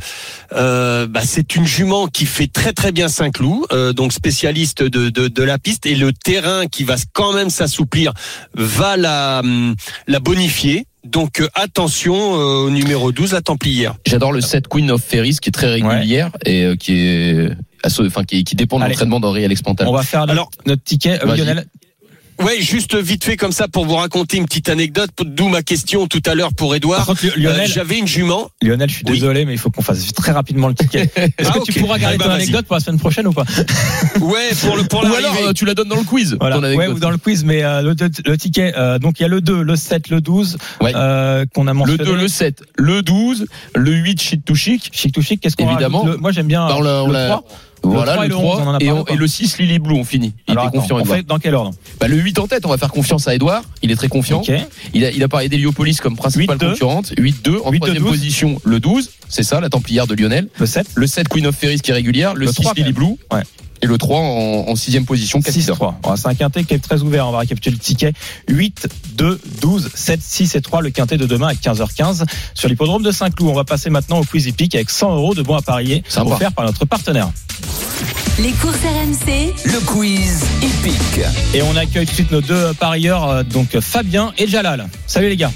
euh, 0.53 1.07
bah, 1.07 1.21
c'est 1.25 1.55
une 1.55 1.65
jument 1.65 2.07
qui 2.07 2.25
fait 2.25 2.47
très 2.47 2.73
très 2.73 2.91
bien 2.91 3.07
Saint-Cloud, 3.09 3.65
euh, 3.71 3.93
donc 3.93 4.13
spécialiste 4.13 4.81
de, 4.83 5.09
de, 5.09 5.27
de 5.27 5.43
la 5.43 5.57
piste, 5.59 5.85
et 5.85 5.95
le 5.95 6.13
terrain 6.13 6.67
qui 6.67 6.83
va 6.83 6.95
quand 7.13 7.33
même 7.33 7.49
s'assouplir 7.49 8.13
va 8.55 8.97
la, 8.97 9.39
hum, 9.43 9.75
la 10.07 10.19
bonifier. 10.19 10.85
Donc 11.03 11.41
euh, 11.41 11.49
attention 11.53 12.15
euh, 12.15 12.65
au 12.67 12.69
numéro 12.69 13.11
12, 13.11 13.33
la 13.33 13.41
Templière. 13.41 13.95
J'adore 14.07 14.31
le 14.31 14.39
set 14.39 14.69
Queen 14.69 14.89
of 14.89 15.03
Ferris 15.03 15.37
qui 15.41 15.49
est 15.49 15.51
très 15.51 15.67
régulière 15.67 16.29
et 16.45 16.63
euh, 16.63 16.75
qui 16.77 16.93
est 16.97 17.49
enfin 17.85 18.23
qui, 18.23 18.45
qui 18.45 18.55
dépend 18.55 18.79
de 18.79 18.85
l'entraînement 18.85 19.19
d'Henri 19.19 19.43
Alex 19.43 19.61
Pantal. 19.61 19.85
On 19.89 19.93
va 19.93 20.03
faire 20.03 20.21
Alors, 20.21 20.49
notre, 20.65 20.81
ticket. 20.83 21.19
Euh. 21.21 21.35
Lionel, 21.35 21.65
Ouais, 22.41 22.59
juste 22.61 22.95
vite 22.95 23.23
fait 23.23 23.37
comme 23.37 23.51
ça 23.51 23.67
pour 23.67 23.85
vous 23.85 23.95
raconter 23.95 24.37
une 24.37 24.45
petite 24.45 24.67
anecdote, 24.69 25.11
d'où 25.23 25.47
ma 25.49 25.61
question 25.61 26.07
tout 26.07 26.21
à 26.25 26.35
l'heure 26.35 26.53
pour 26.53 26.75
Edouard. 26.75 27.09
Euh, 27.09 27.65
J'avais 27.65 27.99
une 27.99 28.07
jument. 28.07 28.49
Lionel, 28.61 28.89
je 28.89 28.95
suis 28.95 29.05
Oui. 29.07 29.13
désolé, 29.13 29.45
mais 29.45 29.53
il 29.53 29.59
faut 29.59 29.69
qu'on 29.69 29.81
fasse 29.81 30.11
très 30.13 30.31
rapidement 30.31 30.67
le 30.67 30.73
ticket. 30.73 31.03
Est-ce 31.15 31.49
Ah, 31.49 31.53
que 31.53 31.59
ok. 31.59 31.65
tu 31.65 31.79
pourras 31.79 31.97
garder 31.99 32.17
Ah, 32.19 32.23
bah, 32.23 32.25
ton 32.25 32.31
anecdote 32.31 32.65
pour 32.65 32.75
la 32.75 32.79
semaine 32.79 32.99
prochaine 32.99 33.27
ou 33.27 33.33
pas 33.33 33.43
Ouais, 34.21 34.49
pour 34.61 34.75
le 34.75 34.83
pour 34.83 35.01
Ou 35.01 35.03
l'arrivée. 35.03 35.27
alors 35.27 35.49
euh, 35.49 35.53
tu 35.53 35.65
la 35.65 35.73
donnes 35.73 35.89
dans 35.89 35.95
le 35.97 36.03
quiz. 36.03 36.35
Voilà. 36.39 36.55
ton. 36.57 36.63
Ouais, 36.75 36.87
ou 36.87 36.99
dans 36.99 37.11
le 37.11 37.17
quiz, 37.17 37.43
mais 37.43 37.63
euh, 37.63 37.81
le, 37.81 37.95
le 38.25 38.37
ticket. 38.37 38.73
euh, 38.77 38.99
donc 38.99 39.19
il 39.19 39.23
y 39.23 39.25
a 39.25 39.29
le 39.29 39.39
2, 39.41 39.61
le 39.61 39.75
7, 39.75 40.09
le 40.09 40.19
12 40.21 40.57
Ouais. 40.81 40.91
euh, 40.95 41.45
qu'on 41.53 41.67
a 41.67 41.71
le 41.71 41.77
mentionné. 41.77 42.03
2, 42.03 42.15
le 42.15 42.27
7, 42.27 42.63
le 42.77 43.01
12, 43.03 43.45
le 43.75 43.91
8 43.91 44.21
chic 44.21 44.43
to 44.45 44.55
chic. 44.55 44.89
Chic 44.91 45.13
to 45.13 45.21
chic, 45.21 45.39
qu'est-ce 45.39 45.55
qu'on 45.55 45.69
Évidemment. 45.69 45.99
rajoute 46.01 46.15
Le- 46.15 46.21
Moi 46.21 46.31
j'aime 46.31 46.47
bien 46.47 46.67
Bah, 46.67 46.77
l'a- 46.81 47.03
on 47.03 47.07
le 47.07 47.13
l'a- 47.13 47.27
3. 47.27 47.43
Voilà, 47.83 48.13
trois 48.13 48.25
et 48.25 48.29
le 48.29 48.33
le 48.35 48.39
11, 48.39 48.51
3 48.51 48.61
on 48.63 48.67
en 48.69 48.73
a 48.75 48.77
et, 48.81 48.91
on- 48.91 49.05
et 49.05 49.15
le 49.15 49.27
6 49.27 49.57
Lily 49.57 49.79
Blue 49.79 49.95
on 49.95 50.03
finit. 50.03 50.33
Il 50.47 50.51
Alors, 50.51 50.65
est 50.65 50.67
attends, 50.69 50.79
confiant 50.79 50.97
on 51.01 51.05
fait 51.05 51.23
dans 51.23 51.37
quel 51.37 51.53
ordre 51.53 51.71
Bah, 51.99 52.07
le 52.07 52.15
8 52.17 52.39
en 52.39 52.47
tête, 52.47 52.65
on 52.65 52.69
va 52.69 52.77
faire 52.77 52.91
confiance 52.91 53.27
à 53.27 53.35
Edouard, 53.35 53.63
il 53.81 53.91
est 53.91 53.95
très 53.95 54.07
confiant. 54.07 54.39
Ok. 54.41 54.51
Il 54.93 55.03
a, 55.05 55.11
il 55.11 55.21
a 55.23 55.27
parlé 55.27 55.49
d'Héliopolis 55.49 55.99
comme 55.99 56.15
principale 56.15 56.57
8-2. 56.57 56.69
concurrente. 56.71 57.13
8-2. 57.17 57.59
En 57.63 57.71
8-2, 57.71 57.75
troisième 57.79 58.03
12. 58.03 58.11
position, 58.11 58.61
le 58.63 58.79
12. 58.79 59.11
C'est 59.27 59.43
ça, 59.43 59.59
la 59.59 59.69
Templière 59.69 60.07
de 60.07 60.15
Lionel. 60.15 60.47
Le 60.59 60.65
7, 60.65 60.87
Le 60.95 61.07
7, 61.07 61.27
Queen 61.27 61.45
of 61.47 61.55
Ferris 61.55 61.79
qui 61.81 61.91
est 61.91 61.93
régulière. 61.93 62.33
Le, 62.35 62.45
Le 62.45 62.51
6, 62.53 62.61
3, 62.61 62.73
Lily 62.75 62.93
Blue. 62.93 63.05
Ouais. 63.31 63.41
Et 63.83 63.85
le 63.85 63.97
3 63.97 64.17
en, 64.17 64.65
en 64.69 64.75
sixième 64.77 65.05
position, 65.05 65.39
6, 65.41 65.45
Cassida. 65.45 65.73
3. 65.73 65.99
Voilà, 66.03 66.15
C'est 66.17 66.29
un 66.29 66.35
quintet 66.35 66.63
qui 66.63 66.73
est 66.73 66.79
très 66.79 67.01
ouvert. 67.01 67.27
On 67.27 67.31
va 67.31 67.39
récapituler 67.39 67.75
le 67.75 67.81
ticket. 67.81 68.13
8, 68.47 68.87
2, 69.15 69.41
12, 69.61 69.89
7, 69.93 70.21
6 70.23 70.55
et 70.55 70.61
3. 70.61 70.81
Le 70.81 70.89
quintet 70.89 71.17
de 71.17 71.25
demain 71.25 71.49
à 71.49 71.53
15h15 71.53 72.23
sur 72.53 72.69
l'hippodrome 72.69 73.03
de 73.03 73.11
Saint-Cloud. 73.11 73.49
On 73.49 73.53
va 73.53 73.65
passer 73.65 73.89
maintenant 73.89 74.19
au 74.19 74.23
quiz 74.23 74.47
hippique 74.47 74.73
avec 74.75 74.89
100 74.89 75.15
euros 75.17 75.35
de 75.35 75.41
bons 75.41 75.57
à 75.57 75.61
parier 75.61 76.01
Sympa. 76.07 76.35
offerts 76.35 76.53
par 76.53 76.63
notre 76.65 76.85
partenaire. 76.85 77.29
Les 78.39 78.51
courses 78.53 78.77
RMC, 78.77 79.53
Le 79.65 79.85
quiz 79.85 80.45
hippique. 80.61 81.25
Et 81.53 81.61
on 81.61 81.75
accueille 81.75 82.05
tout 82.05 82.11
de 82.11 82.15
suite 82.15 82.31
nos 82.31 82.41
deux 82.41 82.73
parieurs, 82.79 83.29
euh, 83.29 83.43
donc 83.43 83.77
Fabien 83.81 84.31
et 84.37 84.47
Jalal. 84.47 84.87
Salut 85.07 85.27
les 85.27 85.35
gars. 85.37 85.51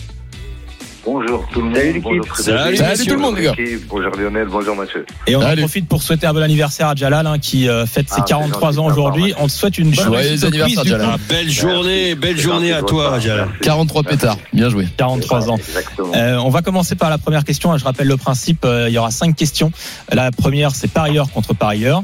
Bonjour 1.08 1.48
tout 1.54 1.62
le 1.62 1.70
monde. 1.70 2.26
Salut, 2.36 2.76
l'équipe. 2.76 3.08
tout 3.08 3.16
le 3.16 3.22
monde, 3.22 3.38
les 3.38 3.44
gars. 3.44 3.54
Bonjour 3.88 4.12
Lionel, 4.12 4.50
bonjour 4.50 4.76
Mathieu. 4.76 5.06
Et 5.26 5.38
on 5.38 5.42
en 5.42 5.56
profite 5.56 5.88
pour 5.88 6.04
souhaiter 6.04 6.28
un 6.28 6.34
bon 6.34 6.44
anniversaire 6.44 6.90
à 6.90 6.96
Jalal 6.96 7.26
hein, 7.26 7.40
qui 7.40 7.70
euh, 7.70 7.86
fête 7.86 8.10
ses 8.10 8.16
Ah, 8.18 8.26
c'est 8.28 8.34
43 8.34 8.72
gentil 8.74 8.80
ans 8.80 8.86
aujourd'hui. 8.92 9.34
On 9.40 9.48
te 9.48 9.52
souhaite 9.54 9.78
une 9.78 9.96
quiz 9.96 10.44
anniversaire, 10.44 10.84
Jalal. 10.84 11.10
Ah, 11.14 11.18
belle 11.30 11.50
journée, 11.50 12.16
belle 12.16 12.38
journée 12.38 12.74
à 12.74 12.82
toi. 12.82 13.20
Jalal. 13.20 13.46
Merci. 13.48 13.62
43 13.62 14.04
pétards. 14.04 14.38
Bien 14.52 14.70
joué. 14.70 14.86
43 14.98 15.50
ans. 15.50 15.56
Exactement. 15.56 16.12
Euh, 16.14 16.36
on 16.40 16.50
va 16.50 16.62
commencer 16.62 16.96
par 16.96 17.10
la 17.10 17.18
première 17.18 17.46
question. 17.46 17.78
Je 17.78 17.86
rappelle 17.86 18.08
le 18.08 18.18
principe. 18.18 18.66
euh, 18.66 18.90
il 18.90 18.94
y 18.94 18.98
aura 18.98 19.12
cinq 19.12 19.34
questions. 19.34 19.72
La 20.12 20.32
première, 20.32 20.76
c'est 20.76 20.92
parieur 20.92 21.32
contre 21.32 21.54
parieur. 21.54 22.04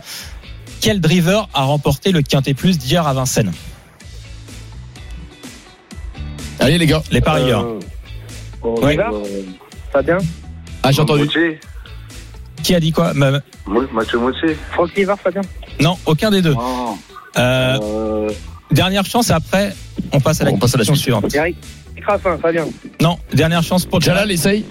Quel 0.79 1.01
driver 1.01 1.49
a 1.53 1.63
remporté 1.63 2.13
le 2.13 2.21
Quintet 2.21 2.53
Plus 2.53 2.77
d'hier 2.77 3.05
à 3.05 3.13
Vincennes? 3.13 3.51
Allez, 6.61 6.77
les 6.77 6.85
gars. 6.85 7.03
Les 7.11 7.19
parieurs. 7.19 7.65
Euh, 7.65 7.79
On 8.63 8.75
Ouais. 8.81 8.93
y 8.93 8.97
va 8.97 9.11
Fabien 9.91 10.17
Ah, 10.83 10.91
j'ai 10.91 11.01
entendu. 11.01 11.27
Qui 12.63 12.75
a 12.75 12.79
dit 12.79 12.91
quoi 12.91 13.13
Ma- 13.13 13.31
Mathieu 13.91 14.19
Moitié. 14.19 14.57
Franck 14.71 14.95
Livar, 14.95 15.17
Fabien 15.19 15.41
Non, 15.81 15.97
aucun 16.05 16.31
des 16.31 16.41
deux. 16.41 16.55
Oh. 16.57 16.97
Euh, 17.37 17.77
Euh, 17.81 18.29
dernière 18.71 19.05
chance. 19.05 19.29
et 19.29 19.33
Après, 19.33 19.73
on 20.11 20.19
passe 20.19 20.41
à 20.41 20.45
la 20.45 20.51
On 20.51 20.57
passe 20.57 20.73
à 20.75 20.77
la 20.77 20.81
question 20.81 20.95
suite. 20.95 21.03
suivante. 21.03 21.33
Eric 21.35 21.57
Raffin, 22.05 22.37
Fabien. 22.37 22.65
Non, 23.01 23.17
dernière 23.33 23.63
chance 23.63 23.85
pour 23.85 23.99
Jalal. 24.01 24.19
Jalal, 24.19 24.31
essaye. 24.31 24.65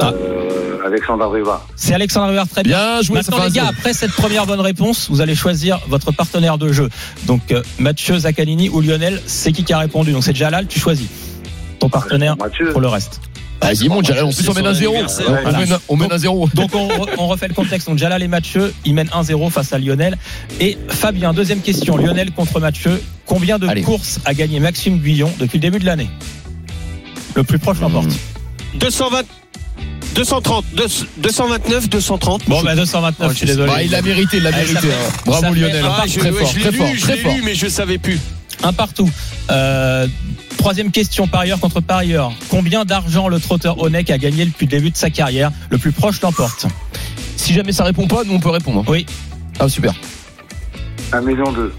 Ah. 0.00 0.12
euh, 0.12 0.78
Alexandre 0.86 1.28
Riva. 1.30 1.64
C'est 1.76 1.94
Alexandre 1.94 2.28
River. 2.30 2.42
Très 2.50 2.62
bien. 2.62 2.76
Bien 2.78 3.02
joué, 3.02 3.16
Maintenant 3.16 3.44
les 3.44 3.50
gars, 3.50 3.66
après 3.68 3.92
cette 3.92 4.12
première 4.12 4.46
bonne 4.46 4.60
réponse, 4.60 5.08
vous 5.10 5.20
allez 5.20 5.34
choisir 5.34 5.80
votre 5.88 6.12
partenaire 6.12 6.58
de 6.58 6.72
jeu. 6.72 6.88
Donc 7.26 7.52
euh, 7.52 7.62
Mathieu 7.78 8.18
Zaccanini 8.18 8.68
ou 8.68 8.80
Lionel, 8.80 9.20
c'est 9.26 9.52
qui 9.52 9.64
qui 9.64 9.72
a 9.72 9.78
répondu 9.78 10.12
Donc 10.12 10.24
c'est 10.24 10.34
Jalal, 10.36 10.66
tu 10.66 10.78
choisis 10.80 11.08
ton 11.78 11.88
partenaire 11.88 12.36
Mathieu. 12.36 12.70
pour 12.72 12.80
le 12.80 12.88
reste. 12.88 13.20
Vas-y, 13.62 13.88
mon 13.88 14.02
Jalal. 14.02 14.24
En 14.24 14.30
plus, 14.30 14.46
on 14.48 14.52
mène 14.52 14.74
0. 14.74 14.92
anniversaire. 14.92 15.26
On 15.46 15.52
mène- 15.56 15.78
On 15.88 15.96
mène 15.96 16.12
un 16.12 16.18
0. 16.18 16.48
Donc 16.54 16.74
on, 16.74 16.86
re- 16.88 17.08
on 17.16 17.28
refait 17.28 17.48
le 17.48 17.54
contexte. 17.54 17.88
Donc 17.88 17.96
Jalal 17.96 18.22
et 18.22 18.28
Mathieu, 18.28 18.74
ils 18.84 18.92
mènent 18.94 19.08
1-0 19.12 19.48
face 19.50 19.72
à 19.72 19.78
Lionel. 19.78 20.18
Et 20.60 20.76
Fabien, 20.88 21.32
deuxième 21.32 21.60
question. 21.60 21.96
Lionel 21.96 22.32
contre 22.32 22.60
Mathieu. 22.60 23.00
Combien 23.24 23.58
de 23.58 23.66
Allez. 23.66 23.80
courses 23.82 24.20
a 24.26 24.34
gagné 24.34 24.60
Maxime 24.60 24.98
Guyon 24.98 25.32
depuis 25.38 25.56
le 25.58 25.62
début 25.62 25.78
de 25.78 25.86
l'année? 25.86 26.10
Le 27.34 27.42
plus 27.42 27.58
proche 27.58 27.80
l'emporte. 27.80 28.10
220, 28.74 29.22
230, 30.14 30.64
229, 31.18 31.88
230. 31.88 32.42
Bon, 32.48 32.62
bah 32.62 32.74
229, 32.74 33.32
je 33.32 33.36
suis 33.36 33.46
désolé. 33.46 33.72
Bah, 33.72 33.82
il 33.82 33.90
l'a 33.90 34.02
mérité, 34.02 34.36
il 34.36 34.42
l'a 34.42 34.50
mérité. 34.50 34.74
fait- 34.76 34.88
hein. 34.88 35.10
ça 35.10 35.22
Bravo 35.40 35.54
Lionel. 35.54 35.84
Ah, 35.88 36.04
je, 36.06 36.18
Très 36.20 36.32
fort, 36.32 36.50
très 36.52 36.70
lu, 36.70 36.76
fort, 36.78 36.86
je 36.94 37.00
très 37.00 37.16
l'ai 37.16 37.22
fort. 37.22 37.34
lu, 37.34 37.42
mais 37.44 37.54
je 37.54 37.66
savais 37.68 37.98
plus. 37.98 38.20
Un 38.62 38.72
partout. 38.72 39.10
Euh, 39.50 40.06
troisième 40.56 40.90
question, 40.90 41.26
parieur 41.26 41.60
contre 41.60 41.80
parieur. 41.80 42.32
Combien 42.48 42.84
d'argent 42.84 43.28
le 43.28 43.38
trotteur 43.40 43.78
Onek 43.82 44.10
a 44.10 44.18
gagné 44.18 44.46
depuis 44.46 44.66
le 44.66 44.70
début 44.70 44.90
de 44.90 44.96
sa 44.96 45.10
carrière? 45.10 45.50
Le 45.70 45.78
plus 45.78 45.92
proche 45.92 46.20
l'emporte. 46.22 46.66
Si 47.36 47.52
jamais 47.52 47.72
ça 47.72 47.84
répond 47.84 48.06
pas, 48.06 48.24
nous 48.24 48.34
on 48.34 48.40
peut 48.40 48.50
répondre. 48.50 48.84
Oui. 48.88 49.06
Ah 49.58 49.68
super. 49.68 49.92
Un 51.12 51.20
million 51.20 51.52
deux. 51.52 51.72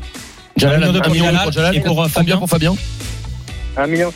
Jalal, 0.58 0.80
million 0.80 0.92
de 0.94 0.98
un 1.00 1.02
pour 1.02 1.14
million 1.14 1.26
Jalal 1.26 1.44
pour 1.44 1.52
Jalal. 1.52 1.76
et 1.76 1.80
pour, 1.82 2.04
euh, 2.04 2.08
Fabien? 2.08 2.38
Pour 2.38 2.50
Fabien 2.50 2.76
1 3.78 3.88
million 3.88 4.14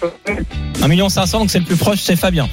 1 0.82 0.88
million 0.88 1.10
500, 1.10 1.40
donc 1.40 1.52
c'est 1.52 1.60
le 1.60 1.66
plus 1.66 1.76
proche, 1.76 2.00
c'est 2.02 2.16
Fabien. 2.16 2.48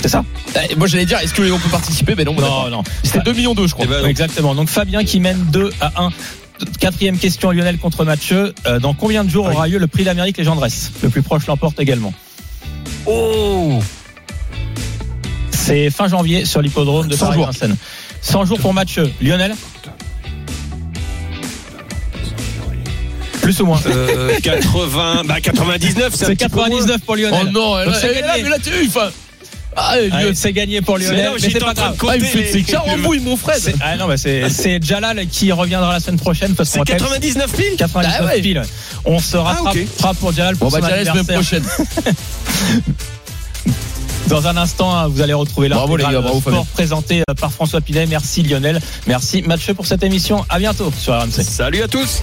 C'est 0.00 0.08
ça? 0.08 0.24
Eh, 0.70 0.76
Moi 0.76 0.86
j'allais 0.86 1.06
dire, 1.06 1.18
est-ce 1.18 1.34
qu'on 1.34 1.58
peut 1.58 1.68
participer? 1.70 2.14
Ben 2.14 2.24
non, 2.24 2.34
Non, 2.34 2.68
non. 2.70 2.82
C'était 3.02 3.20
2 3.20 3.32
millions 3.32 3.54
2 3.54 3.66
je 3.66 3.72
crois. 3.72 3.86
Eh 3.88 3.90
ben, 3.90 4.06
Exactement. 4.06 4.54
Donc 4.54 4.68
Fabien 4.68 5.02
qui 5.04 5.18
mène 5.18 5.44
2 5.50 5.70
à 5.80 6.04
1. 6.04 6.10
Quatrième 6.80 7.18
question, 7.18 7.50
Lionel 7.50 7.78
contre 7.78 8.04
Mathieu. 8.04 8.54
Euh, 8.66 8.78
dans 8.78 8.94
combien 8.94 9.24
de 9.24 9.30
jours 9.30 9.46
aura 9.46 9.68
lieu 9.68 9.78
le 9.78 9.86
prix 9.86 10.04
d'Amérique 10.04 10.38
Légendresse 10.38 10.90
Le 11.02 11.08
plus 11.10 11.22
proche 11.22 11.46
l'emporte 11.46 11.78
également. 11.80 12.12
Oh 13.06 13.78
C'est 15.50 15.90
fin 15.90 16.08
janvier 16.08 16.44
sur 16.44 16.62
l'hippodrome 16.62 17.08
de 17.08 17.14
100 17.16 17.32
jours. 17.32 17.44
Paris-Vincennes. 17.46 17.76
100 18.22 18.44
jours 18.46 18.58
pour 18.60 18.72
Mathieu. 18.74 19.10
Lionel 19.20 19.54
Plus 23.42 23.60
ou 23.60 23.66
moins 23.66 23.80
euh, 23.86 24.32
80, 24.42 25.22
bah 25.24 25.40
99, 25.40 26.12
c'est 26.14 26.24
un 26.24 26.28
C'est 26.28 26.34
petit 26.36 26.48
peu 26.48 26.56
moins. 26.56 26.68
99 26.68 27.00
pour 27.02 27.14
Lionel. 27.16 27.46
Oh 27.48 27.50
non, 27.52 27.76
Donc 27.84 27.86
là, 27.94 27.98
c'est 28.00 28.12
eh, 28.16 28.20
là, 28.20 28.26
gagné. 28.28 28.42
mais 28.44 28.48
là 28.50 28.56
tu 28.58 28.70
enfin. 28.88 29.10
Ah, 29.76 29.96
Lionel. 30.00 30.34
c'est 30.36 30.52
gagné 30.52 30.80
pour 30.80 30.96
Lionel, 30.98 31.30
mais 31.34 31.38
j'étais 31.38 31.58
c'est 31.58 31.62
en 31.64 31.66
pas 31.66 31.74
train 31.74 31.90
de 31.90 31.96
grave. 31.96 32.18
Ah, 32.22 32.26
ses 32.50 32.62
carambouilles 32.62 33.20
mon. 33.20 33.36
C'est- 33.58 33.74
Ah 33.80 33.96
non, 33.96 34.08
bah 34.08 34.16
c'est 34.16 34.48
c'est 34.50 34.82
Jalal 34.82 35.26
qui 35.26 35.52
reviendra 35.52 35.92
la 35.92 36.00
semaine 36.00 36.18
prochaine 36.18 36.54
parce 36.54 36.70
qu'on 36.70 36.84
C'est 36.84 36.92
rappelle 36.92 36.96
99 37.20 37.52
piles 37.52 37.76
99 37.76 38.28
Ah 38.30 38.40
piles. 38.40 38.62
On 39.04 39.18
se 39.18 39.36
rattrapera 39.36 39.74
Ah, 40.02 40.12
pour 40.18 40.32
Jalal 40.32 40.54
Bon 40.56 40.70
pour 40.70 40.78
bah 40.80 40.88
Jalal 40.88 41.06
semaine 41.06 41.26
prochaine. 41.26 41.64
Dans 44.28 44.48
un 44.48 44.56
instant, 44.56 44.92
hein, 44.92 45.06
vous 45.06 45.20
allez 45.20 45.34
retrouver 45.34 45.68
Bravo, 45.68 45.96
les 45.96 46.02
l'intégrale 46.02 46.24
gars, 46.24 46.28
bravo, 46.30 46.40
sport 46.40 46.52
Fabien. 46.52 46.66
présenté 46.74 47.20
euh, 47.30 47.34
par 47.34 47.52
François 47.52 47.80
Pinet. 47.80 48.06
Merci 48.06 48.42
Lionel. 48.42 48.80
Merci 49.06 49.42
Mathieu 49.42 49.72
pour 49.74 49.86
cette 49.86 50.02
émission. 50.02 50.44
À 50.48 50.58
bientôt 50.58 50.92
sur 50.98 51.14
RMC. 51.16 51.42
Salut 51.44 51.82
à 51.82 51.88
tous 51.88 52.22